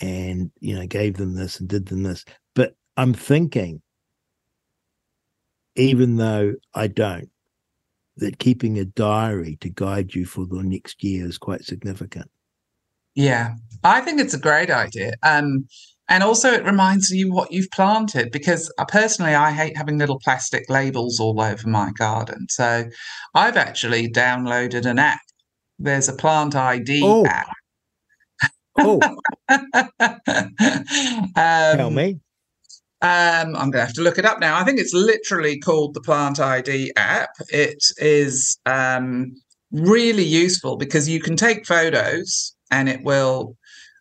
and 0.00 0.50
you 0.60 0.74
know 0.74 0.86
gave 0.86 1.16
them 1.16 1.34
this 1.34 1.60
and 1.60 1.68
did 1.68 1.86
them 1.86 2.02
this 2.02 2.24
but 2.54 2.74
i'm 2.96 3.12
thinking 3.14 3.80
even 5.76 6.16
though 6.16 6.54
i 6.74 6.86
don't 6.86 7.28
that 8.16 8.38
keeping 8.38 8.78
a 8.78 8.84
diary 8.84 9.56
to 9.60 9.68
guide 9.68 10.14
you 10.14 10.24
for 10.24 10.46
the 10.46 10.62
next 10.62 11.02
year 11.02 11.26
is 11.26 11.38
quite 11.38 11.64
significant 11.64 12.30
Yeah, 13.16 13.54
I 13.84 14.00
think 14.00 14.20
it's 14.20 14.34
a 14.34 14.38
great 14.40 14.70
idea. 14.70 15.12
Um, 15.22 15.66
and 16.08 16.22
also 16.22 16.50
it 16.52 16.64
reminds 16.64 17.10
you 17.10 17.32
what 17.32 17.50
you've 17.52 17.70
planted 17.72 18.30
because 18.32 18.72
personally 18.88 19.34
I 19.34 19.52
hate 19.52 19.76
having 19.76 19.98
little 19.98 20.18
plastic 20.22 20.68
labels 20.68 21.18
all 21.20 21.40
over 21.40 21.68
my 21.68 21.90
garden. 21.96 22.46
So 22.50 22.84
I've 23.34 23.56
actually 23.56 24.10
downloaded 24.10 24.84
an 24.84 24.98
app. 24.98 25.20
There's 25.78 26.08
a 26.08 26.12
plant 26.16 26.54
ID 26.54 27.00
Oh. 27.04 27.24
app. 27.26 27.48
oh 28.78 29.00
tell 31.76 31.90
me 31.90 32.18
Um, 33.02 33.54
I'm 33.54 33.70
going 33.70 33.72
to 33.72 33.80
have 33.80 33.92
to 33.94 34.02
look 34.02 34.18
it 34.18 34.24
up 34.24 34.40
now. 34.40 34.58
I 34.58 34.64
think 34.64 34.78
it's 34.78 34.94
literally 34.94 35.58
called 35.58 35.92
the 35.92 36.00
Plant 36.00 36.40
ID 36.40 36.92
app. 36.96 37.30
It 37.50 37.84
is 37.98 38.58
um, 38.64 39.34
really 39.70 40.24
useful 40.24 40.76
because 40.76 41.06
you 41.08 41.20
can 41.20 41.36
take 41.36 41.66
photos 41.66 42.54
and 42.70 42.88
it 42.88 43.02
will 43.04 43.56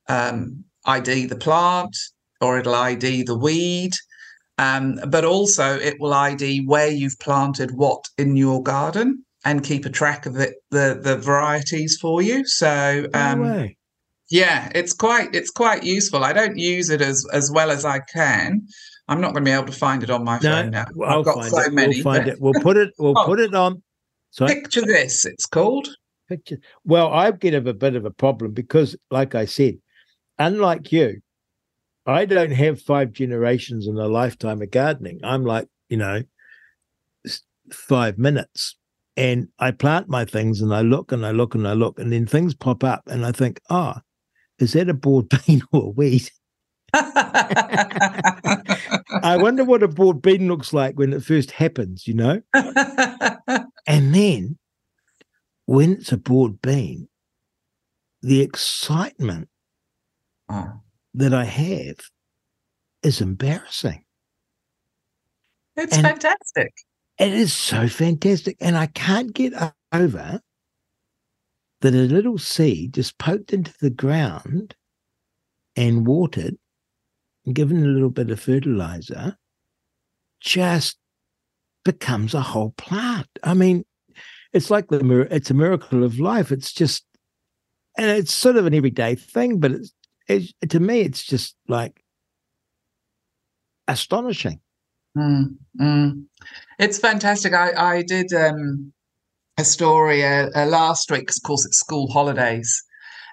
um, 0.07 0.63
ID 0.85 1.25
the 1.25 1.35
plant 1.35 1.95
or 2.39 2.57
it'll 2.59 2.75
ID 2.75 3.23
the 3.23 3.37
weed. 3.37 3.91
Um, 4.57 4.99
but 5.07 5.25
also 5.25 5.75
it 5.77 5.99
will 5.99 6.13
ID 6.13 6.65
where 6.65 6.89
you've 6.89 7.19
planted 7.19 7.71
what 7.75 8.07
in 8.17 8.37
your 8.37 8.61
garden 8.63 9.25
and 9.43 9.63
keep 9.63 9.85
a 9.85 9.89
track 9.89 10.25
of 10.25 10.37
it, 10.37 10.53
the 10.71 10.99
the 11.01 11.17
varieties 11.17 11.97
for 11.99 12.21
you. 12.21 12.45
So 12.45 13.07
um, 13.13 13.41
yeah, 14.33 14.71
it's 14.73 14.93
quite 14.93 15.35
it's 15.35 15.51
quite 15.51 15.83
useful. 15.83 16.23
I 16.23 16.33
don't 16.33 16.57
use 16.57 16.89
it 16.89 17.01
as 17.01 17.23
as 17.31 17.51
well 17.51 17.69
as 17.69 17.85
I 17.85 17.99
can. 17.99 18.67
I'm 19.07 19.21
not 19.21 19.33
going 19.33 19.45
to 19.45 19.49
be 19.49 19.53
able 19.53 19.67
to 19.67 19.71
find 19.71 20.01
it 20.01 20.09
on 20.09 20.23
my 20.23 20.39
no, 20.41 20.49
phone 20.49 20.71
now. 20.71 20.87
I've 21.03 21.07
I'll 21.07 21.23
got 21.23 21.45
so 21.45 21.59
it. 21.59 21.71
many. 21.71 21.97
We'll 21.97 22.03
find 22.03 22.25
but... 22.25 22.33
it. 22.33 22.37
We'll 22.41 22.53
put 22.63 22.75
it. 22.77 22.93
We'll 22.97 23.13
oh, 23.15 23.25
put 23.25 23.39
it 23.39 23.53
on. 23.53 23.83
Sorry? 24.31 24.55
Picture 24.55 24.81
this. 24.81 25.25
It's 25.25 25.45
called. 25.45 25.87
Picture. 26.27 26.57
Well, 26.83 27.13
I 27.13 27.29
get 27.29 27.53
a 27.53 27.61
bit 27.75 27.95
of 27.95 28.05
a 28.05 28.09
problem 28.09 28.53
because, 28.53 28.95
like 29.11 29.35
I 29.35 29.45
said, 29.45 29.75
unlike 30.39 30.91
you, 30.91 31.21
I 32.07 32.25
don't 32.25 32.53
have 32.53 32.81
five 32.81 33.11
generations 33.11 33.85
in 33.85 33.99
a 33.99 34.07
lifetime 34.07 34.63
of 34.63 34.71
gardening. 34.71 35.19
I'm 35.23 35.45
like, 35.45 35.67
you 35.89 35.97
know, 35.97 36.23
five 37.71 38.17
minutes. 38.17 38.77
And 39.15 39.49
I 39.59 39.69
plant 39.69 40.09
my 40.09 40.25
things 40.25 40.59
and 40.59 40.73
I 40.73 40.81
look 40.81 41.11
and 41.11 41.23
I 41.23 41.29
look 41.29 41.53
and 41.53 41.67
I 41.67 41.73
look, 41.73 41.99
and 41.99 42.11
then 42.11 42.25
things 42.25 42.55
pop 42.55 42.83
up, 42.83 43.03
and 43.05 43.23
I 43.27 43.31
think, 43.31 43.61
ah, 43.69 43.97
oh, 43.97 44.01
is 44.59 44.73
that 44.73 44.89
a 44.89 44.93
broad 44.93 45.29
bean 45.45 45.61
or 45.71 45.83
a 45.83 45.89
weed? 45.89 46.29
I 46.93 48.27
wonder 49.39 49.63
what 49.63 49.83
a 49.83 49.87
broad 49.87 50.21
bean 50.21 50.47
looks 50.47 50.73
like 50.73 50.95
when 50.95 51.13
it 51.13 51.23
first 51.23 51.51
happens, 51.51 52.07
you 52.07 52.13
know? 52.13 52.41
and 52.53 54.13
then 54.13 54.57
when 55.65 55.93
it's 55.93 56.11
a 56.11 56.17
broad 56.17 56.61
bean, 56.61 57.07
the 58.21 58.41
excitement 58.41 59.49
oh. 60.49 60.81
that 61.15 61.33
I 61.33 61.45
have 61.45 61.95
is 63.01 63.21
embarrassing. 63.21 64.03
It's 65.75 65.97
and 65.97 66.05
fantastic. 66.05 66.73
It 67.17 67.33
is 67.33 67.53
so 67.53 67.87
fantastic. 67.87 68.57
And 68.59 68.77
I 68.77 68.87
can't 68.87 69.33
get 69.33 69.53
over 69.91 70.41
that 71.83 71.93
a 71.93 72.07
little 72.07 72.37
seed 72.37 72.93
just 72.93 73.17
poked 73.17 73.51
into 73.51 73.73
the 73.81 73.89
ground 73.89 74.73
and 75.75 76.07
watered 76.07 76.55
and 77.45 77.53
given 77.53 77.83
a 77.83 77.87
little 77.87 78.09
bit 78.09 78.31
of 78.31 78.39
fertilizer 78.39 79.37
just 80.39 80.97
becomes 81.83 82.33
a 82.33 82.39
whole 82.39 82.73
plant. 82.77 83.27
I 83.43 83.53
mean, 83.53 83.83
it's 84.53 84.71
like 84.71 84.87
the 84.87 85.27
it's 85.29 85.51
a 85.51 85.53
miracle 85.53 86.05
of 86.05 86.21
life. 86.21 86.53
It's 86.53 86.71
just, 86.71 87.03
and 87.97 88.09
it's 88.09 88.33
sort 88.33 88.55
of 88.55 88.65
an 88.65 88.73
everyday 88.73 89.15
thing, 89.15 89.59
but 89.59 89.71
it's, 89.71 89.93
it's 90.29 90.53
to 90.69 90.79
me, 90.79 91.01
it's 91.01 91.25
just 91.25 91.57
like 91.67 92.01
astonishing. 93.89 94.61
Mm, 95.17 95.57
mm. 95.81 96.23
It's 96.79 96.97
fantastic. 96.97 97.51
I, 97.51 97.97
I 97.97 98.01
did 98.03 98.31
um, 98.33 98.93
a 99.57 99.63
story 99.63 100.25
uh, 100.25 100.49
uh, 100.55 100.65
last 100.65 101.11
week, 101.11 101.29
of 101.29 101.37
course, 101.43 101.65
it's 101.65 101.77
school 101.77 102.07
holidays, 102.11 102.81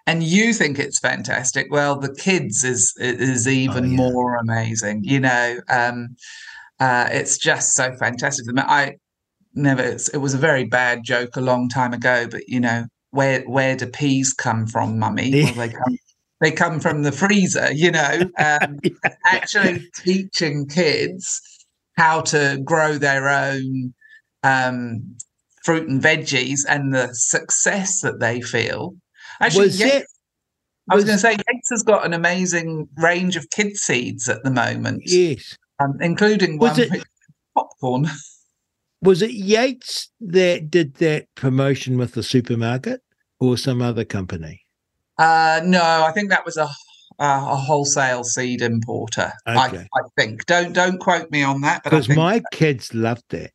and 0.06 0.22
you 0.22 0.52
think 0.52 0.78
it's 0.78 0.98
fantastic. 0.98 1.66
Well, 1.70 1.98
the 1.98 2.14
kids 2.14 2.64
is 2.64 2.94
is 2.98 3.48
even 3.48 3.84
oh, 3.84 3.88
yeah. 3.88 3.96
more 3.96 4.36
amazing. 4.36 5.04
You 5.04 5.20
know, 5.20 5.60
um, 5.68 6.16
uh, 6.78 7.08
it's 7.10 7.38
just 7.38 7.74
so 7.74 7.94
fantastic. 7.96 8.46
I 8.58 8.96
never. 9.54 9.82
It 9.82 10.20
was 10.20 10.34
a 10.34 10.38
very 10.38 10.64
bad 10.64 11.04
joke 11.04 11.36
a 11.36 11.40
long 11.40 11.68
time 11.68 11.92
ago, 11.92 12.26
but 12.30 12.42
you 12.48 12.60
know, 12.60 12.84
where 13.10 13.42
where 13.42 13.76
do 13.76 13.86
peas 13.86 14.32
come 14.32 14.66
from, 14.66 14.98
mummy? 14.98 15.30
Well, 15.56 15.68
they 15.68 15.68
come 15.68 15.98
they 16.40 16.50
come 16.50 16.80
from 16.80 17.02
the 17.02 17.12
freezer, 17.12 17.70
you 17.72 17.90
know, 17.90 18.20
um, 18.38 18.78
actually 19.26 19.86
teaching 19.96 20.66
kids 20.66 21.40
how 21.96 22.22
to 22.22 22.58
grow 22.64 22.96
their 22.96 23.28
own 23.28 23.92
um, 24.42 25.16
fruit 25.70 25.88
and 25.88 26.02
veggies 26.02 26.60
and 26.68 26.92
the 26.92 27.08
success 27.12 28.00
that 28.00 28.18
they 28.18 28.40
feel. 28.40 28.96
Actually, 29.40 29.66
was 29.66 29.78
Yates, 29.78 29.94
it, 29.94 30.06
I 30.90 30.96
was, 30.96 31.04
was 31.04 31.04
going 31.04 31.16
to 31.16 31.20
say 31.20 31.52
Yates 31.52 31.70
has 31.70 31.84
got 31.84 32.04
an 32.04 32.12
amazing 32.12 32.88
range 32.96 33.36
of 33.36 33.48
kid 33.50 33.76
seeds 33.76 34.28
at 34.28 34.42
the 34.42 34.50
moment. 34.50 35.02
Yes, 35.06 35.56
um, 35.78 35.96
including 36.00 36.58
was 36.58 36.76
one 36.76 36.92
it, 36.92 37.04
popcorn. 37.54 38.06
Was 39.02 39.22
it 39.22 39.30
Yates 39.30 40.10
that 40.20 40.70
did 40.70 40.96
that 40.96 41.26
promotion 41.34 41.96
with 41.96 42.12
the 42.12 42.22
supermarket 42.22 43.00
or 43.38 43.56
some 43.56 43.80
other 43.80 44.04
company? 44.04 44.60
Uh, 45.16 45.62
no, 45.64 45.80
I 45.82 46.12
think 46.12 46.28
that 46.28 46.44
was 46.44 46.58
a 46.58 46.68
a 47.18 47.56
wholesale 47.56 48.24
seed 48.24 48.60
importer. 48.60 49.32
Okay. 49.48 49.58
I, 49.78 49.98
I, 49.98 50.02
think. 50.18 50.44
Don't 50.44 50.74
don't 50.74 50.98
quote 50.98 51.30
me 51.30 51.42
on 51.42 51.62
that. 51.62 51.82
Because 51.82 52.10
my 52.10 52.42
kids 52.52 52.92
loved 52.92 53.32
it. 53.32 53.54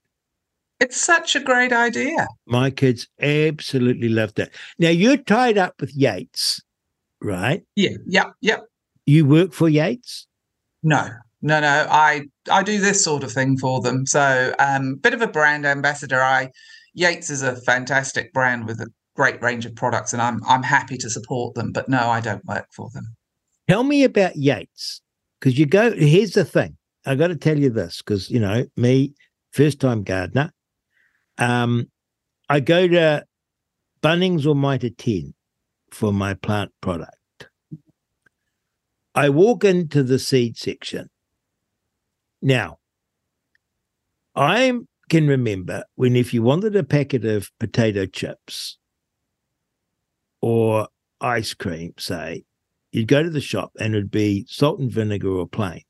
It's 0.79 0.97
such 0.97 1.35
a 1.35 1.39
great 1.39 1.71
idea. 1.71 2.27
My 2.45 2.69
kids 2.69 3.07
absolutely 3.21 4.09
loved 4.09 4.39
it. 4.39 4.53
Now 4.77 4.89
you're 4.89 5.17
tied 5.17 5.57
up 5.57 5.79
with 5.79 5.95
Yates, 5.95 6.61
right? 7.21 7.63
Yeah. 7.75 7.97
yeah, 8.05 8.31
yeah. 8.41 8.59
You 9.05 9.25
work 9.25 9.53
for 9.53 9.69
Yates? 9.69 10.27
No. 10.83 11.09
No, 11.41 11.59
no. 11.59 11.87
I 11.89 12.23
I 12.51 12.63
do 12.63 12.79
this 12.79 13.03
sort 13.03 13.23
of 13.23 13.31
thing 13.31 13.57
for 13.57 13.79
them. 13.79 14.05
So, 14.05 14.53
um, 14.57 14.95
bit 14.95 15.13
of 15.13 15.21
a 15.21 15.27
brand 15.27 15.65
ambassador. 15.65 16.19
I 16.19 16.49
Yates 16.93 17.29
is 17.29 17.43
a 17.43 17.55
fantastic 17.55 18.33
brand 18.33 18.65
with 18.65 18.79
a 18.81 18.87
great 19.15 19.41
range 19.43 19.65
of 19.65 19.75
products, 19.75 20.11
and 20.11 20.21
I'm 20.21 20.41
I'm 20.47 20.63
happy 20.63 20.97
to 20.97 21.09
support 21.09 21.53
them. 21.53 21.71
But 21.71 21.87
no, 21.87 22.09
I 22.09 22.19
don't 22.19 22.43
work 22.45 22.65
for 22.71 22.89
them. 22.93 23.15
Tell 23.69 23.83
me 23.83 24.03
about 24.03 24.37
Yates, 24.37 25.01
because 25.39 25.59
you 25.59 25.67
go. 25.67 25.91
Here's 25.91 26.31
the 26.31 26.45
thing. 26.45 26.77
I 27.05 27.13
got 27.13 27.27
to 27.27 27.35
tell 27.35 27.59
you 27.59 27.69
this, 27.69 28.01
because 28.01 28.31
you 28.31 28.39
know 28.39 28.65
me, 28.75 29.13
first 29.51 29.79
time 29.79 30.03
gardener. 30.03 30.51
Um, 31.37 31.89
I 32.49 32.59
go 32.59 32.87
to 32.87 33.25
Bunnings 34.01 34.45
or 34.45 34.55
Mitre 34.55 34.89
10 34.89 35.33
for 35.91 36.13
my 36.13 36.33
plant 36.33 36.71
product. 36.81 37.49
I 39.13 39.29
walk 39.29 39.63
into 39.63 40.03
the 40.03 40.19
seed 40.19 40.57
section. 40.57 41.09
Now, 42.41 42.77
I 44.35 44.73
can 45.09 45.27
remember 45.27 45.85
when 45.95 46.15
if 46.15 46.33
you 46.33 46.43
wanted 46.43 46.75
a 46.75 46.83
packet 46.83 47.23
of 47.25 47.49
potato 47.59 48.05
chips 48.05 48.77
or 50.41 50.89
ice 51.21 51.53
cream, 51.53 51.93
say, 51.97 52.43
you'd 52.91 53.07
go 53.07 53.23
to 53.23 53.29
the 53.29 53.41
shop 53.41 53.71
and 53.79 53.95
it'd 53.95 54.11
be 54.11 54.45
salt 54.49 54.79
and 54.79 54.91
vinegar 54.91 55.29
or 55.29 55.47
plain. 55.47 55.81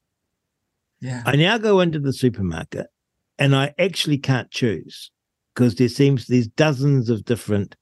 Yeah. 1.02 1.24
I 1.26 1.36
now 1.36 1.58
go 1.58 1.80
into 1.80 2.00
the 2.00 2.14
supermarket 2.14 2.88
and 3.38 3.56
I 3.56 3.74
actually 3.78 4.20
can't 4.20 4.50
choose 4.52 5.12
because 5.56 5.76
there 5.76 5.90
seems 5.90 6.28
there's 6.28 6.48
dozens 6.48 7.10
of 7.10 7.24
different 7.24 7.76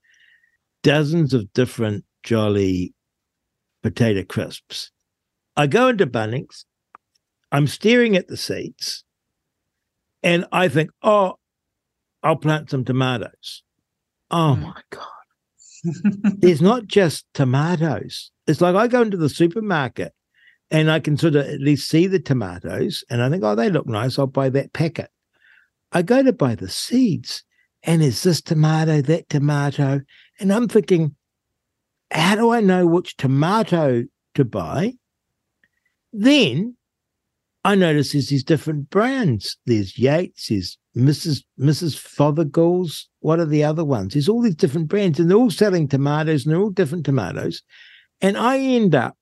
dozens 0.83 1.33
of 1.33 1.51
different 1.53 2.05
jolly 2.21 2.93
potato 3.81 4.23
crisps. 4.23 4.91
I 5.57 5.67
go 5.67 5.87
into 5.87 6.05
Bunnings, 6.05 6.65
I'm 7.51 7.67
staring 7.67 8.15
at 8.15 8.27
the 8.27 8.37
seeds, 8.37 9.03
and 10.21 10.45
I 10.51 10.67
think, 10.67 10.91
oh, 11.01 11.35
I'll 12.21 12.37
plant 12.37 12.69
some 12.69 12.85
tomatoes. 12.85 13.63
Oh 14.31 14.57
mm. 14.57 14.63
my 14.63 14.81
God. 14.89 15.07
There's 16.39 16.61
not 16.61 16.87
just 16.87 17.25
tomatoes. 17.33 18.31
It's 18.47 18.61
like 18.61 18.75
I 18.75 18.87
go 18.87 19.01
into 19.01 19.17
the 19.17 19.29
supermarket 19.29 20.13
and 20.71 20.89
I 20.89 21.01
can 21.01 21.17
sort 21.17 21.35
of 21.35 21.45
at 21.45 21.59
least 21.59 21.89
see 21.89 22.07
the 22.07 22.19
tomatoes 22.19 23.03
and 23.09 23.21
I 23.21 23.29
think, 23.29 23.43
oh, 23.43 23.55
they 23.55 23.69
look 23.69 23.85
nice. 23.85 24.17
I'll 24.17 24.27
buy 24.27 24.49
that 24.49 24.71
packet. 24.71 25.09
I 25.91 26.01
go 26.01 26.23
to 26.23 26.31
buy 26.31 26.55
the 26.55 26.69
seeds 26.69 27.43
and 27.83 28.01
is 28.01 28.23
this 28.23 28.41
tomato, 28.41 29.01
that 29.01 29.29
tomato? 29.29 30.01
And 30.39 30.53
I'm 30.53 30.67
thinking, 30.67 31.15
how 32.11 32.35
do 32.35 32.51
I 32.51 32.61
know 32.61 32.85
which 32.85 33.17
tomato 33.17 34.03
to 34.35 34.45
buy? 34.45 34.93
Then 36.11 36.75
I 37.63 37.75
notice 37.75 38.11
there's 38.11 38.29
these 38.29 38.43
different 38.43 38.89
brands. 38.89 39.57
There's 39.65 39.97
Yates, 39.97 40.47
there's 40.47 40.77
Mrs. 40.95 41.43
Mrs. 41.59 41.95
Fothergill's. 41.97 43.09
What 43.19 43.39
are 43.39 43.45
the 43.45 43.63
other 43.63 43.85
ones? 43.85 44.13
There's 44.13 44.29
all 44.29 44.41
these 44.41 44.55
different 44.55 44.87
brands, 44.89 45.19
and 45.19 45.29
they're 45.29 45.37
all 45.37 45.51
selling 45.51 45.87
tomatoes, 45.87 46.45
and 46.45 46.53
they're 46.53 46.61
all 46.61 46.69
different 46.69 47.05
tomatoes. 47.05 47.61
And 48.21 48.37
I 48.37 48.59
end 48.59 48.95
up 48.95 49.17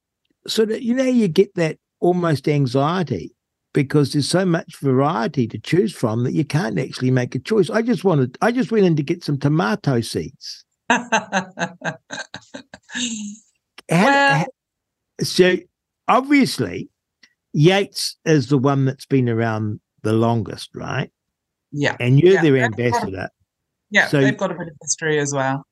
sort 0.48 0.72
of, 0.72 0.82
you 0.82 0.94
know, 0.94 1.04
you 1.04 1.28
get 1.28 1.56
that 1.56 1.78
almost 2.00 2.48
anxiety 2.48 3.34
because 3.74 4.14
there's 4.14 4.28
so 4.28 4.46
much 4.46 4.78
variety 4.78 5.48
to 5.48 5.58
choose 5.58 5.94
from 5.94 6.24
that 6.24 6.34
you 6.34 6.44
can't 6.44 6.80
actually 6.80 7.12
make 7.12 7.36
a 7.36 7.40
choice. 7.40 7.70
I 7.70 7.82
just 7.82 8.04
wanted, 8.04 8.38
I 8.42 8.52
just 8.52 8.72
went 8.72 8.86
in 8.86 8.96
to 8.98 9.04
get 9.04 9.24
some 9.24 9.38
tomato 9.38 10.02
seeds. 10.02 10.66
how, 10.90 11.08
well, 13.90 14.40
how, 14.40 14.46
so 15.24 15.56
obviously, 16.08 16.90
Yates 17.54 18.18
is 18.26 18.48
the 18.48 18.58
one 18.58 18.86
that's 18.86 19.06
been 19.06 19.30
around 19.30 19.80
the 20.04 20.14
longest, 20.14 20.70
right? 20.76 21.12
Yeah. 21.72 21.96
And 22.00 22.20
you're 22.20 22.34
Yeah, 22.34 22.42
their 22.42 22.58
ambassador. 22.58 23.30
Yeah, 23.90 24.08
So- 24.08 24.22
they've 24.22 24.38
got 24.38 24.52
a 24.52 24.56
bit 24.56 24.68
of 24.68 24.74
history 24.82 25.20
as 25.20 25.34
well. 25.34 25.66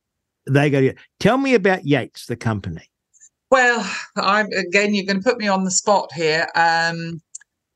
They 0.50 0.70
go, 0.70 0.92
tell 1.20 1.38
me 1.38 1.54
about 1.54 1.86
Yates, 1.86 2.26
the 2.26 2.36
company. 2.36 2.90
Well, 3.52 3.90
I'm 4.16 4.48
again. 4.48 4.94
You're 4.94 5.06
going 5.06 5.22
to 5.22 5.28
put 5.28 5.40
me 5.40 5.48
on 5.48 5.64
the 5.64 5.72
spot 5.72 6.12
here. 6.14 6.48
Um, 6.56 7.20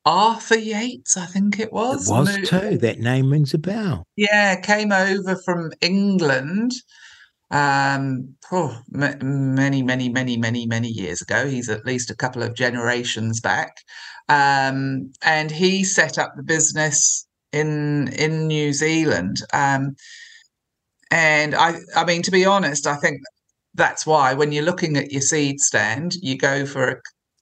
Arthur 0.05 0.57
Yates, 0.57 1.15
I 1.15 1.25
think 1.25 1.59
it 1.59 1.71
was. 1.71 2.09
It 2.09 2.13
was 2.13 2.37
moved- 2.37 2.49
too. 2.49 2.77
That 2.77 2.99
name 2.99 3.31
rings 3.31 3.53
a 3.53 3.57
bell. 3.57 4.03
Yeah, 4.15 4.59
came 4.59 4.91
over 4.91 5.37
from 5.45 5.71
England. 5.81 6.73
Um, 7.51 8.35
oh, 8.51 8.81
ma- 8.89 9.13
many, 9.21 9.83
many, 9.83 10.09
many, 10.09 10.37
many, 10.37 10.65
many 10.65 10.87
years 10.87 11.21
ago. 11.21 11.47
He's 11.47 11.69
at 11.69 11.85
least 11.85 12.09
a 12.09 12.15
couple 12.15 12.41
of 12.43 12.55
generations 12.55 13.39
back, 13.39 13.77
um, 14.27 15.11
and 15.21 15.51
he 15.51 15.83
set 15.83 16.17
up 16.17 16.33
the 16.35 16.43
business 16.43 17.27
in 17.51 18.07
in 18.13 18.47
New 18.47 18.73
Zealand. 18.73 19.41
Um, 19.53 19.95
and 21.11 21.53
I, 21.53 21.75
I 21.95 22.05
mean, 22.05 22.23
to 22.23 22.31
be 22.31 22.43
honest, 22.43 22.87
I 22.87 22.95
think 22.95 23.21
that's 23.75 24.05
why 24.05 24.33
when 24.33 24.51
you're 24.51 24.63
looking 24.63 24.97
at 24.97 25.11
your 25.11 25.21
seed 25.21 25.59
stand, 25.59 26.15
you 26.21 26.37
go 26.37 26.65
for 26.65 26.89
a. 26.89 26.95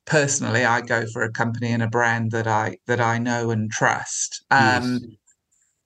Personally, 0.05 0.65
I 0.65 0.81
go 0.81 1.05
for 1.13 1.21
a 1.21 1.31
company 1.31 1.71
and 1.71 1.83
a 1.83 1.87
brand 1.87 2.31
that 2.31 2.47
I 2.47 2.77
that 2.87 2.99
I 2.99 3.17
know 3.17 3.51
and 3.51 3.71
trust. 3.71 4.43
Um, 4.51 4.99
Yes. 4.99 5.01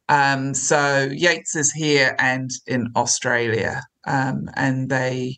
um, 0.07 0.53
so 0.53 1.09
Yates 1.11 1.55
is 1.55 1.71
here 1.71 2.15
and 2.19 2.49
in 2.67 2.87
Australia, 2.95 3.81
um, 4.05 4.49
and 4.55 4.89
they, 4.89 5.37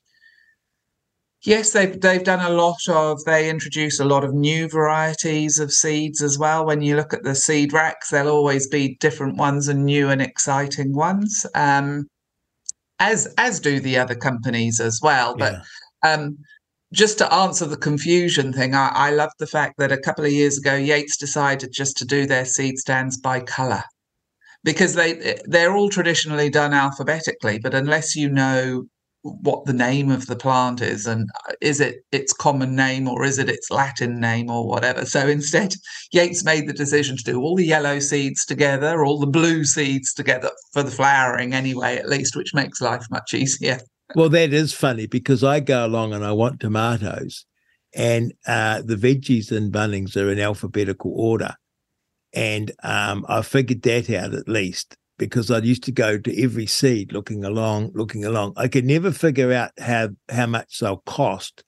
yes, 1.42 1.72
they've 1.72 2.00
they've 2.00 2.24
done 2.24 2.40
a 2.46 2.54
lot 2.56 2.78
of. 2.88 3.24
They 3.26 3.50
introduce 3.50 4.00
a 4.00 4.06
lot 4.06 4.24
of 4.24 4.34
new 4.34 4.70
varieties 4.70 5.60
of 5.60 5.74
seeds 5.74 6.22
as 6.22 6.38
well. 6.38 6.66
When 6.66 6.82
you 6.82 6.96
look 6.96 7.14
at 7.14 7.24
the 7.24 7.36
seed 7.36 7.74
racks, 7.74 8.10
there'll 8.10 8.30
always 8.30 8.68
be 8.68 8.96
different 9.00 9.38
ones 9.38 9.68
and 9.68 9.86
new 9.86 10.10
and 10.10 10.22
exciting 10.22 10.94
ones. 10.94 11.46
Um, 11.56 12.08
as 13.00 13.34
as 13.38 13.60
do 13.60 13.80
the 13.80 13.98
other 13.98 14.16
companies 14.16 14.80
as 14.80 15.00
well. 15.02 15.36
But 15.36 15.54
Yeah. 16.04 16.14
um, 16.14 16.38
just 16.94 17.18
to 17.18 17.34
answer 17.34 17.66
the 17.66 17.78
confusion 17.78 18.54
thing, 18.54 18.74
I, 18.74 18.90
I 18.94 19.12
love 19.12 19.32
the 19.40 19.48
fact 19.48 19.76
that 19.78 19.92
a 19.92 19.98
couple 19.98 20.26
of 20.26 20.32
years 20.32 20.58
ago, 20.58 20.76
Yates 20.76 21.18
decided 21.18 21.72
just 21.74 21.98
to 21.98 22.06
do 22.06 22.26
their 22.26 22.46
seed 22.46 22.78
stands 22.78 23.18
by 23.18 23.42
colour 23.42 23.84
because 24.64 24.96
they 24.96 25.40
they're 25.46 25.76
all 25.76 25.90
traditionally 25.90 26.50
done 26.50 26.74
alphabetically, 26.74 27.60
but 27.60 27.74
unless 27.74 28.16
you 28.16 28.30
know 28.30 28.86
what 29.22 29.66
the 29.66 29.74
name 29.74 30.10
of 30.10 30.26
the 30.28 30.36
plant 30.36 30.82
is 30.82 31.06
and 31.06 31.30
uh, 31.50 31.54
is 31.60 31.80
it 31.82 31.98
its 32.12 32.32
common 32.34 32.76
name 32.76 33.08
or 33.08 33.26
is 33.26 33.40
it 33.40 33.50
its 33.50 33.70
Latin 33.70 34.20
name 34.20 34.50
or 34.50 34.68
whatever. 34.68 35.06
So 35.06 35.28
instead, 35.28 35.74
Yates 36.12 36.44
made 36.44 36.68
the 36.68 36.74
decision 36.74 37.18
to 37.18 37.24
do 37.24 37.42
all 37.42 37.56
the 37.56 37.66
yellow 37.66 38.00
seeds 38.00 38.46
together, 38.46 39.04
all 39.04 39.20
the 39.20 39.28
blue 39.28 39.66
seeds 39.66 40.14
together 40.14 40.52
for 40.72 40.84
the 40.84 40.92
flowering 40.92 41.54
anyway, 41.54 41.98
at 41.98 42.08
least, 42.08 42.36
which 42.36 42.54
makes 42.54 42.80
life 42.80 43.06
much 43.10 43.34
easier. 43.34 43.80
Well, 44.16 44.30
that 44.30 44.54
is 44.54 44.74
funny 44.74 45.06
because 45.08 45.44
I 45.44 45.60
go 45.60 45.86
along 45.86 46.14
and 46.14 46.24
I 46.24 46.32
want 46.32 46.60
tomatoes, 46.60 47.46
and 47.94 48.34
uh, 48.46 48.82
the 48.82 48.96
veggies 48.96 49.52
in 49.52 49.72
Bunnings 49.72 50.16
are 50.16 50.32
in 50.32 50.40
alphabetical 50.40 51.14
order. 51.16 51.56
And 52.34 52.72
um, 52.84 53.26
I 53.30 53.42
figured 53.42 53.84
that 53.84 54.10
out 54.12 54.34
at 54.34 54.50
least 54.50 54.98
because 55.18 55.52
I 55.52 55.60
used 55.60 55.84
to 55.86 55.92
go 55.92 56.18
to 56.20 56.44
every 56.44 56.68
seed 56.68 57.14
looking 57.14 57.46
along, 57.46 57.92
looking 57.96 58.26
along. 58.26 58.54
I 58.58 58.68
could 58.68 58.86
never 58.86 59.12
figure 59.12 59.54
out 59.54 59.72
how 59.80 60.10
how 60.30 60.48
much 60.48 60.80
they'll 60.80 61.04
cost 61.06 61.64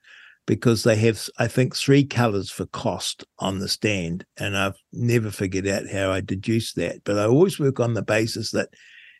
because 0.47 0.83
they 0.83 0.95
have, 0.97 1.27
I 1.39 1.47
think, 1.47 1.75
three 1.75 2.05
colors 2.05 2.51
for 2.51 2.65
cost 2.67 3.25
on 3.39 3.59
the 3.59 3.67
stand, 3.69 4.25
and 4.37 4.57
I've 4.57 4.77
never 4.93 5.31
figured 5.31 5.67
out 5.67 5.89
how 5.89 6.11
I 6.11 6.21
deduce 6.21 6.73
that. 6.73 7.03
But 7.05 7.17
I 7.19 7.25
always 7.25 7.59
work 7.59 7.79
on 7.79 7.93
the 7.95 8.03
basis 8.03 8.51
that 8.51 8.69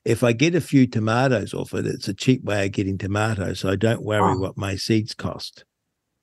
if 0.10 0.24
I 0.24 0.32
get 0.34 0.56
a 0.56 0.62
few 0.62 0.88
tomatoes 0.88 1.54
off 1.54 1.74
it, 1.74 1.86
it's 1.86 2.08
a 2.08 2.13
cheap 2.13 2.43
way 2.43 2.65
of 2.65 2.72
getting 2.72 2.98
tomatoes. 2.98 3.60
So 3.60 3.69
I 3.69 3.76
don't 3.76 4.04
worry 4.04 4.34
Oh. 4.36 4.39
what 4.39 4.58
my 4.58 4.76
seeds 4.76 5.13
cost. 5.13 5.63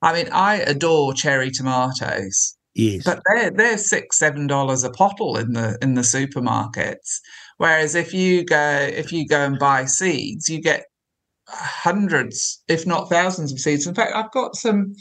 I 0.02 0.12
mean, 0.12 0.28
I 0.32 0.56
adore 0.56 1.14
cherry 1.14 1.50
tomatoes. 1.50 2.56
Yes. 2.74 3.04
but 3.04 3.22
they're 3.26 3.50
they're 3.50 3.78
six 3.78 4.18
seven 4.18 4.46
dollars 4.46 4.84
a 4.84 4.90
pottle 4.90 5.38
in 5.38 5.54
the 5.54 5.78
in 5.80 5.94
the 5.94 6.02
supermarkets 6.02 7.20
whereas 7.56 7.94
if 7.94 8.12
you 8.12 8.44
go 8.44 8.60
if 9.02 9.10
you 9.14 9.26
go 9.26 9.40
and 9.46 9.58
buy 9.58 9.86
seeds 9.86 10.50
you 10.50 10.60
get 10.60 10.84
hundreds 11.48 12.62
if 12.68 12.86
not 12.86 13.08
thousands 13.08 13.50
of 13.50 13.58
seeds 13.58 13.86
in 13.86 13.94
fact 13.94 14.12
i've 14.14 14.30
got 14.32 14.54
some 14.56 14.94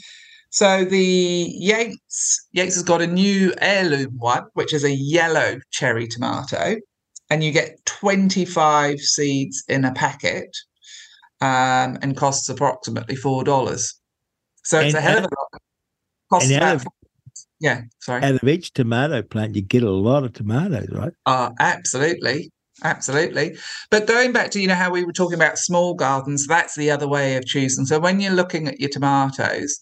so 0.48 0.86
the 0.86 1.52
yates 1.58 2.46
yates 2.52 2.76
has 2.76 2.82
got 2.82 3.02
a 3.02 3.06
new 3.06 3.52
heirloom 3.60 4.12
one 4.16 4.44
which 4.54 4.72
is 4.72 4.82
a 4.84 4.94
yellow 4.94 5.58
cherry 5.70 6.06
tomato 6.08 6.76
and 7.28 7.44
you 7.44 7.52
get 7.52 7.84
25 8.00 9.00
seeds 9.00 9.64
in 9.68 9.84
a 9.84 9.92
packet 9.92 10.56
um, 11.40 11.98
and 12.02 12.16
costs 12.16 12.48
approximately 12.48 13.16
four 13.16 13.44
dollars 13.44 13.94
so 14.64 14.80
it's 14.80 14.94
And 14.94 14.98
a 14.98 15.00
hell 15.00 15.18
of 15.18 15.24
a 15.24 15.28
lot 15.28 15.60
costs 16.30 16.50
and 16.50 16.62
out 16.62 16.74
about 16.76 16.86
of- 16.86 16.92
yeah, 17.60 17.82
sorry. 18.00 18.22
Out 18.22 18.42
of 18.42 18.48
each 18.48 18.72
tomato 18.72 19.22
plant, 19.22 19.56
you 19.56 19.62
get 19.62 19.82
a 19.82 19.90
lot 19.90 20.24
of 20.24 20.34
tomatoes, 20.34 20.88
right? 20.92 21.12
Uh, 21.24 21.50
absolutely. 21.58 22.50
Absolutely. 22.84 23.56
But 23.90 24.06
going 24.06 24.32
back 24.32 24.50
to, 24.50 24.60
you 24.60 24.66
know, 24.66 24.74
how 24.74 24.90
we 24.90 25.04
were 25.04 25.12
talking 25.12 25.34
about 25.36 25.58
small 25.58 25.94
gardens, 25.94 26.46
that's 26.46 26.74
the 26.76 26.90
other 26.90 27.08
way 27.08 27.36
of 27.36 27.46
choosing. 27.46 27.86
So 27.86 27.98
when 27.98 28.20
you're 28.20 28.32
looking 28.34 28.68
at 28.68 28.78
your 28.78 28.90
tomatoes, 28.90 29.80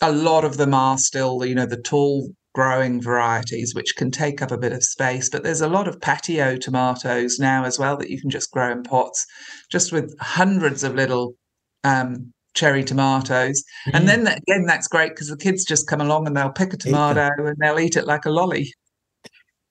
a 0.00 0.12
lot 0.12 0.44
of 0.44 0.56
them 0.56 0.74
are 0.74 0.96
still, 0.98 1.44
you 1.44 1.54
know, 1.56 1.66
the 1.66 1.82
tall 1.82 2.30
growing 2.58 3.00
varieties, 3.00 3.72
which 3.72 3.94
can 3.94 4.10
take 4.10 4.42
up 4.42 4.50
a 4.50 4.58
bit 4.58 4.72
of 4.72 4.82
space. 4.82 5.30
But 5.30 5.44
there's 5.44 5.60
a 5.60 5.68
lot 5.68 5.86
of 5.86 6.00
patio 6.00 6.56
tomatoes 6.56 7.38
now 7.38 7.62
as 7.62 7.78
well 7.78 7.96
that 7.98 8.10
you 8.10 8.20
can 8.20 8.30
just 8.30 8.50
grow 8.50 8.72
in 8.72 8.82
pots, 8.82 9.24
just 9.70 9.92
with 9.92 10.12
hundreds 10.18 10.82
of 10.82 10.96
little 10.96 11.36
um, 11.84 12.32
cherry 12.54 12.82
tomatoes. 12.82 13.62
And 13.92 14.08
then 14.08 14.24
that, 14.24 14.38
again, 14.38 14.66
that's 14.66 14.88
great 14.88 15.10
because 15.10 15.28
the 15.28 15.36
kids 15.36 15.64
just 15.64 15.86
come 15.86 16.00
along 16.00 16.26
and 16.26 16.36
they'll 16.36 16.50
pick 16.50 16.74
a 16.74 16.76
tomato 16.76 17.30
and 17.38 17.56
they'll 17.60 17.78
eat 17.78 17.96
it 17.96 18.08
like 18.08 18.24
a 18.24 18.30
lolly. 18.30 18.74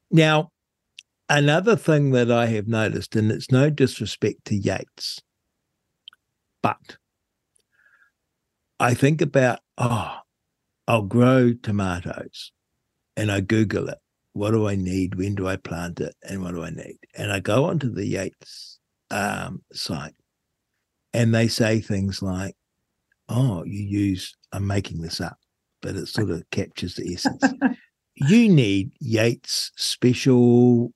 Now, 0.09 0.51
another 1.27 1.75
thing 1.75 2.11
that 2.11 2.31
I 2.31 2.45
have 2.45 2.69
noticed, 2.69 3.17
and 3.17 3.29
it's 3.33 3.51
no 3.51 3.69
disrespect 3.69 4.45
to 4.45 4.55
Yates, 4.55 5.19
but 6.61 6.95
I 8.79 8.93
think 8.93 9.21
about, 9.21 9.59
oh, 9.77 10.19
I'll 10.87 11.01
grow 11.01 11.51
tomatoes 11.51 12.53
and 13.17 13.31
I 13.31 13.41
Google 13.41 13.89
it. 13.89 13.97
What 14.31 14.51
do 14.51 14.67
I 14.67 14.75
need? 14.75 15.15
When 15.15 15.35
do 15.35 15.47
I 15.47 15.57
plant 15.57 15.99
it? 15.99 16.15
And 16.23 16.41
what 16.43 16.53
do 16.53 16.63
I 16.63 16.69
need? 16.69 16.99
And 17.17 17.33
I 17.33 17.41
go 17.41 17.65
onto 17.65 17.91
the 17.91 18.05
Yates 18.05 18.79
um, 19.11 19.61
site 19.73 20.13
and 21.13 21.33
they 21.33 21.47
say 21.47 21.81
things 21.81 22.21
like, 22.21 22.55
oh, 23.27 23.63
you 23.65 23.83
use, 23.83 24.35
I'm 24.53 24.67
making 24.67 25.01
this 25.01 25.19
up, 25.19 25.37
but 25.81 25.95
it 25.95 26.07
sort 26.07 26.29
of 26.29 26.49
captures 26.51 26.95
the 26.95 27.13
essence 27.13 27.43
you 28.17 28.49
need 28.49 28.91
Yates 28.99 29.71
special 29.75 30.91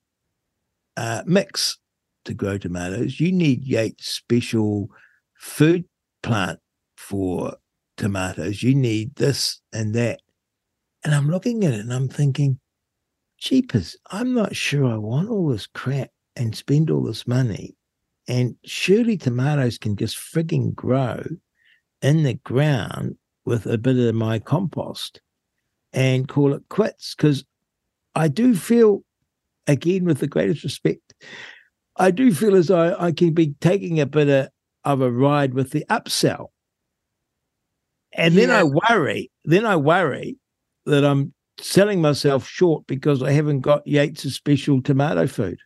uh, 0.96 1.22
mix 1.26 1.78
to 2.24 2.34
grow 2.34 2.58
tomatoes. 2.58 3.20
You 3.20 3.32
need 3.32 3.64
Yates 3.64 4.08
special 4.08 4.88
food 5.38 5.84
plant 6.22 6.58
for 6.96 7.56
tomatoes. 7.96 8.62
You 8.62 8.74
need 8.74 9.14
this 9.16 9.60
and 9.72 9.94
that. 9.94 10.20
And 11.04 11.14
I'm 11.14 11.30
looking 11.30 11.64
at 11.64 11.74
it 11.74 11.80
and 11.80 11.92
I'm 11.92 12.08
thinking, 12.08 12.58
jeepers, 13.38 13.96
I'm 14.10 14.34
not 14.34 14.54
sure 14.54 14.86
I 14.86 14.96
want 14.96 15.28
all 15.28 15.48
this 15.48 15.66
crap 15.66 16.10
and 16.36 16.54
spend 16.54 16.90
all 16.90 17.02
this 17.02 17.26
money. 17.26 17.76
And 18.28 18.56
surely 18.64 19.16
tomatoes 19.16 19.78
can 19.78 19.96
just 19.96 20.16
frigging 20.16 20.74
grow 20.74 21.22
in 22.02 22.22
the 22.22 22.34
ground 22.34 23.16
with 23.44 23.66
a 23.66 23.78
bit 23.78 23.96
of 23.96 24.14
my 24.14 24.38
compost 24.38 25.20
and 25.92 26.28
call 26.28 26.54
it 26.54 26.62
quits 26.68 27.14
because 27.16 27.44
I 28.14 28.28
do 28.28 28.54
feel, 28.54 29.02
again, 29.66 30.04
with 30.04 30.20
the 30.20 30.28
greatest 30.28 30.62
respect, 30.62 31.14
I 31.96 32.12
do 32.12 32.32
feel 32.32 32.54
as 32.54 32.68
though 32.68 32.96
I 32.98 33.10
can 33.12 33.34
be 33.34 33.54
taking 33.60 34.00
a 34.00 34.06
bit 34.06 34.28
of, 34.28 34.48
of 34.84 35.00
a 35.00 35.10
ride 35.10 35.52
with 35.52 35.70
the 35.70 35.84
upsell. 35.90 36.46
And 38.12 38.36
then 38.36 38.50
I 38.50 38.62
worry, 38.62 39.30
then 39.44 39.64
I 39.64 39.76
worry 39.76 40.36
that 40.86 41.04
I'm 41.04 41.32
selling 41.58 42.00
myself 42.00 42.46
short 42.46 42.86
because 42.86 43.22
I 43.22 43.32
haven't 43.32 43.60
got 43.60 43.86
Yates' 43.86 44.34
special 44.34 44.82
tomato 44.82 45.26
food. 45.26 45.58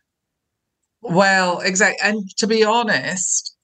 Well, 1.01 1.59
exactly. 1.61 1.97
And 2.03 2.29
to 2.37 2.47
be 2.47 2.63
honest, 2.63 3.55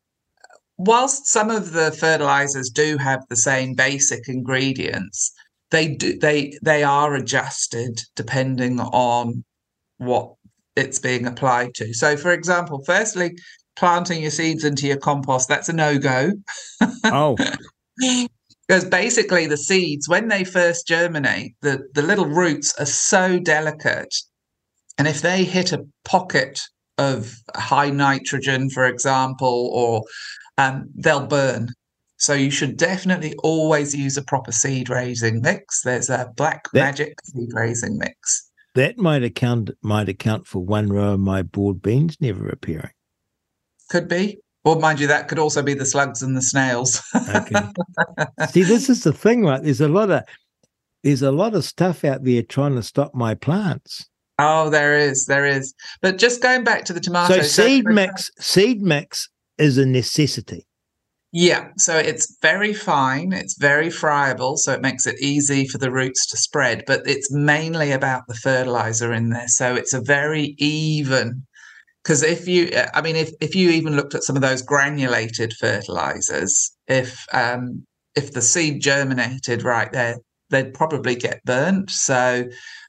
whilst 0.77 1.27
some 1.27 1.49
of 1.49 1.71
the 1.73 1.91
fertilizers 1.91 2.69
do 2.69 2.97
have 2.97 3.21
the 3.29 3.35
same 3.35 3.75
basic 3.75 4.27
ingredients, 4.27 5.33
they 5.71 5.95
do 5.95 6.17
they 6.19 6.57
they 6.61 6.83
are 6.83 7.15
adjusted 7.15 7.99
depending 8.15 8.79
on 8.79 9.43
what 9.97 10.33
it's 10.75 10.99
being 10.99 11.25
applied 11.25 11.73
to. 11.75 11.93
So, 11.93 12.15
for 12.15 12.31
example, 12.31 12.83
firstly, 12.85 13.35
planting 13.75 14.21
your 14.21 14.31
seeds 14.31 14.63
into 14.63 14.87
your 14.87 14.97
compost 14.97 15.49
that's 15.49 15.69
a 15.69 15.73
no 15.73 15.97
go. 15.97 16.31
Oh, 17.05 17.35
Because 18.67 18.85
basically, 18.85 19.45
the 19.45 19.57
seeds, 19.57 20.07
when 20.07 20.29
they 20.29 20.43
first 20.43 20.87
germinate, 20.87 21.53
the, 21.61 21.81
the 21.93 22.01
little 22.01 22.27
roots 22.27 22.73
are 22.79 22.85
so 22.85 23.39
delicate. 23.39 24.13
And 24.97 25.07
if 25.07 25.21
they 25.21 25.43
hit 25.43 25.73
a 25.73 25.85
pocket 26.05 26.61
of 26.97 27.35
high 27.55 27.89
nitrogen, 27.89 28.69
for 28.69 28.85
example, 28.85 29.69
or 29.73 30.03
um, 30.57 30.89
they'll 30.95 31.27
burn. 31.27 31.69
So 32.17 32.33
you 32.33 32.51
should 32.51 32.77
definitely 32.77 33.33
always 33.43 33.93
use 33.93 34.15
a 34.15 34.23
proper 34.23 34.51
seed 34.51 34.89
raising 34.89 35.41
mix. 35.41 35.81
There's 35.81 36.09
a 36.09 36.31
Black 36.37 36.71
That- 36.71 36.85
Magic 36.85 37.15
seed 37.25 37.49
raising 37.53 37.97
mix. 37.97 38.49
That 38.75 38.97
might 38.97 39.23
account 39.23 39.69
might 39.83 40.09
account 40.09 40.47
for 40.47 40.63
one 40.63 40.91
row 40.91 41.13
of 41.13 41.19
my 41.19 41.43
broad 41.43 41.81
beans 41.83 42.17
never 42.19 42.49
appearing. 42.49 42.89
Could 43.89 44.07
be. 44.07 44.37
Well, 44.63 44.79
mind 44.79 44.99
you, 44.99 45.07
that 45.07 45.27
could 45.27 45.39
also 45.39 45.61
be 45.61 45.73
the 45.73 45.85
slugs 45.85 46.21
and 46.21 46.37
the 46.37 46.41
snails. 46.41 47.01
Okay. 47.29 47.61
See, 48.51 48.63
this 48.63 48.89
is 48.89 49.03
the 49.03 49.11
thing, 49.11 49.43
right? 49.43 49.61
There's 49.61 49.81
a 49.81 49.89
lot 49.89 50.09
of 50.09 50.23
there's 51.03 51.21
a 51.21 51.31
lot 51.31 51.53
of 51.53 51.65
stuff 51.65 52.05
out 52.05 52.23
there 52.23 52.41
trying 52.43 52.75
to 52.75 52.83
stop 52.83 53.13
my 53.13 53.35
plants. 53.35 54.07
oh, 54.39 54.69
there 54.69 54.97
is, 54.97 55.25
there 55.25 55.45
is. 55.45 55.73
But 56.01 56.17
just 56.17 56.41
going 56.41 56.63
back 56.63 56.85
to 56.85 56.93
the 56.93 57.01
tomatoes. 57.01 57.51
so 57.51 57.63
seed 57.63 57.85
mix, 57.85 58.31
seed 58.39 58.81
mix 58.81 59.29
is 59.57 59.77
a 59.77 59.85
necessity. 59.85 60.65
Yeah, 61.35 61.69
so 61.77 61.97
it's 61.97 62.37
very 62.43 62.73
fine, 62.73 63.33
it's 63.33 63.57
very 63.57 63.89
friable, 63.89 64.55
so 64.55 64.71
it 64.71 64.81
makes 64.81 65.07
it 65.07 65.19
easy 65.19 65.67
for 65.67 65.79
the 65.79 65.91
roots 65.91 66.27
to 66.27 66.37
spread, 66.37 66.83
but 66.85 67.01
it's 67.07 67.31
mainly 67.31 67.91
about 67.91 68.27
the 68.27 68.35
fertilizer 68.35 69.11
in 69.11 69.29
there. 69.29 69.47
So 69.47 69.73
it's 69.73 69.93
a 69.93 70.01
very 70.01 70.53
even 70.59 71.43
because 72.03 72.21
if 72.23 72.47
you 72.47 72.69
I 72.93 73.01
mean 73.01 73.15
if 73.15 73.31
if 73.41 73.55
you 73.55 73.69
even 73.69 73.95
looked 73.95 74.15
at 74.15 74.23
some 74.23 74.35
of 74.35 74.41
those 74.41 74.61
granulated 74.61 75.53
fertilizers, 75.53 76.71
if 76.87 77.25
um 77.33 77.85
if 78.15 78.33
the 78.33 78.41
seed 78.41 78.81
germinated 78.81 79.63
right 79.63 79.91
there, 79.91 80.17
they'd 80.49 80.73
probably 80.73 81.15
get 81.15 81.43
burnt. 81.45 81.89
So 81.89 82.45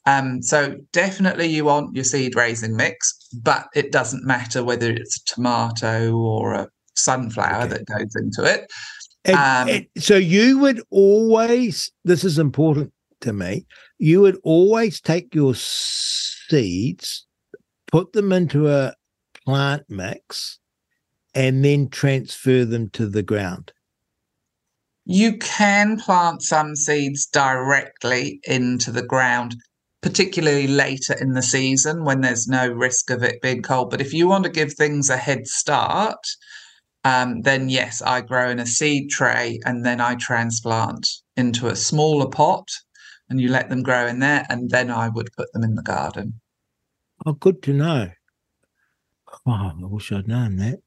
um 0.07 0.43
so 0.43 0.77
definitely 0.93 1.47
you 1.47 1.65
want 1.65 1.95
your 1.95 2.05
seed 2.05 2.35
raising 2.37 2.77
mix, 2.77 3.17
but 3.43 3.67
it 3.75 3.93
doesn't 3.93 4.25
matter 4.27 4.63
whether 4.65 4.91
it's 4.91 5.17
a 5.19 5.35
tomato 5.35 6.15
or 6.17 6.55
a 6.55 6.69
sunflower 6.97 7.65
Okay. 7.65 7.79
that 7.79 7.87
goes 7.87 8.15
into 8.17 8.45
it. 8.45 8.71
And- 9.25 9.37
Um, 9.37 9.69
and 9.75 9.87
so 9.97 10.17
you 10.17 10.59
would 10.59 10.83
always, 10.91 11.91
this 12.05 12.25
is 12.25 12.39
important 12.39 12.93
to 13.23 13.33
me, 13.33 13.67
you 13.99 14.21
would 14.21 14.39
always 14.45 15.01
take 15.01 15.35
your 15.35 15.55
seeds, 15.55 17.27
put 17.91 18.13
them 18.13 18.33
into 18.33 18.69
a 18.69 18.93
plant 19.45 19.85
mix, 19.89 20.59
and 21.35 21.65
then 21.65 21.89
transfer 21.89 22.65
them 22.65 22.89
to 22.91 23.07
the 23.09 23.23
ground. 23.23 23.73
You 25.05 25.37
can 25.37 25.99
plant 25.99 26.43
some 26.43 26.75
seeds 26.77 27.27
directly 27.27 28.41
into 28.45 28.91
the 28.91 29.03
ground, 29.03 29.57
particularly 30.01 30.67
later 30.67 31.15
in 31.21 31.33
the 31.33 31.43
season 31.43 32.05
when 32.05 32.23
there's 32.23 32.49
no 32.49 32.69
risk 32.69 33.11
of 33.11 33.23
it 33.23 33.43
being 33.43 33.63
cold. 33.63 33.91
But 33.91 34.01
if 34.01 34.15
you 34.15 34.27
want 34.27 34.45
to 34.45 34.51
give 34.51 34.73
things 34.73 35.11
a 35.11 35.17
head 35.19 35.47
start, 35.47 36.21
um, 37.05 37.43
then 37.43 37.69
yes, 37.69 38.01
I 38.01 38.23
grow 38.23 38.49
in 38.49 38.59
a 38.59 38.67
seed 38.67 39.11
tray 39.11 39.61
and 39.67 39.85
then 39.85 40.01
I 40.01 40.15
transplant 40.15 41.07
into 41.37 41.69
a 41.69 41.77
smaller 41.77 42.31
pot 42.31 42.69
and 43.29 43.41
you 43.41 43.49
let 43.51 43.69
them 43.69 43.83
grow 43.83 44.07
in 44.07 44.21
there. 44.21 44.47
And 44.49 44.71
then 44.71 44.91
I 44.91 45.11
would 45.11 45.29
put 45.37 45.53
them 45.53 45.65
in 45.65 45.75
the 45.75 45.83
garden. 45.83 46.41
Oh, 47.27 47.33
good 47.33 47.63
to 47.65 47.75
know. 47.75 48.11
Oh, 49.47 49.53
I 49.83 49.87
wish 49.87 50.13
I'd 50.13 50.29
known 50.29 50.57
that. 50.57 50.81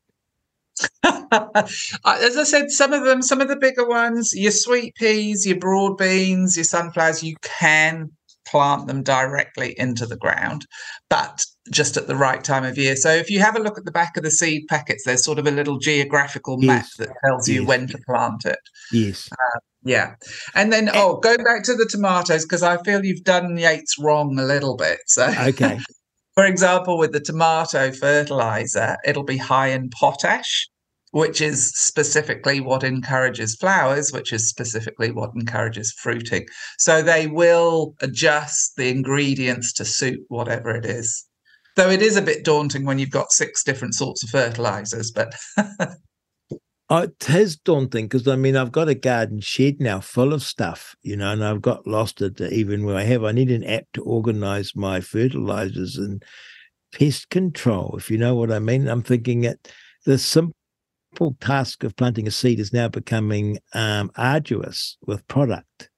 As 2.05 2.37
I 2.37 2.43
said, 2.43 2.69
some 2.71 2.93
of 2.93 3.03
them, 3.03 3.21
some 3.21 3.41
of 3.41 3.47
the 3.47 3.55
bigger 3.55 3.87
ones, 3.87 4.33
your 4.35 4.51
sweet 4.51 4.95
peas, 4.95 5.45
your 5.45 5.57
broad 5.57 5.97
beans, 5.97 6.55
your 6.55 6.63
sunflowers, 6.63 7.23
you 7.23 7.35
can 7.41 8.11
plant 8.47 8.87
them 8.87 9.03
directly 9.03 9.75
into 9.77 10.05
the 10.05 10.15
ground, 10.15 10.65
but 11.09 11.43
just 11.69 11.97
at 11.97 12.07
the 12.07 12.15
right 12.15 12.43
time 12.43 12.63
of 12.63 12.77
year. 12.77 12.95
So 12.95 13.09
if 13.11 13.29
you 13.29 13.41
have 13.41 13.57
a 13.57 13.59
look 13.61 13.77
at 13.77 13.83
the 13.83 13.91
back 13.91 14.15
of 14.15 14.23
the 14.23 14.31
seed 14.31 14.67
packets, 14.69 15.03
there's 15.03 15.25
sort 15.25 15.37
of 15.39 15.47
a 15.47 15.51
little 15.51 15.79
geographical 15.79 16.57
map 16.57 16.85
Yes. 16.85 16.95
that 16.97 17.09
tells 17.25 17.49
you 17.49 17.61
Yes. 17.61 17.67
when 17.67 17.87
to 17.87 17.97
plant 18.07 18.45
it. 18.45 18.59
Yes. 18.93 19.27
Uh, 19.33 19.59
yeah. 19.83 20.15
And 20.55 20.71
then, 20.71 20.89
oh, 20.93 21.17
go 21.17 21.35
back 21.37 21.63
to 21.63 21.73
the 21.75 21.85
tomatoes 21.89 22.43
because 22.45 22.63
I 22.63 22.81
feel 22.83 23.03
you've 23.03 23.23
done 23.25 23.57
Yates 23.57 23.99
wrong 23.99 24.39
a 24.39 24.43
little 24.45 24.77
bit. 24.77 24.99
So, 25.07 25.27
Okay. 25.39 25.79
for 26.37 26.45
example, 26.45 26.99
with 26.99 27.13
the 27.13 27.19
tomato 27.19 27.91
fertilizer, 27.91 28.95
it'll 29.03 29.23
be 29.23 29.37
high 29.37 29.69
in 29.69 29.89
potash, 29.89 30.69
which 31.09 31.41
is 31.41 31.71
specifically 31.71 32.59
what 32.59 32.83
encourages 32.83 33.55
flowers, 33.55 34.11
which 34.11 34.31
is 34.31 34.47
specifically 34.47 35.09
what 35.09 35.31
encourages 35.35 35.91
fruiting. 35.97 36.45
So 36.77 37.01
they 37.01 37.25
will 37.25 37.95
adjust 38.01 38.75
the 38.77 38.89
ingredients 38.89 39.73
to 39.73 39.85
suit 39.85 40.19
whatever 40.27 40.69
it 40.69 40.85
is. 40.85 41.25
Though 41.75 41.89
it 41.89 42.03
is 42.03 42.17
a 42.17 42.21
bit 42.21 42.45
daunting 42.45 42.85
when 42.85 42.99
you've 42.99 43.09
got 43.09 43.31
six 43.31 43.63
different 43.63 43.95
sorts 43.95 44.23
of 44.23 44.29
fertilizers, 44.29 45.09
but 45.09 45.33
Oh, 46.89 46.99
it 46.99 47.29
is 47.29 47.57
daunting 47.57 48.05
because 48.05 48.27
I 48.27 48.37
mean 48.37 48.55
I've 48.55 48.71
got 48.71 48.87
a 48.87 48.95
garden 48.95 49.41
shed 49.41 49.81
now 49.81 49.99
full 49.99 50.31
of 50.33 50.41
stuff, 50.41 50.95
you 51.01 51.17
know, 51.17 51.33
and 51.33 51.43
I've 51.43 51.61
got 51.61 51.85
lost 51.85 52.21
it 52.21 52.39
even 52.39 52.85
where 52.85 52.95
I 52.95 53.03
have. 53.03 53.25
I 53.25 53.33
need 53.33 53.51
an 53.51 53.65
app 53.65 53.83
to 53.93 54.03
organize 54.03 54.73
my 54.73 55.01
fertilizers 55.01 55.97
and 55.97 56.23
pest 56.93 57.29
control, 57.29 57.95
if 57.97 58.09
you 58.09 58.17
know 58.17 58.35
what 58.35 58.51
I 58.51 58.59
mean. 58.59 58.87
I'm 58.87 59.03
thinking 59.03 59.41
that 59.41 59.57
the 60.05 60.17
simple 60.17 60.55
task 61.41 61.83
of 61.83 61.95
planting 61.97 62.25
a 62.25 62.31
seed 62.31 62.59
is 62.59 62.71
now 62.71 62.87
becoming 62.87 63.59
um, 63.73 64.09
arduous 64.15 64.97
with 65.05 65.27
product. 65.27 65.89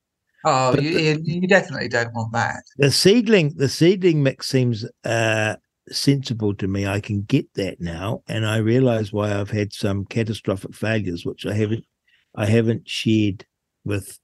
oh, 0.43 0.75
you, 0.79 0.97
you 0.97 1.21
you 1.23 1.47
definitely 1.47 1.89
don't 1.89 2.13
want 2.13 2.33
that. 2.33 2.63
The 2.77 2.89
seedling, 2.89 3.53
the 3.55 3.69
seedling 3.69 4.23
mix 4.23 4.47
seems 4.47 4.85
uh, 5.03 5.57
sensible 5.91 6.53
to 6.55 6.67
me. 6.67 6.87
I 6.87 6.99
can 6.99 7.23
get 7.23 7.53
that 7.55 7.79
now, 7.79 8.23
and 8.27 8.45
I 8.45 8.57
realize 8.57 9.11
why 9.13 9.37
I've 9.37 9.51
had 9.51 9.73
some 9.73 10.05
catastrophic 10.05 10.73
failures, 10.73 11.25
which 11.25 11.45
I 11.45 11.53
haven't, 11.53 11.85
I 12.35 12.45
haven't 12.45 12.87
shared 12.87 13.45
with 13.85 14.19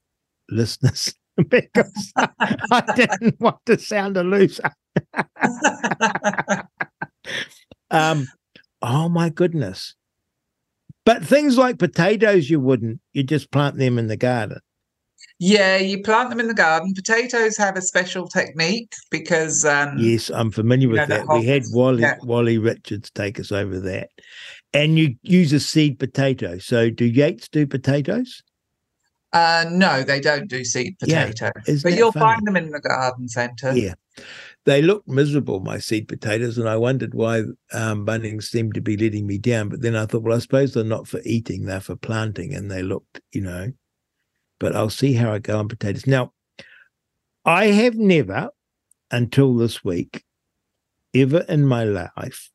listeners 0.50 1.14
because 1.48 2.12
I 2.16 2.82
didn't 2.94 3.36
want 3.40 3.58
to 3.66 3.78
sound 3.78 4.16
a 4.16 4.22
loser. 4.22 4.70
Um, 7.90 8.26
oh 8.82 9.08
my 9.08 9.28
goodness! 9.28 9.94
But 11.04 11.24
things 11.24 11.56
like 11.56 11.78
potatoes, 11.78 12.50
you 12.50 12.58
wouldn't. 12.60 13.00
You 13.12 13.22
just 13.22 13.52
plant 13.52 13.78
them 13.78 13.98
in 13.98 14.08
the 14.08 14.16
garden. 14.16 14.58
Yeah, 15.38 15.76
you 15.76 16.02
plant 16.02 16.30
them 16.30 16.40
in 16.40 16.48
the 16.48 16.54
garden. 16.54 16.94
Potatoes 16.94 17.58
have 17.58 17.76
a 17.76 17.82
special 17.82 18.26
technique 18.26 18.92
because 19.10 19.64
um, 19.66 19.98
Yes, 19.98 20.30
I'm 20.30 20.50
familiar 20.50 20.88
with 20.88 21.08
that. 21.08 21.28
We 21.28 21.44
had. 21.44 21.64
Wally 21.72 22.02
Yeah. 22.02 22.16
Wally 22.22 22.56
Richards 22.56 23.10
take 23.10 23.38
us 23.38 23.52
over 23.52 23.78
that. 23.80 24.08
And 24.72 24.98
you 24.98 25.14
use 25.22 25.52
a 25.52 25.60
seed 25.60 25.98
potato. 25.98 26.58
So 26.58 26.88
do 26.90 27.04
Yates 27.04 27.48
do 27.48 27.66
potatoes? 27.66 28.42
uh, 29.32 29.66
no, 29.70 30.02
they 30.02 30.20
don't 30.20 30.48
do 30.48 30.64
seed 30.64 30.94
Yeah, 31.04 31.30
but 31.82 31.92
you'll 31.92 32.12
funny? 32.12 32.24
find 32.36 32.46
them 32.46 32.56
in 32.56 32.70
the 32.70 32.80
garden 32.80 33.28
centre. 33.28 33.76
Yeah. 33.76 33.94
They 34.64 34.80
looked 34.80 35.06
miserable, 35.06 35.60
my 35.60 35.78
seed 35.78 36.08
potatoes, 36.08 36.56
and 36.56 36.68
I 36.68 36.76
wondered 36.76 37.12
why 37.12 37.42
um, 37.72 38.06
Bunnings 38.06 38.44
seemed 38.44 38.74
to 38.74 38.80
be 38.80 38.96
letting 38.96 39.26
me 39.26 39.36
down. 39.36 39.68
But 39.68 39.82
then 39.82 39.94
I 39.94 40.06
thought, 40.06 40.22
well, 40.22 40.36
I 40.36 40.40
suppose 40.40 40.72
they're 40.72 40.84
not 40.84 41.06
for 41.06 41.20
eating, 41.24 41.66
they're 41.66 41.80
for 41.80 41.96
planting, 41.96 42.54
and 42.54 42.70
they 42.70 42.82
looked, 42.82 43.20
you 43.32 43.42
know. 43.42 43.72
But 44.58 44.74
I'll 44.74 44.90
see 44.90 45.12
how 45.14 45.32
I 45.32 45.38
go 45.38 45.58
on 45.58 45.68
potatoes. 45.68 46.06
Now, 46.06 46.32
I 47.44 47.66
have 47.66 47.94
never, 47.94 48.50
until 49.10 49.54
this 49.54 49.84
week, 49.84 50.24
ever 51.14 51.44
in 51.48 51.66
my 51.66 51.84
life 51.84 52.50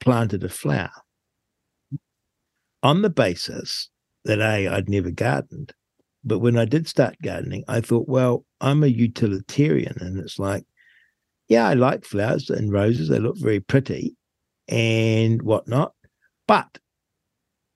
planted 0.00 0.44
a 0.44 0.48
flower 0.48 0.90
on 2.82 3.02
the 3.02 3.10
basis 3.10 3.90
that 4.24 4.40
A, 4.40 4.68
I'd 4.68 4.88
never 4.88 5.10
gardened. 5.10 5.72
But 6.24 6.40
when 6.40 6.56
I 6.58 6.64
did 6.64 6.88
start 6.88 7.16
gardening, 7.22 7.64
I 7.68 7.80
thought, 7.80 8.08
well, 8.08 8.44
I'm 8.60 8.82
a 8.82 8.88
utilitarian. 8.88 9.96
And 10.00 10.18
it's 10.18 10.38
like, 10.38 10.64
yeah, 11.48 11.68
I 11.68 11.74
like 11.74 12.04
flowers 12.04 12.50
and 12.50 12.72
roses. 12.72 13.08
They 13.08 13.18
look 13.18 13.38
very 13.38 13.60
pretty 13.60 14.16
and 14.68 15.42
whatnot. 15.42 15.92
But 16.46 16.78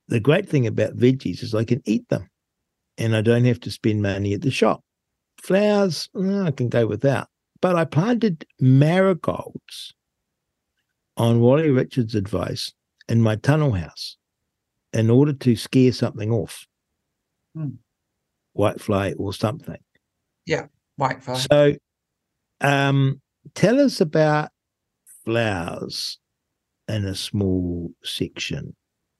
the 0.08 0.20
great 0.20 0.48
thing 0.48 0.66
about 0.66 0.96
veggies 0.96 1.42
is 1.42 1.54
I 1.54 1.64
can 1.64 1.82
eat 1.84 2.08
them 2.08 2.29
and 3.00 3.16
I 3.16 3.22
don't 3.22 3.44
have 3.46 3.58
to 3.60 3.70
spend 3.70 4.02
money 4.02 4.34
at 4.34 4.42
the 4.42 4.50
shop. 4.50 4.84
Flowers, 5.42 6.08
eh, 6.16 6.42
I 6.42 6.50
can 6.52 6.68
go 6.68 6.86
without. 6.86 7.28
But 7.60 7.76
I 7.76 7.84
planted 7.84 8.46
marigolds 8.60 9.94
on 11.16 11.40
Wally 11.40 11.70
Richards' 11.70 12.14
advice 12.14 12.72
in 13.08 13.20
my 13.20 13.36
tunnel 13.36 13.72
house 13.72 14.16
in 14.92 15.10
order 15.10 15.32
to 15.32 15.56
scare 15.56 15.92
something 15.92 16.30
off, 16.30 16.66
Hmm. 17.54 17.70
whitefly 18.56 19.14
or 19.18 19.32
something. 19.32 19.78
Yeah, 20.46 20.66
whitefly. 20.98 21.46
So, 21.50 21.76
um, 22.60 23.20
tell 23.54 23.80
us 23.80 24.00
about 24.00 24.50
flowers 25.24 26.18
in 26.88 27.04
a 27.04 27.14
small 27.14 27.92
section. 28.04 28.74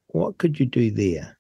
What 0.09 0.39
could 0.39 0.59
you 0.61 0.67
do 0.67 0.91
there? 0.91 1.39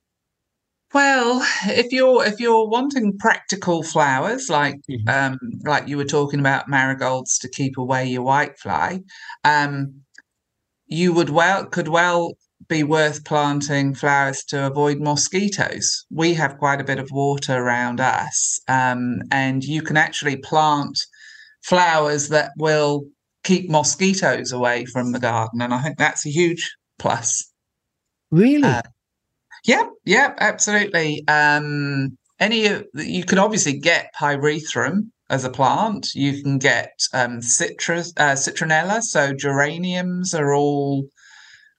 Well, 0.93 1.47
if 1.66 1.93
you're 1.93 2.24
if 2.24 2.41
you're 2.41 2.68
wanting 2.68 3.16
practical 3.18 3.82
flowers 3.84 4.49
like 4.51 4.80
Mhm. 4.91 5.09
um, 5.09 5.38
like 5.64 5.86
you 5.86 5.97
were 5.97 6.05
talking 6.05 6.41
about 6.41 6.68
marigolds 6.68 7.38
to 7.38 7.49
keep 7.49 7.78
away 7.78 8.07
your 8.09 8.24
whitefly, 8.24 9.05
um, 9.45 10.03
you 10.86 11.12
would 11.14 11.30
well 11.30 11.66
could 11.66 11.88
well 11.88 12.34
be 12.68 12.82
worth 12.84 13.24
planting 13.24 13.95
flowers 13.95 14.45
to 14.47 14.66
avoid 14.66 15.01
mosquitoes. 15.01 16.07
We 16.11 16.34
have 16.34 16.59
quite 16.59 16.80
a 16.80 16.84
bit 16.84 16.99
of 16.99 17.11
water 17.12 17.57
around 17.57 18.01
us, 18.01 18.61
um, 18.68 19.22
and 19.32 19.64
you 19.64 19.82
can 19.82 19.97
actually 19.97 20.36
plant 20.38 20.99
flowers 21.62 22.28
that 22.30 22.53
will 22.59 23.05
keep 23.45 23.70
mosquitoes 23.70 24.53
away 24.53 24.86
from 24.86 25.12
the 25.12 25.20
garden, 25.20 25.62
and 25.62 25.74
I 25.74 25.82
think 25.82 25.99
that's 25.99 26.26
a 26.26 26.30
huge 26.30 26.70
plus. 26.99 27.45
Really? 28.30 28.68
Uh, 28.68 28.82
Yeah, 29.65 29.85
yeah, 30.05 30.35
absolutely. 30.39 31.25
Um, 31.29 32.17
any 32.39 32.69
you 32.95 33.25
can 33.25 33.39
obviously 33.39 33.79
get 33.79 34.11
pyrethrum 34.19 35.11
as 35.29 35.45
a 35.45 35.51
plant. 35.51 36.09
You 36.15 36.43
can 36.43 36.59
get 36.59 36.93
um, 37.13 37.43
citrus, 37.43 38.13
uh, 38.17 38.33
citronella. 38.33 39.03
So 39.03 39.33
geraniums 39.33 40.35
are 40.35 40.55
all 40.55 41.05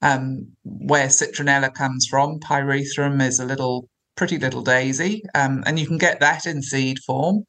um, 0.01 0.47
where 0.63 1.07
citronella 1.07 1.73
comes 1.73 2.07
from. 2.09 2.39
Pyrethrum 2.39 3.21
is 3.21 3.39
a 3.39 3.45
little 3.45 3.87
pretty 4.15 4.37
little 4.37 4.61
daisy, 4.61 5.23
um, 5.35 5.63
and 5.65 5.79
you 5.79 5.87
can 5.87 5.97
get 5.97 6.19
that 6.19 6.45
in 6.45 6.61
seed 6.61 6.99
form. 7.05 7.43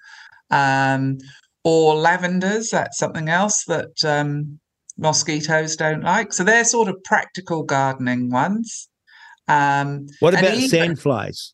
Um, 0.51 1.19
or 1.65 1.95
lavenders. 1.95 2.71
That's 2.71 2.99
something 2.99 3.29
else 3.29 3.65
that 3.67 4.05
um, 4.05 4.59
mosquitoes 4.99 5.77
don't 5.77 6.03
like. 6.03 6.33
So 6.33 6.45
they're 6.45 6.65
sort 6.65 6.89
of 6.89 7.03
practical 7.05 7.63
gardening 7.63 8.31
ones. 8.31 8.89
Um, 9.53 10.07
what 10.21 10.35
about 10.35 10.55
even- 10.55 10.97
sandflies? 10.97 11.53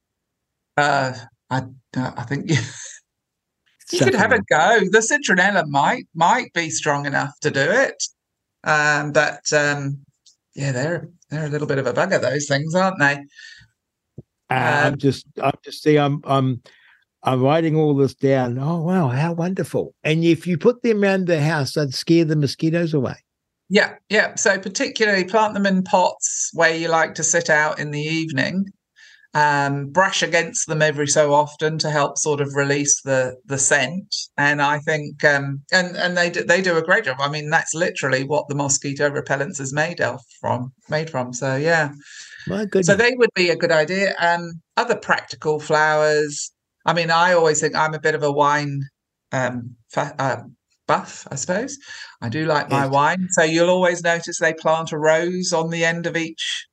uh, 0.76 1.12
I 1.50 1.58
uh, 1.96 2.12
I 2.16 2.22
think 2.24 2.50
you, 2.50 2.56
you 3.92 3.98
could 4.00 4.14
have 4.14 4.32
a 4.32 4.40
go. 4.50 4.80
The 4.90 5.00
citronella 5.00 5.66
might 5.66 6.04
might 6.14 6.52
be 6.52 6.70
strong 6.70 7.06
enough 7.06 7.32
to 7.40 7.50
do 7.50 7.60
it, 7.60 8.02
um, 8.64 9.12
but 9.12 9.40
um, 9.52 9.98
yeah, 10.54 10.72
they're 10.72 11.08
they're 11.30 11.46
a 11.46 11.48
little 11.48 11.66
bit 11.66 11.78
of 11.78 11.86
a 11.86 11.92
bugger. 11.92 12.20
Those 12.20 12.46
things, 12.46 12.74
aren't 12.74 12.98
they? 12.98 13.14
Uh, 14.50 14.54
I'm 14.54 14.92
Um, 14.94 14.98
just, 14.98 15.26
I'm 15.42 15.52
just 15.62 15.82
see, 15.82 15.98
I'm, 15.98 16.22
I'm, 16.24 16.62
I'm 17.22 17.42
writing 17.42 17.76
all 17.76 17.94
this 17.94 18.14
down. 18.14 18.58
Oh 18.58 18.80
wow, 18.80 19.08
how 19.08 19.32
wonderful! 19.34 19.94
And 20.04 20.24
if 20.24 20.46
you 20.46 20.56
put 20.56 20.82
them 20.82 21.02
around 21.02 21.26
the 21.26 21.40
house, 21.42 21.74
they'd 21.74 21.92
scare 21.92 22.24
the 22.24 22.36
mosquitoes 22.36 22.94
away. 22.94 23.16
Yeah, 23.68 23.96
yeah. 24.08 24.34
So 24.36 24.58
particularly 24.58 25.24
plant 25.24 25.54
them 25.54 25.66
in 25.66 25.82
pots 25.82 26.50
where 26.54 26.74
you 26.74 26.88
like 26.88 27.14
to 27.14 27.22
sit 27.22 27.50
out 27.50 27.78
in 27.78 27.90
the 27.90 28.00
evening. 28.00 28.66
Um, 29.34 29.90
brush 29.90 30.22
against 30.22 30.66
them 30.68 30.80
every 30.80 31.06
so 31.06 31.34
often 31.34 31.76
to 31.80 31.90
help 31.90 32.16
sort 32.16 32.40
of 32.40 32.54
release 32.54 33.02
the 33.02 33.36
the 33.44 33.58
scent. 33.58 34.14
And 34.38 34.62
I 34.62 34.78
think 34.78 35.22
um, 35.22 35.60
and 35.70 35.96
and 35.96 36.16
they 36.16 36.30
do, 36.30 36.42
they 36.44 36.62
do 36.62 36.78
a 36.78 36.82
great 36.82 37.04
job. 37.04 37.18
I 37.20 37.28
mean, 37.28 37.50
that's 37.50 37.74
literally 37.74 38.24
what 38.24 38.48
the 38.48 38.54
mosquito 38.54 39.10
repellents 39.10 39.60
is 39.60 39.72
made 39.72 40.00
of 40.00 40.20
from 40.40 40.72
made 40.88 41.10
from. 41.10 41.34
So 41.34 41.56
yeah. 41.56 41.90
My 42.46 42.64
goodness. 42.64 42.86
So 42.86 42.96
they 42.96 43.14
would 43.16 43.30
be 43.34 43.50
a 43.50 43.56
good 43.56 43.70
idea. 43.70 44.14
Um, 44.18 44.62
other 44.78 44.96
practical 44.96 45.60
flowers. 45.60 46.50
I 46.86 46.94
mean, 46.94 47.10
I 47.10 47.34
always 47.34 47.60
think 47.60 47.74
I'm 47.74 47.92
a 47.92 48.00
bit 48.00 48.14
of 48.14 48.22
a 48.22 48.32
wine 48.32 48.80
um, 49.32 49.76
fa- 49.90 50.14
uh, 50.18 50.38
buff, 50.88 51.28
I 51.30 51.36
suppose. 51.36 51.78
I 52.20 52.28
do 52.28 52.46
like 52.46 52.68
my 52.68 52.84
Yes. 52.84 52.92
wine. 52.92 53.28
So 53.30 53.44
you'll 53.44 53.70
always 53.70 54.02
notice 54.02 54.38
they 54.40 54.54
plant 54.54 54.90
a 54.90 54.98
rose 54.98 55.52
on 55.52 55.70
the 55.70 55.84
end 55.84 56.06
of 56.06 56.16
each 56.16 56.66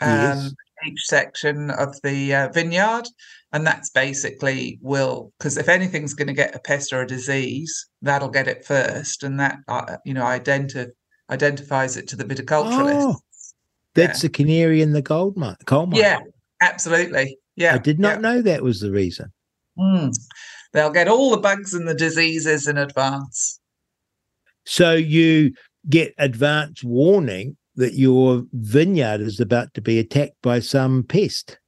um, 0.00 0.10
Yes. 0.10 0.54
each 0.86 1.00
section 1.06 1.70
of 1.70 2.00
the 2.04 2.32
uh, 2.32 2.48
vineyard, 2.50 3.02
and 3.50 3.66
that's 3.66 3.90
basically 3.90 4.78
will 4.80 5.32
because 5.36 5.56
if 5.56 5.68
anything's 5.68 6.14
going 6.14 6.28
to 6.28 6.32
get 6.34 6.54
a 6.54 6.60
pest 6.60 6.92
or 6.92 7.02
a 7.02 7.06
disease, 7.06 7.88
that'll 8.00 8.28
get 8.28 8.46
it 8.46 8.64
first, 8.64 9.24
and 9.24 9.40
that 9.40 9.58
uh, 9.66 9.96
you 10.04 10.14
know 10.14 10.22
identi- 10.22 10.92
identifies 11.30 11.96
it 11.96 12.06
to 12.08 12.16
the 12.16 12.24
viticulturalist. 12.24 13.02
Oh, 13.02 13.16
that's 13.96 14.22
the 14.22 14.28
canary 14.28 14.82
in 14.82 14.92
the 14.92 15.02
gold 15.02 15.36
mine, 15.36 15.56
coal 15.66 15.86
mine. 15.86 16.00
Yeah, 16.00 16.20
absolutely. 16.60 17.36
Yeah, 17.56 17.74
I 17.74 17.78
did 17.78 17.98
not 17.98 18.16
yeah. 18.16 18.20
know 18.20 18.42
that 18.42 18.62
was 18.62 18.78
the 18.78 18.92
reason. 18.92 19.32
Mm. 19.76 20.16
They'll 20.72 20.90
get 20.90 21.08
all 21.08 21.30
the 21.30 21.38
bugs 21.38 21.74
and 21.74 21.88
the 21.88 21.94
diseases 21.94 22.68
in 22.68 22.76
advance. 22.76 23.60
So 24.64 24.94
you 24.94 25.52
get 25.88 26.12
advance 26.18 26.84
warning 26.84 27.56
that 27.76 27.94
your 27.94 28.44
vineyard 28.52 29.20
is 29.20 29.40
about 29.40 29.72
to 29.74 29.80
be 29.80 29.98
attacked 29.98 30.36
by 30.42 30.60
some 30.60 31.04
pest. 31.04 31.58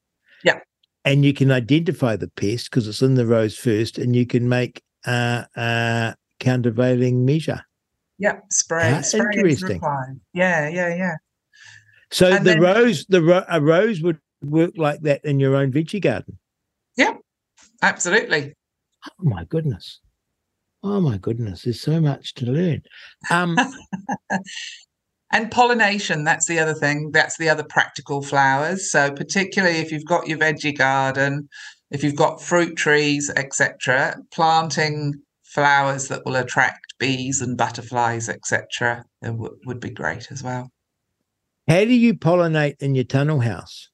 Yeah. 0.44 0.58
And 1.04 1.24
you 1.24 1.32
can 1.32 1.50
identify 1.50 2.16
the 2.16 2.28
pest 2.28 2.70
because 2.70 2.86
it's 2.88 3.00
in 3.00 3.14
the 3.14 3.26
rose 3.26 3.56
first, 3.56 3.96
and 3.96 4.14
you 4.14 4.26
can 4.26 4.48
make 4.48 4.82
a 5.06 5.46
uh, 5.56 5.58
uh, 5.58 6.12
countervailing 6.40 7.24
measure. 7.24 7.62
Yeah, 8.18 8.40
spray. 8.50 8.92
Ah, 8.96 9.00
spray 9.00 9.32
interesting. 9.34 9.80
Yeah, 10.34 10.68
yeah, 10.68 10.94
yeah. 10.94 11.14
So 12.10 12.26
And 12.26 12.44
the 12.44 12.50
then- 12.50 12.60
rose, 12.60 13.06
the 13.08 13.22
ro- 13.22 13.44
a 13.48 13.60
rose 13.62 14.02
would 14.02 14.18
work 14.42 14.72
like 14.76 15.00
that 15.02 15.24
in 15.24 15.40
your 15.40 15.54
own 15.56 15.72
veggie 15.72 16.02
garden. 16.02 16.38
Yeah, 16.96 17.14
absolutely. 17.80 18.54
Oh 19.08 19.24
my 19.24 19.44
goodness. 19.44 20.00
Oh 20.82 21.00
my 21.00 21.18
goodness. 21.18 21.62
There's 21.62 21.80
so 21.80 22.00
much 22.00 22.34
to 22.34 22.46
learn. 22.46 22.82
Um, 23.30 23.56
And 25.32 25.50
pollination, 25.50 26.24
that's 26.24 26.46
the 26.46 26.58
other 26.58 26.74
thing. 26.74 27.12
That's 27.12 27.38
the 27.38 27.48
other 27.48 27.62
practical 27.62 28.20
flowers. 28.20 28.90
So 28.90 29.12
particularly 29.12 29.76
if 29.76 29.92
you've 29.92 30.04
got 30.04 30.26
your 30.26 30.38
veggie 30.38 30.76
garden, 30.76 31.48
if 31.90 32.02
you've 32.02 32.16
got 32.16 32.42
fruit 32.42 32.76
trees, 32.76 33.30
etc., 33.36 34.16
planting 34.32 35.14
flowers 35.44 36.08
that 36.08 36.24
will 36.24 36.36
attract 36.36 36.94
bees 36.98 37.40
and 37.40 37.56
butterflies, 37.56 38.28
etc., 38.28 39.04
w- 39.22 39.56
would 39.66 39.78
be 39.80 39.90
great 39.90 40.32
as 40.32 40.42
well. 40.42 40.70
how 41.68 41.84
do 41.84 41.94
you 41.94 42.14
pollinate 42.14 42.76
in 42.80 42.96
your 42.96 43.04
tunnel 43.04 43.40
house? 43.40 43.88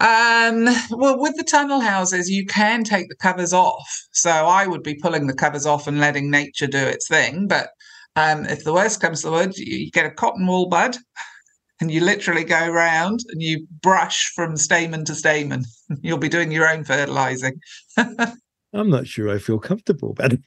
Um, 0.00 0.68
well, 0.90 1.18
with 1.18 1.36
the 1.36 1.44
tunnel 1.44 1.80
houses, 1.80 2.30
you 2.30 2.46
can 2.46 2.84
take 2.84 3.08
the 3.08 3.16
covers 3.16 3.52
off. 3.52 3.88
So 4.12 4.30
I 4.30 4.66
would 4.66 4.82
be 4.82 4.94
pulling 4.94 5.26
the 5.26 5.34
covers 5.34 5.66
off 5.66 5.86
and 5.86 5.98
letting 5.98 6.30
nature 6.30 6.66
do 6.66 6.78
its 6.78 7.08
thing. 7.08 7.48
But 7.48 7.70
um, 8.14 8.46
if 8.46 8.64
the 8.64 8.72
worst 8.72 9.00
comes 9.00 9.22
to 9.22 9.28
the 9.28 9.32
worst, 9.32 9.58
you, 9.58 9.76
you 9.76 9.90
get 9.90 10.06
a 10.06 10.10
cotton 10.10 10.46
wool 10.46 10.68
bud 10.68 10.96
and 11.80 11.90
you 11.90 12.00
literally 12.00 12.44
go 12.44 12.68
round 12.68 13.20
and 13.28 13.42
you 13.42 13.66
brush 13.82 14.32
from 14.34 14.56
stamen 14.56 15.04
to 15.06 15.14
stamen. 15.14 15.64
You'll 16.02 16.18
be 16.18 16.28
doing 16.28 16.52
your 16.52 16.68
own 16.68 16.84
fertilizing. 16.84 17.60
I'm 17.96 18.90
not 18.90 19.06
sure 19.06 19.30
I 19.30 19.38
feel 19.38 19.58
comfortable 19.58 20.10
about 20.10 20.34
it. 20.34 20.42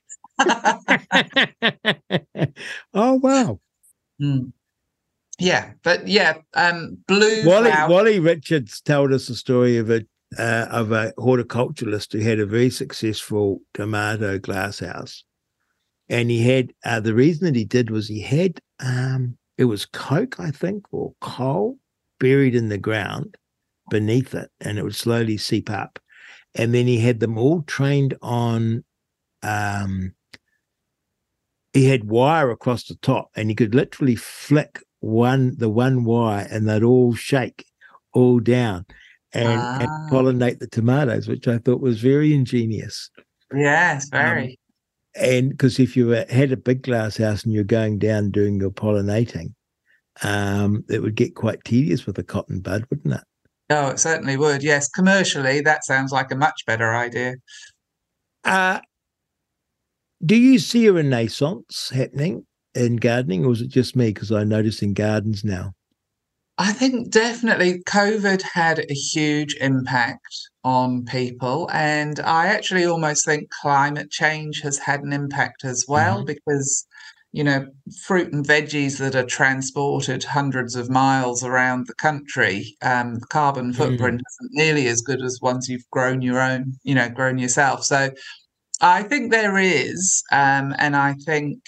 oh 2.93 3.16
wow. 3.16 3.60
Mm. 4.22 4.54
Yeah, 5.42 5.72
but 5.82 6.08
yeah, 6.08 6.36
um, 6.54 7.00
blue 7.08 7.44
Wally 7.44 7.72
flower- 7.72 7.89
Wally 7.89 8.20
Richards 8.20 8.80
told 8.80 9.12
us 9.12 9.28
a 9.28 9.36
story 9.36 9.78
of 9.78 9.89
a 9.89 10.06
uh, 10.38 10.68
of 10.70 10.92
a 10.92 11.14
horticulturalist 11.18 12.14
who 12.14 12.20
had 12.20 12.39
a 12.39 12.46
very 12.46 12.70
successful 12.70 13.60
tomato 13.74 14.38
glasshouse, 14.38 15.24
and 16.10 16.30
he 16.30 16.44
had 16.48 16.74
uh, 16.86 17.00
the 17.00 17.16
reason 17.16 17.46
that 17.46 17.56
he 17.56 17.66
did 17.66 17.89
was 17.89 18.08
he 18.08 18.22
had 18.22 18.60
um, 18.80 19.36
it 19.58 19.66
was 19.66 19.88
coke 19.88 20.39
I 20.39 20.52
think 20.52 20.86
or 20.92 21.16
coal 21.22 21.80
buried 22.20 22.54
in 22.54 22.70
the 22.70 22.78
ground 22.78 23.36
beneath 23.89 24.36
it, 24.36 24.52
and 24.60 24.78
it 24.78 24.84
would 24.84 24.96
slowly 24.96 25.38
seep 25.38 25.72
up, 25.72 25.98
and 26.54 26.72
then 26.72 26.86
he 26.86 27.00
had 27.00 27.20
them 27.20 27.39
all 27.39 27.64
trained 27.64 28.16
on. 28.22 28.84
Um, 29.42 30.14
he 31.74 31.86
had 31.86 32.04
wire 32.04 32.52
across 32.52 32.84
the 32.84 32.96
top, 32.98 33.32
and 33.36 33.50
he 33.50 33.56
could 33.56 33.74
literally 33.74 34.16
flick 34.16 34.84
one 35.02 35.56
the 35.58 35.70
one 35.70 36.04
wire, 36.06 36.47
and 36.49 36.68
they'd 36.68 36.84
all 36.84 37.14
shake 37.14 37.66
all 38.14 38.39
down 38.39 38.86
and, 39.34 39.47
and 39.52 39.89
Ah. 39.89 40.08
pollinate 40.12 40.60
the 40.60 40.68
tomatoes, 40.68 41.28
which 41.28 41.47
I 41.47 41.58
thought 41.58 41.82
was 41.82 41.99
very 42.02 42.34
ingenious. 42.34 43.10
Yes, 43.54 44.06
Um, 44.14 44.20
very. 44.20 44.60
And 45.16 45.49
because 45.49 45.78
if 45.80 45.97
you 45.97 46.14
uh, 46.14 46.26
had 46.30 46.52
a 46.54 46.58
big 46.58 46.84
glass 46.84 47.18
house 47.18 47.43
and 47.43 47.54
you're 47.54 47.64
going 47.66 47.99
down 47.99 48.32
doing 48.32 48.60
your 48.62 48.72
pollinating, 48.72 49.54
um, 50.24 50.86
it 50.89 51.02
would 51.02 51.16
get 51.16 51.36
quite 51.36 51.64
tedious 51.66 52.06
with 52.06 52.18
a 52.18 52.24
cotton 52.24 52.62
bud, 52.62 52.86
wouldn't 52.89 53.16
it? 53.16 53.22
oh, 53.72 53.88
it 53.88 53.99
certainly 53.99 54.36
would. 54.38 54.62
Yes, 54.64 54.89
commercially, 54.89 55.62
that 55.62 55.86
sounds 55.86 56.12
like 56.12 56.32
a 56.32 56.36
much 56.36 56.66
better 56.66 56.93
idea. 56.93 57.36
Uh, 58.43 58.80
do 60.26 60.36
you 60.36 60.60
see 60.60 60.86
a 60.88 60.93
renaissance 60.93 61.89
happening 61.93 62.45
in 62.76 62.97
gardening, 62.97 63.45
or 63.45 63.53
is 63.53 63.61
it 63.61 63.69
just 63.69 63.95
me? 63.95 64.11
Because 64.13 64.32
I 64.32 64.43
notice 64.43 64.82
in 64.82 64.93
gardens 64.93 65.43
now. 65.43 65.74
I 66.57 66.74
think 66.74 67.11
definitely 67.11 67.82
COVID 67.88 68.41
had 68.41 68.80
a 68.80 68.93
huge 68.93 69.55
impact 69.59 70.49
on 70.63 71.05
people. 71.05 71.69
And 71.74 72.19
I 72.19 72.47
actually 72.47 72.86
almost 72.86 73.26
think 73.26 73.49
climate 73.61 74.11
change 74.11 74.61
has 74.61 74.78
had 74.78 75.01
an 75.01 75.11
impact 75.11 75.63
as 75.65 75.86
well, 75.88 76.24
because 76.24 76.86
you 77.34 77.45
know, 77.45 77.65
fruit 78.05 78.34
and 78.34 78.45
veggies 78.45 78.97
that 78.99 79.15
are 79.15 79.26
transported 79.26 80.24
hundreds 80.24 80.76
of 80.76 80.89
miles 80.89 81.43
around 81.43 81.88
the 81.88 81.93
country, 81.93 82.76
um, 82.82 83.15
the 83.15 83.28
carbon 83.28 83.72
footprint 83.72 84.19
mm. 84.19 84.24
isn't 84.30 84.51
nearly 84.51 84.88
as 84.88 84.99
good 84.99 85.22
as 85.22 85.39
ones 85.41 85.69
you've 85.69 85.89
grown 85.91 86.22
your 86.22 86.41
own, 86.41 86.74
you 86.84 86.93
know, 86.93 87.07
grown 87.07 87.38
yourself. 87.38 87.86
So 87.86 88.11
I 88.82 89.03
think 89.03 89.32
there 89.32 89.57
is, 89.57 90.22
um, 90.32 90.76
and 90.78 90.95
I 90.95 91.13
think 91.26 91.59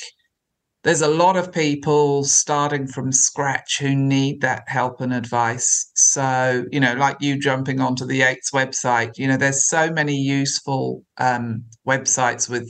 there's 0.83 1.01
a 1.01 1.07
lot 1.07 1.37
of 1.37 1.51
people 1.51 2.25
starting 2.25 2.87
from 2.87 3.11
scratch 3.11 3.79
who 3.79 3.95
need 3.95 4.41
that 4.41 4.63
help 4.67 4.99
and 4.99 5.13
advice. 5.13 5.89
So, 5.95 6.65
you 6.71 6.79
know, 6.79 6.93
like 6.93 7.17
you 7.21 7.39
jumping 7.39 7.79
onto 7.79 8.05
the 8.05 8.17
Yates 8.17 8.51
website, 8.51 9.17
you 9.17 9.27
know, 9.27 9.37
there's 9.37 9.67
so 9.69 9.89
many 9.91 10.15
useful 10.15 11.03
um, 11.17 11.63
websites 11.87 12.49
with 12.49 12.69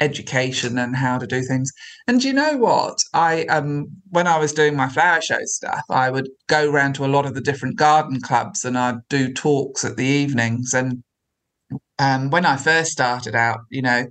education 0.00 0.76
and 0.78 0.96
how 0.96 1.18
to 1.18 1.26
do 1.26 1.42
things. 1.42 1.70
And 2.08 2.24
you 2.24 2.32
know 2.32 2.56
what? 2.56 2.98
I 3.14 3.44
um 3.44 3.86
when 4.10 4.26
I 4.26 4.38
was 4.38 4.52
doing 4.52 4.74
my 4.74 4.88
flower 4.88 5.20
show 5.20 5.38
stuff, 5.44 5.84
I 5.88 6.10
would 6.10 6.28
go 6.48 6.68
around 6.68 6.94
to 6.94 7.04
a 7.04 7.14
lot 7.14 7.26
of 7.26 7.34
the 7.34 7.40
different 7.40 7.76
garden 7.76 8.20
clubs 8.20 8.64
and 8.64 8.76
I'd 8.76 9.06
do 9.08 9.32
talks 9.32 9.84
at 9.84 9.96
the 9.96 10.04
evenings. 10.04 10.74
And 10.74 11.04
um, 11.98 12.30
when 12.30 12.44
I 12.44 12.56
first 12.56 12.90
started 12.90 13.34
out, 13.36 13.60
you 13.70 13.82
know, 13.82 14.06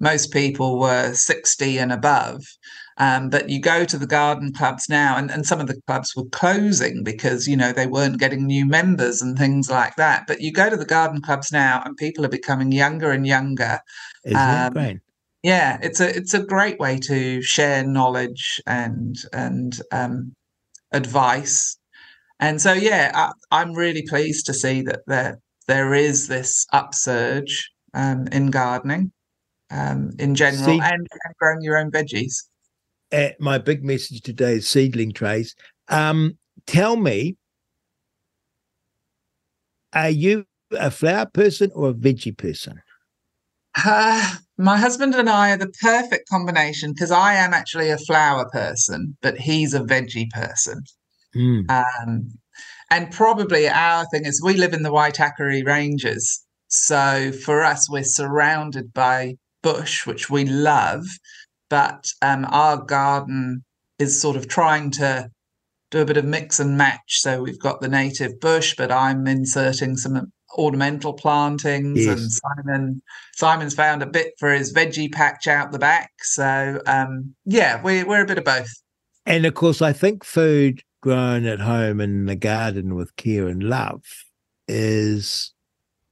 most 0.00 0.32
people 0.32 0.78
were 0.78 1.12
60 1.12 1.78
and 1.78 1.92
above. 1.92 2.42
Um, 2.96 3.28
but 3.28 3.48
you 3.48 3.60
go 3.60 3.84
to 3.84 3.98
the 3.98 4.06
garden 4.06 4.52
clubs 4.52 4.88
now, 4.88 5.16
and, 5.16 5.30
and 5.30 5.44
some 5.44 5.60
of 5.60 5.66
the 5.66 5.80
clubs 5.86 6.14
were 6.14 6.26
closing 6.26 7.02
because, 7.02 7.48
you 7.48 7.56
know, 7.56 7.72
they 7.72 7.86
weren't 7.86 8.20
getting 8.20 8.46
new 8.46 8.66
members 8.66 9.20
and 9.20 9.36
things 9.36 9.68
like 9.68 9.96
that. 9.96 10.26
But 10.28 10.40
you 10.40 10.52
go 10.52 10.70
to 10.70 10.76
the 10.76 10.84
garden 10.84 11.20
clubs 11.20 11.50
now, 11.50 11.82
and 11.84 11.96
people 11.96 12.24
are 12.24 12.28
becoming 12.28 12.70
younger 12.70 13.10
and 13.10 13.26
younger. 13.26 13.80
Isn't 14.24 14.38
um, 14.38 14.72
great? 14.72 14.98
Yeah, 15.42 15.78
it's 15.82 16.00
a 16.00 16.16
it's 16.16 16.34
a 16.34 16.44
great 16.44 16.78
way 16.78 16.98
to 17.00 17.42
share 17.42 17.84
knowledge 17.84 18.60
and 18.66 19.16
and 19.32 19.78
um, 19.92 20.32
advice. 20.92 21.76
And 22.40 22.60
so, 22.60 22.72
yeah, 22.72 23.10
I, 23.14 23.32
I'm 23.50 23.74
really 23.74 24.02
pleased 24.08 24.46
to 24.46 24.54
see 24.54 24.82
that 24.82 25.00
there 25.06 25.40
there 25.66 25.94
is 25.94 26.28
this 26.28 26.66
upsurge 26.72 27.70
um, 27.92 28.26
in 28.28 28.50
gardening 28.50 29.12
um, 29.70 30.10
in 30.18 30.34
general 30.34 30.80
and, 30.80 30.82
and, 30.82 31.34
growing 31.38 31.62
your 31.62 31.78
own 31.78 31.90
veggies 31.90 32.44
uh, 33.14 33.30
my 33.38 33.58
big 33.58 33.84
message 33.84 34.20
today 34.22 34.54
is 34.54 34.68
seedling 34.68 35.12
trays. 35.12 35.54
Um, 35.88 36.36
tell 36.66 36.96
me, 36.96 37.36
are 39.92 40.10
you 40.10 40.46
a 40.72 40.90
flower 40.90 41.26
person 41.26 41.70
or 41.74 41.90
a 41.90 41.94
veggie 41.94 42.36
person? 42.36 42.82
Uh, 43.84 44.34
my 44.56 44.76
husband 44.76 45.14
and 45.14 45.28
I 45.28 45.52
are 45.52 45.56
the 45.56 45.72
perfect 45.82 46.28
combination 46.28 46.92
because 46.92 47.10
I 47.10 47.34
am 47.34 47.52
actually 47.52 47.90
a 47.90 47.98
flower 47.98 48.48
person, 48.50 49.16
but 49.22 49.38
he's 49.38 49.74
a 49.74 49.80
veggie 49.80 50.30
person. 50.30 50.82
Mm. 51.34 51.70
Um, 51.70 52.30
and 52.90 53.10
probably 53.10 53.68
our 53.68 54.06
thing 54.06 54.26
is 54.26 54.42
we 54.42 54.54
live 54.54 54.74
in 54.74 54.82
the 54.82 54.92
Waitakere 54.92 55.64
Ranges. 55.66 56.44
So 56.68 57.32
for 57.32 57.62
us, 57.62 57.90
we're 57.90 58.04
surrounded 58.04 58.92
by 58.92 59.36
bush, 59.62 60.06
which 60.06 60.30
we 60.30 60.44
love 60.44 61.04
but 61.74 62.06
um, 62.22 62.46
our 62.50 62.76
garden 62.76 63.64
is 63.98 64.20
sort 64.20 64.36
of 64.36 64.46
trying 64.46 64.92
to 64.92 65.28
do 65.90 66.02
a 66.02 66.04
bit 66.04 66.16
of 66.16 66.24
mix 66.24 66.60
and 66.60 66.78
match. 66.78 67.18
So 67.20 67.42
we've 67.42 67.58
got 67.58 67.80
the 67.80 67.88
native 67.88 68.38
bush, 68.38 68.76
but 68.78 68.92
I'm 68.92 69.26
inserting 69.26 69.96
some 69.96 70.32
ornamental 70.56 71.12
plantings 71.12 72.06
yes. 72.06 72.16
and 72.16 72.30
Simon 72.30 73.02
Simon's 73.34 73.74
found 73.74 74.04
a 74.04 74.06
bit 74.06 74.34
for 74.38 74.52
his 74.52 74.72
veggie 74.72 75.10
patch 75.10 75.48
out 75.48 75.72
the 75.72 75.80
back. 75.80 76.12
So 76.22 76.80
um, 76.86 77.34
yeah, 77.44 77.82
we're 77.82 78.06
we're 78.06 78.22
a 78.22 78.26
bit 78.26 78.38
of 78.38 78.44
both. 78.44 78.70
And 79.26 79.44
of 79.44 79.54
course 79.54 79.82
I 79.82 79.92
think 79.92 80.22
food 80.22 80.80
grown 81.00 81.44
at 81.44 81.58
home 81.58 82.00
in 82.00 82.26
the 82.26 82.36
garden 82.36 82.94
with 82.94 83.16
care 83.16 83.48
and 83.48 83.64
love 83.64 84.04
is 84.68 85.52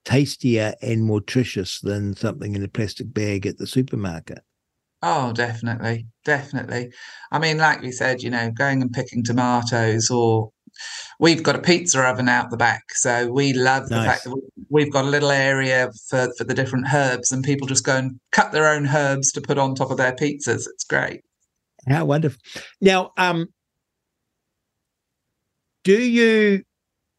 tastier 0.04 0.74
and 0.82 1.04
more 1.04 1.20
nutritious 1.20 1.78
than 1.78 2.16
something 2.16 2.56
in 2.56 2.64
a 2.64 2.68
plastic 2.68 3.14
bag 3.14 3.46
at 3.46 3.58
the 3.58 3.66
supermarket. 3.68 4.42
Oh, 5.02 5.32
definitely, 5.32 6.06
definitely. 6.24 6.92
I 7.32 7.40
mean, 7.40 7.58
like 7.58 7.82
we 7.82 7.90
said, 7.90 8.22
you 8.22 8.30
know, 8.30 8.52
going 8.52 8.82
and 8.82 8.92
picking 8.92 9.24
tomatoes, 9.24 10.10
or 10.10 10.50
we've 11.18 11.42
got 11.42 11.56
a 11.56 11.60
pizza 11.60 12.00
oven 12.02 12.28
out 12.28 12.50
the 12.50 12.56
back, 12.56 12.84
so 12.92 13.26
we 13.26 13.52
love 13.52 13.88
the 13.88 13.96
fact 13.96 14.24
that 14.24 14.40
we've 14.70 14.92
got 14.92 15.04
a 15.04 15.08
little 15.08 15.32
area 15.32 15.90
for 16.08 16.32
for 16.38 16.44
the 16.44 16.54
different 16.54 16.86
herbs, 16.94 17.32
and 17.32 17.42
people 17.42 17.66
just 17.66 17.84
go 17.84 17.96
and 17.96 18.20
cut 18.30 18.52
their 18.52 18.68
own 18.68 18.86
herbs 18.86 19.32
to 19.32 19.40
put 19.40 19.58
on 19.58 19.74
top 19.74 19.90
of 19.90 19.96
their 19.96 20.12
pizzas. 20.12 20.68
It's 20.72 20.84
great. 20.84 21.22
How 21.88 22.04
wonderful! 22.04 22.40
Now, 22.80 23.10
um, 23.16 23.48
do 25.82 26.00
you? 26.00 26.62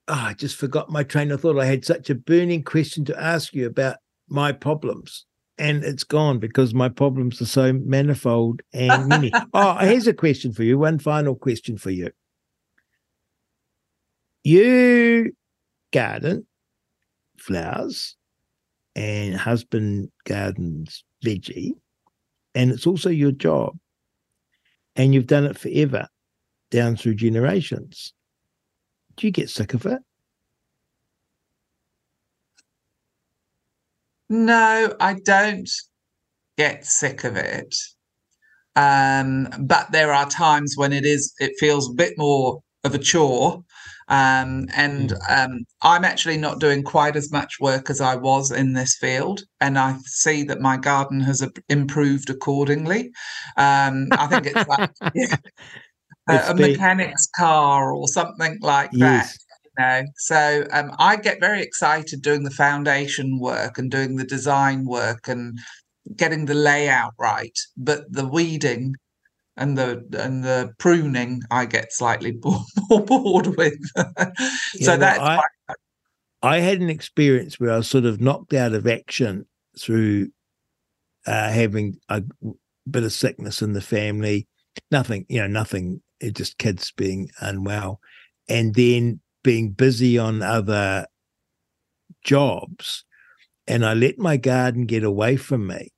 Oh, 0.08 0.14
I 0.14 0.34
just 0.36 0.56
forgot 0.56 0.90
my 0.90 1.04
train 1.04 1.32
of 1.32 1.42
thought. 1.42 1.60
I 1.60 1.66
had 1.66 1.84
such 1.84 2.10
a 2.10 2.16
burning 2.16 2.64
question 2.64 3.04
to 3.06 3.22
ask 3.22 3.54
you 3.54 3.68
about 3.68 3.98
my 4.30 4.54
problems 4.54 5.26
and 5.58 5.84
it's 5.84 6.04
gone 6.04 6.40
because 6.40 6.74
my 6.74 6.90
problems 6.90 7.42
are 7.42 7.46
so 7.46 7.74
manifold 7.74 8.62
and 8.74 9.08
many. 9.08 9.32
oh, 9.54 9.76
here's 9.78 10.08
a 10.08 10.14
question 10.14 10.52
for 10.54 10.64
you. 10.64 10.78
One 10.78 11.00
final 11.00 11.36
question 11.36 11.78
for 11.78 11.92
you. 11.92 12.10
You 14.44 15.34
garden 15.92 16.46
flowers 17.38 18.16
and 18.96 19.36
husband 19.36 20.12
gardens 20.26 21.04
veggie, 21.24 21.74
and 22.56 22.72
it's 22.72 22.88
also 22.88 23.10
your 23.10 23.32
job. 23.32 23.78
And 24.96 25.14
you've 25.14 25.28
done 25.28 25.46
it 25.46 25.58
forever, 25.58 26.08
down 26.70 26.96
through 26.98 27.16
generations. 27.16 28.14
Do 29.16 29.26
you 29.26 29.32
get 29.32 29.50
sick 29.50 29.74
of 29.74 29.86
it? 29.86 30.00
No, 34.34 34.96
I 35.00 35.14
don't 35.14 35.70
get 36.58 36.88
sick 36.88 37.24
of 37.24 37.36
it. 37.36 37.76
Um, 38.76 39.48
but 39.60 39.92
there 39.92 40.12
are 40.12 40.28
times 40.28 40.74
when 40.76 40.92
it 40.92 41.06
is 41.06 41.36
it 41.38 41.52
feels 41.60 41.88
a 41.88 41.94
bit 41.94 42.18
more 42.18 42.60
of 42.84 42.96
a 42.96 42.98
chore. 42.98 43.64
Um, 44.08 44.68
and 44.76 45.12
mm. 45.12 45.46
um, 45.46 45.60
I'm 45.84 46.04
actually 46.04 46.38
not 46.38 46.60
doing 46.60 46.82
quite 46.82 47.16
as 47.16 47.32
much 47.32 47.60
work 47.62 47.92
as 47.92 48.02
I 48.02 48.16
was 48.16 48.50
in 48.50 48.74
this 48.74 48.98
field, 48.98 49.44
and 49.62 49.78
I 49.78 49.98
see 50.06 50.42
that 50.46 50.62
my 50.62 50.78
garden 50.78 51.22
has 51.22 51.48
improved 51.70 52.32
accordingly. 52.32 53.12
Um, 53.56 54.08
I 54.14 54.26
think 54.26 54.48
it's 54.48 54.68
like 54.68 54.92
yeah, 55.14 55.36
a, 56.28 56.52
a 56.52 56.56
mechanic's 56.56 57.28
car 57.38 57.94
or 57.94 58.08
something 58.08 58.58
like 58.62 58.90
yes. 58.94 59.38
that 59.38 59.43
know. 59.78 60.04
So 60.18 60.66
um, 60.72 60.92
I 61.00 61.16
get 61.16 61.40
very 61.40 61.62
excited 61.62 62.22
doing 62.22 62.44
the 62.44 62.52
foundation 62.52 63.40
work 63.40 63.78
and 63.78 63.90
doing 63.90 64.16
the 64.16 64.26
design 64.26 64.86
work 64.86 65.28
and 65.28 65.58
getting 66.16 66.46
the 66.46 66.54
layout 66.54 67.14
right. 67.20 67.58
But 67.78 68.12
the 68.12 68.28
weeding 68.28 68.96
and 69.58 69.78
the 69.78 70.04
and 70.20 70.44
the 70.44 70.74
pruning, 70.80 71.42
I 71.52 71.66
get 71.66 71.94
slightly 71.94 72.38
more 72.90 73.06
bored 73.06 73.56
with. 73.58 73.80
so 73.96 74.92
yeah, 74.92 74.96
that's. 74.98 75.20
I, 75.20 75.42
I 76.42 76.60
had 76.60 76.82
an 76.82 76.90
experience 76.90 77.60
where 77.60 77.72
I 77.72 77.78
was 77.78 77.90
sort 77.90 78.06
of 78.06 78.20
knocked 78.20 78.54
out 78.54 78.74
of 78.74 78.86
action 78.86 79.46
through 79.80 80.30
uh, 81.26 81.50
having 81.50 82.00
a 82.10 82.22
bit 82.90 83.04
of 83.04 83.14
sickness 83.14 83.62
in 83.62 83.74
the 83.74 83.82
family. 83.82 84.48
Nothing, 84.92 85.26
you 85.30 85.40
know, 85.40 85.48
nothing. 85.48 86.02
It 86.20 86.36
Just 86.36 86.58
kids 86.58 86.92
being 86.96 87.30
unwell, 87.40 88.00
and 88.48 88.74
then 88.76 89.20
being 89.44 89.72
busy 89.72 90.18
on 90.18 90.42
other 90.42 91.06
jobs 92.24 93.04
and 93.68 93.86
I 93.86 93.94
let 93.94 94.18
my 94.18 94.38
garden 94.38 94.86
get 94.86 95.04
away 95.04 95.38
from 95.38 95.68
me. 95.68 95.90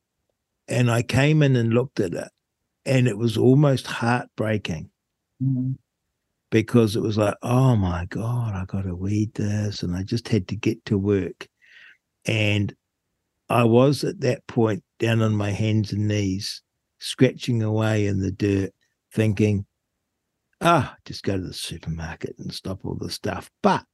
And 0.67 0.89
I 0.89 1.03
came 1.03 1.43
in 1.43 1.55
and 1.55 1.73
looked 1.73 1.99
at 1.99 2.13
it, 2.13 2.29
and 2.85 3.07
it 3.07 3.17
was 3.17 3.37
almost 3.37 3.85
heartbreaking 3.85 4.89
mm-hmm. 5.41 5.73
because 6.49 6.95
it 6.95 7.01
was 7.01 7.17
like, 7.17 7.35
oh 7.43 7.75
my 7.75 8.05
God, 8.05 8.55
I 8.55 8.65
got 8.65 8.83
to 8.83 8.95
weed 8.95 9.33
this. 9.35 9.83
And 9.83 9.95
I 9.95 10.03
just 10.03 10.27
had 10.27 10.47
to 10.47 10.55
get 10.55 10.83
to 10.85 10.97
work. 10.97 11.47
And 12.25 12.73
I 13.47 13.63
was 13.63 14.03
at 14.03 14.21
that 14.21 14.45
point 14.47 14.83
down 14.97 15.21
on 15.21 15.35
my 15.35 15.51
hands 15.51 15.91
and 15.93 16.07
knees, 16.07 16.63
scratching 16.97 17.61
away 17.61 18.07
in 18.07 18.19
the 18.19 18.31
dirt, 18.31 18.71
thinking, 19.13 19.67
ah, 20.65 20.95
just 21.05 21.23
go 21.23 21.37
to 21.37 21.43
the 21.43 21.53
supermarket 21.53 22.35
and 22.39 22.53
stop 22.53 22.83
all 22.83 22.95
the 22.95 23.09
stuff. 23.09 23.49
But 23.61 23.85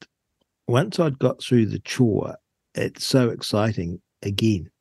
once 0.68 1.00
I'd 1.00 1.20
got 1.20 1.44
through 1.44 1.68
the 1.68 1.80
chore, 1.80 2.38
it's 2.74 3.06
so 3.06 3.30
exciting 3.30 4.02
again. 4.24 4.72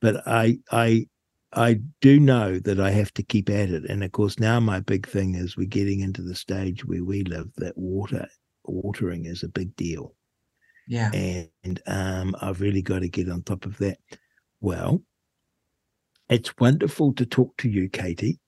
But 0.00 0.26
I 0.26 0.58
I 0.70 1.06
I 1.52 1.80
do 2.00 2.18
know 2.18 2.58
that 2.58 2.80
I 2.80 2.90
have 2.90 3.14
to 3.14 3.22
keep 3.22 3.48
at 3.48 3.70
it. 3.70 3.84
And 3.84 4.02
of 4.02 4.12
course 4.12 4.38
now 4.38 4.60
my 4.60 4.80
big 4.80 5.06
thing 5.06 5.34
is 5.36 5.56
we're 5.56 5.66
getting 5.68 6.00
into 6.00 6.22
the 6.22 6.34
stage 6.34 6.84
where 6.84 7.04
we 7.04 7.22
live 7.22 7.48
that 7.56 7.78
water 7.78 8.26
watering 8.64 9.26
is 9.26 9.42
a 9.42 9.48
big 9.48 9.74
deal. 9.76 10.14
Yeah. 10.88 11.10
And 11.12 11.80
um, 11.86 12.36
I've 12.40 12.60
really 12.60 12.82
got 12.82 13.00
to 13.00 13.08
get 13.08 13.30
on 13.30 13.42
top 13.42 13.64
of 13.64 13.78
that. 13.78 13.98
Well, 14.60 15.02
it's 16.28 16.56
wonderful 16.58 17.12
to 17.14 17.24
talk 17.24 17.56
to 17.58 17.68
you, 17.68 17.88
Katie. 17.88 18.40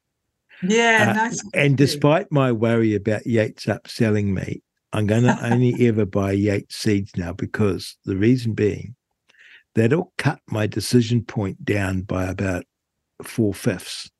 Yeah, 0.62 1.08
uh, 1.10 1.12
nice. 1.12 1.42
And 1.54 1.76
despite 1.76 2.30
my 2.30 2.52
worry 2.52 2.94
about 2.94 3.26
Yates 3.26 3.66
upselling 3.66 4.32
me, 4.32 4.62
I'm 4.92 5.06
going 5.06 5.22
to 5.24 5.38
only 5.44 5.86
ever 5.86 6.06
buy 6.06 6.32
Yates 6.32 6.76
seeds 6.76 7.12
now 7.16 7.32
because 7.32 7.96
the 8.04 8.16
reason 8.16 8.54
being 8.54 8.94
that'll 9.74 10.12
cut 10.16 10.40
my 10.48 10.66
decision 10.66 11.22
point 11.22 11.64
down 11.64 12.02
by 12.02 12.24
about 12.24 12.64
four 13.22 13.54
fifths. 13.54 14.10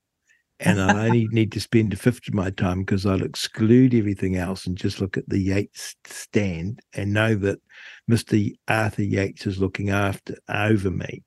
And 0.60 0.80
I 0.80 1.06
only 1.06 1.28
need 1.32 1.52
to 1.52 1.60
spend 1.60 1.92
a 1.92 1.96
fifth 1.96 2.28
of 2.28 2.34
my 2.34 2.50
time 2.50 2.80
because 2.80 3.04
I'll 3.04 3.22
exclude 3.22 3.94
everything 3.94 4.36
else 4.36 4.66
and 4.66 4.76
just 4.76 5.00
look 5.00 5.16
at 5.16 5.28
the 5.28 5.38
Yates 5.38 5.96
stand 6.04 6.80
and 6.94 7.12
know 7.12 7.34
that 7.36 7.58
Mr. 8.10 8.52
Arthur 8.68 9.02
Yates 9.02 9.46
is 9.46 9.58
looking 9.58 9.90
after 9.90 10.36
over 10.48 10.90
me. 10.90 11.22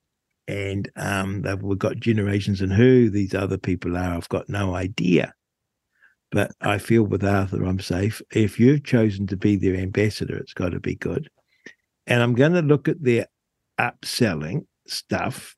And 0.50 0.90
um, 0.96 1.46
we've 1.62 1.78
got 1.78 1.98
generations 1.98 2.60
and 2.60 2.74
who 2.74 3.12
these 3.12 3.36
other 3.36 3.60
people 3.60 3.96
are, 3.96 4.16
I've 4.16 4.30
got 4.30 4.50
no 4.50 4.74
idea. 4.74 5.32
But 6.32 6.54
I 6.60 6.80
feel 6.80 7.04
with 7.04 7.24
Arthur, 7.24 7.64
I'm 7.64 7.80
safe. 7.80 8.20
If 8.32 8.60
you've 8.60 8.84
chosen 8.84 9.28
to 9.28 9.38
be 9.38 9.58
their 9.58 9.76
ambassador, 9.76 10.36
it's 10.36 10.56
got 10.56 10.70
to 10.70 10.80
be 10.80 10.96
good. 10.96 11.30
And 12.08 12.24
I'm 12.24 12.34
going 12.34 12.54
to 12.54 12.64
look 12.64 12.88
at 12.88 13.04
their 13.04 13.28
upselling 13.80 14.66
stuff 14.88 15.56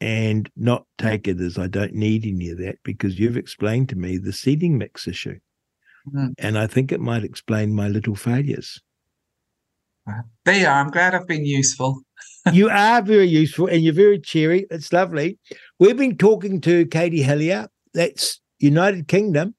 and 0.00 0.50
not 0.56 0.84
take 0.98 1.28
it 1.28 1.40
as 1.40 1.56
I 1.56 1.68
don't 1.68 1.94
need 1.94 2.26
any 2.26 2.50
of 2.50 2.58
that 2.58 2.78
because 2.82 3.20
you've 3.20 3.36
explained 3.36 3.88
to 3.90 3.96
me 3.96 4.18
the 4.18 4.32
seeding 4.32 4.76
mix 4.76 5.06
issue. 5.06 5.38
Mm. 6.12 6.34
And 6.38 6.58
I 6.58 6.66
think 6.66 6.90
it 6.90 7.00
might 7.00 7.22
explain 7.22 7.72
my 7.72 7.86
little 7.86 8.16
failures. 8.16 8.80
There 10.44 10.60
you 10.60 10.66
are. 10.66 10.80
I'm 10.80 10.90
glad 10.90 11.14
I've 11.14 11.26
been 11.26 11.46
useful. 11.46 12.02
you 12.52 12.68
are 12.68 13.02
very 13.02 13.26
useful 13.26 13.66
and 13.66 13.82
you're 13.82 13.94
very 13.94 14.20
cheery. 14.20 14.66
It's 14.70 14.92
lovely. 14.92 15.38
We've 15.78 15.96
been 15.96 16.16
talking 16.16 16.60
to 16.62 16.86
Katie 16.86 17.22
Hillier. 17.22 17.68
That's 17.94 18.40
United 18.58 19.08
Kingdom 19.08 19.54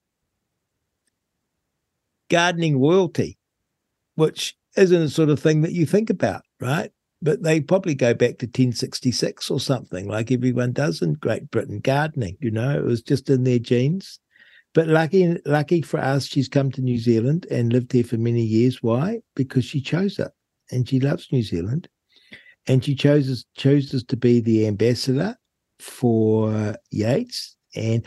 gardening 2.30 2.80
royalty, 2.82 3.38
which 4.16 4.56
isn't 4.76 5.00
the 5.00 5.10
sort 5.10 5.30
of 5.30 5.39
thing 5.39 5.62
that 5.62 5.72
you 5.74 5.86
think 5.86 6.10
about, 6.10 6.41
right? 6.60 6.91
but 7.26 7.41
they 7.41 7.60
probably 7.60 7.96
go 7.96 8.14
back 8.14 8.38
to 8.38 8.46
1066 8.46 9.50
or 9.50 9.60
something, 9.60 10.08
like 10.08 10.32
everyone 10.32 10.72
does 10.72 11.02
in 11.02 11.14
Great 11.14 11.50
Britain, 11.50 11.80
gardening. 11.80 12.38
You 12.39 12.52
know, 12.52 12.78
it 12.78 12.84
was 12.84 13.02
just 13.02 13.30
in 13.30 13.43
their 13.43 13.58
genes. 13.58 14.20
But 14.76 14.88
lucky, 14.88 15.36
lucky 15.46 15.82
for 15.82 16.00
us, 16.00 16.28
she's 16.28 16.48
come 16.48 16.72
to 16.74 16.82
New 16.82 17.00
Zealand 17.00 17.48
and 17.50 17.74
lived 17.74 17.93
here 17.93 18.04
for 18.04 18.18
many 18.18 18.43
years. 18.43 18.84
Why? 18.84 19.22
Because 19.36 19.66
she 19.66 19.82
chose 19.82 20.20
it, 20.20 20.32
and 20.72 20.88
she 20.88 20.99
loves 20.99 21.28
New 21.32 21.43
Zealand, 21.43 21.88
and 22.68 22.84
she 22.84 22.95
chooses 22.95 23.45
chooses 23.55 24.03
to 24.05 24.18
be 24.18 24.39
the 24.39 24.68
ambassador 24.68 25.36
for 25.80 26.76
Yates. 26.91 27.55
And 27.76 28.05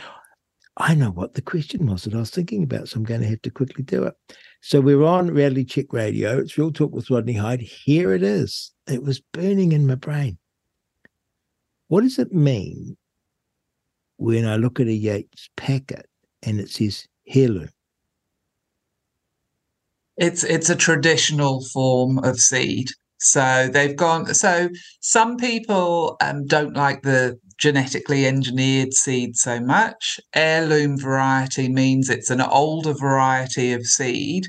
I 0.78 0.94
know 0.94 1.10
what 1.10 1.34
the 1.34 1.42
question 1.42 1.86
was 1.86 2.04
that 2.04 2.14
I 2.14 2.18
was 2.18 2.30
thinking 2.30 2.62
about, 2.62 2.88
so 2.88 2.98
I'm 2.98 3.04
going 3.04 3.20
to 3.20 3.28
have 3.28 3.42
to 3.42 3.50
quickly 3.50 3.84
do 3.84 4.04
it. 4.04 4.14
So 4.60 4.80
we're 4.80 5.04
on 5.04 5.28
Reality 5.28 5.64
Check 5.64 5.92
Radio. 5.92 6.38
It's 6.38 6.56
Real 6.56 6.72
Talk 6.72 6.92
with 6.92 7.10
Rodney 7.10 7.34
Hide. 7.34 7.60
Here 7.60 8.14
it 8.14 8.22
is. 8.22 8.72
It 8.86 9.02
was 9.02 9.20
burning 9.32 9.72
in 9.72 9.86
my 9.86 9.96
brain. 9.96 10.38
What 11.88 12.02
does 12.02 12.18
it 12.18 12.32
mean 12.32 12.96
when 14.18 14.46
I 14.46 14.56
look 14.56 14.78
at 14.78 14.86
a 14.86 14.92
Yates 14.92 15.48
packet 15.56 16.06
and 16.42 16.60
it 16.60 16.70
says 16.70 17.06
heirloom? 17.26 17.70
It's 20.18 20.44
it's 20.44 20.70
a 20.70 20.76
traditional 20.76 21.64
form 21.72 22.18
of 22.18 22.38
seed. 22.38 22.88
So 23.20 23.68
they've 23.72 23.96
gone. 23.96 24.34
So 24.34 24.68
some 25.00 25.36
people 25.36 26.16
um, 26.20 26.46
don't 26.46 26.74
like 26.74 27.02
the 27.02 27.38
genetically 27.58 28.26
engineered 28.26 28.94
seed 28.94 29.36
so 29.36 29.60
much. 29.60 30.20
Heirloom 30.34 30.96
variety 30.96 31.68
means 31.68 32.08
it's 32.08 32.30
an 32.30 32.40
older 32.40 32.92
variety 32.92 33.72
of 33.72 33.86
seed 33.86 34.46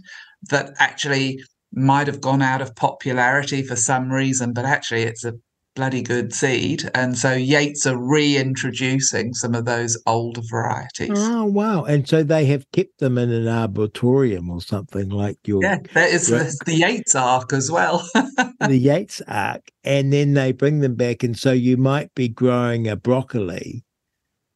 that 0.49 0.73
actually 0.77 1.41
might 1.73 2.07
have 2.07 2.21
gone 2.21 2.41
out 2.41 2.61
of 2.61 2.75
popularity 2.75 3.63
for 3.63 3.75
some 3.75 4.11
reason, 4.11 4.53
but 4.53 4.65
actually 4.65 5.03
it's 5.03 5.25
a 5.25 5.33
bloody 5.79 6.01
good 6.01 6.33
seed. 6.33 6.83
And 6.93 7.17
so 7.17 7.31
Yates 7.31 7.87
are 7.87 7.95
reintroducing 7.95 9.33
some 9.33 9.55
of 9.55 9.63
those 9.63 9.97
older 10.05 10.41
varieties. 10.49 11.11
Oh, 11.15 11.45
wow. 11.45 11.85
And 11.85 12.05
so 12.05 12.21
they 12.21 12.43
have 12.47 12.69
kept 12.73 12.99
them 12.99 13.17
in 13.17 13.31
an 13.31 13.47
arboretum 13.47 14.49
or 14.49 14.59
something 14.59 15.07
like 15.07 15.37
your. 15.45 15.63
Yeah, 15.63 15.77
that 15.93 16.09
is 16.09 16.27
the, 16.27 16.53
the 16.65 16.75
Yates 16.75 17.15
ark 17.15 17.53
as 17.53 17.71
well. 17.71 18.05
the 18.59 18.77
Yates 18.77 19.21
ark. 19.25 19.71
And 19.85 20.11
then 20.11 20.33
they 20.33 20.51
bring 20.51 20.81
them 20.81 20.95
back. 20.95 21.23
And 21.23 21.37
so 21.39 21.53
you 21.53 21.77
might 21.77 22.13
be 22.13 22.27
growing 22.27 22.85
a 22.89 22.97
broccoli 22.97 23.85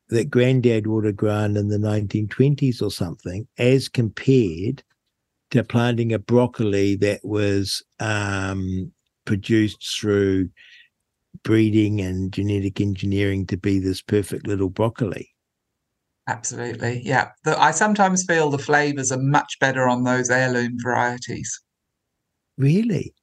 that 0.10 0.30
granddad 0.30 0.88
would 0.88 1.06
have 1.06 1.16
grown 1.16 1.56
in 1.56 1.70
the 1.70 1.78
1920s 1.78 2.82
or 2.82 2.92
something, 2.92 3.48
as 3.58 3.88
compared 3.88 4.84
to 5.52 5.64
planting 5.64 6.12
a 6.12 6.20
broccoli 6.20 6.98
that 6.98 7.22
was 7.24 7.82
um, 8.02 8.92
produced 9.24 9.98
through 9.98 10.50
breeding 11.44 12.02
and 12.02 12.32
genetic 12.32 12.82
engineering 12.82 13.46
to 13.48 13.58
be 13.58 13.80
this 13.80 14.02
perfect 14.02 14.48
little 14.48 14.70
broccoli. 14.70 15.30
Absolutely. 16.28 17.02
Yeah. 17.04 17.30
The, 17.44 17.60
I 17.62 17.72
sometimes 17.72 18.24
feel 18.26 18.50
the 18.50 18.58
flavors 18.58 19.12
are 19.12 19.22
much 19.22 19.58
better 19.60 19.90
on 19.90 20.04
those 20.04 20.30
heirloom 20.30 20.78
varieties. 20.82 21.62
Really? 22.58 23.14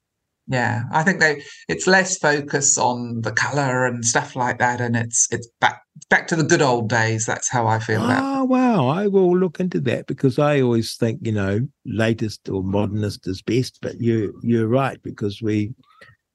Yeah. 0.47 0.83
I 0.91 1.03
think 1.03 1.19
they 1.19 1.41
it's 1.67 1.87
less 1.87 2.17
focus 2.17 2.77
on 2.77 3.21
the 3.21 3.31
color 3.31 3.85
and 3.85 4.05
stuff 4.05 4.35
like 4.35 4.59
that 4.59 4.81
and 4.81 4.95
it's 4.95 5.27
it's 5.31 5.47
back 5.59 5.81
back 6.09 6.27
to 6.27 6.35
the 6.35 6.43
good 6.43 6.61
old 6.61 6.89
days. 6.89 7.25
That's 7.25 7.49
how 7.49 7.67
I 7.67 7.79
feel. 7.79 8.01
Oh, 8.03 8.43
wow. 8.43 8.87
I 8.87 9.07
will 9.07 9.35
look 9.37 9.59
into 9.59 9.79
that 9.81 10.07
because 10.07 10.37
I 10.37 10.61
always 10.61 10.95
think, 10.95 11.19
you 11.23 11.31
know, 11.31 11.67
latest 11.85 12.49
or 12.49 12.63
modernist 12.63 13.27
is 13.27 13.41
best, 13.41 13.79
but 13.81 13.99
you 13.99 14.39
you're 14.43 14.67
right 14.67 15.01
because 15.01 15.41
we 15.41 15.73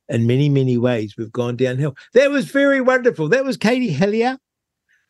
in 0.08 0.26
many, 0.26 0.48
many 0.48 0.78
ways 0.78 1.14
we've 1.16 1.32
gone 1.32 1.56
downhill. 1.56 1.96
That 2.14 2.30
was 2.30 2.46
very 2.46 2.80
wonderful. 2.80 3.28
That 3.28 3.44
was 3.44 3.56
Katie 3.56 3.90
Hillier, 3.90 4.38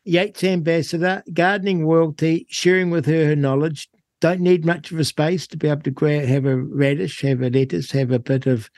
Yates 0.03 0.43
ambassador, 0.43 1.23
gardening 1.33 1.85
royalty, 1.85 2.45
sharing 2.49 2.89
with 2.89 3.05
her 3.05 3.25
her 3.25 3.35
knowledge. 3.35 3.89
Don't 4.19 4.41
need 4.41 4.65
much 4.65 4.91
of 4.91 4.99
a 4.99 5.03
space 5.03 5.45
to 5.47 5.57
be 5.57 5.67
able 5.67 5.83
to 5.83 5.91
grow, 5.91 6.25
have 6.25 6.45
a 6.45 6.57
radish, 6.57 7.21
have 7.21 7.41
a 7.41 7.49
lettuce, 7.49 7.91
have 7.91 8.11
a 8.11 8.19
bit 8.19 8.47
of 8.47 8.69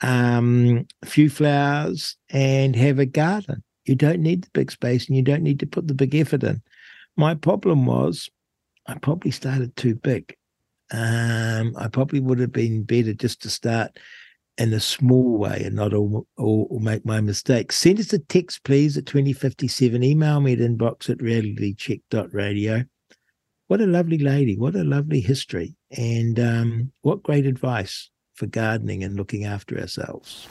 um, 0.00 0.86
few 1.04 1.30
flowers, 1.30 2.16
and 2.30 2.74
have 2.74 2.98
a 2.98 3.06
garden. 3.06 3.62
You 3.84 3.94
don't 3.94 4.20
need 4.20 4.42
the 4.42 4.50
big 4.52 4.70
space 4.70 5.06
and 5.06 5.16
you 5.16 5.22
don't 5.22 5.42
need 5.42 5.60
to 5.60 5.66
put 5.66 5.88
the 5.88 5.94
big 5.94 6.14
effort 6.14 6.42
in. 6.42 6.62
My 7.16 7.34
problem 7.34 7.86
was 7.86 8.28
I 8.86 8.94
probably 8.94 9.30
started 9.30 9.76
too 9.76 9.94
big. 9.94 10.34
Um, 10.90 11.74
I 11.76 11.88
probably 11.88 12.20
would 12.20 12.38
have 12.38 12.52
been 12.52 12.82
better 12.82 13.12
just 13.12 13.42
to 13.42 13.50
start 13.50 13.98
in 14.58 14.72
a 14.74 14.80
small 14.80 15.38
way 15.38 15.62
and 15.64 15.76
not 15.76 15.94
all, 15.94 16.26
all, 16.36 16.66
all, 16.70 16.80
make 16.80 17.06
my 17.06 17.20
mistakes. 17.20 17.76
Send 17.76 18.00
us 18.00 18.12
a 18.12 18.18
text, 18.18 18.64
please, 18.64 18.98
at 18.98 19.06
2057. 19.06 20.02
Email 20.02 20.40
me 20.40 20.52
at 20.52 20.58
inbox 20.58 21.08
at 21.08 21.18
realitycheck.radio. 21.18 22.84
What 23.68 23.80
a 23.80 23.86
lovely 23.86 24.18
lady. 24.18 24.56
What 24.56 24.74
a 24.74 24.84
lovely 24.84 25.20
history. 25.20 25.76
And 25.96 26.40
um, 26.40 26.92
what 27.02 27.22
great 27.22 27.46
advice 27.46 28.10
for 28.34 28.46
gardening 28.46 29.04
and 29.04 29.16
looking 29.16 29.44
after 29.44 29.78
ourselves. 29.78 30.48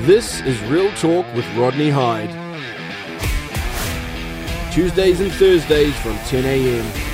This 0.00 0.40
is 0.42 0.60
Real 0.64 0.90
Talk 0.94 1.26
with 1.34 1.46
Rodney 1.56 1.90
Hide. 1.90 2.30
Tuesdays 4.72 5.20
and 5.20 5.32
Thursdays 5.32 5.96
from 6.00 6.16
10 6.18 6.44
a.m. 6.44 7.09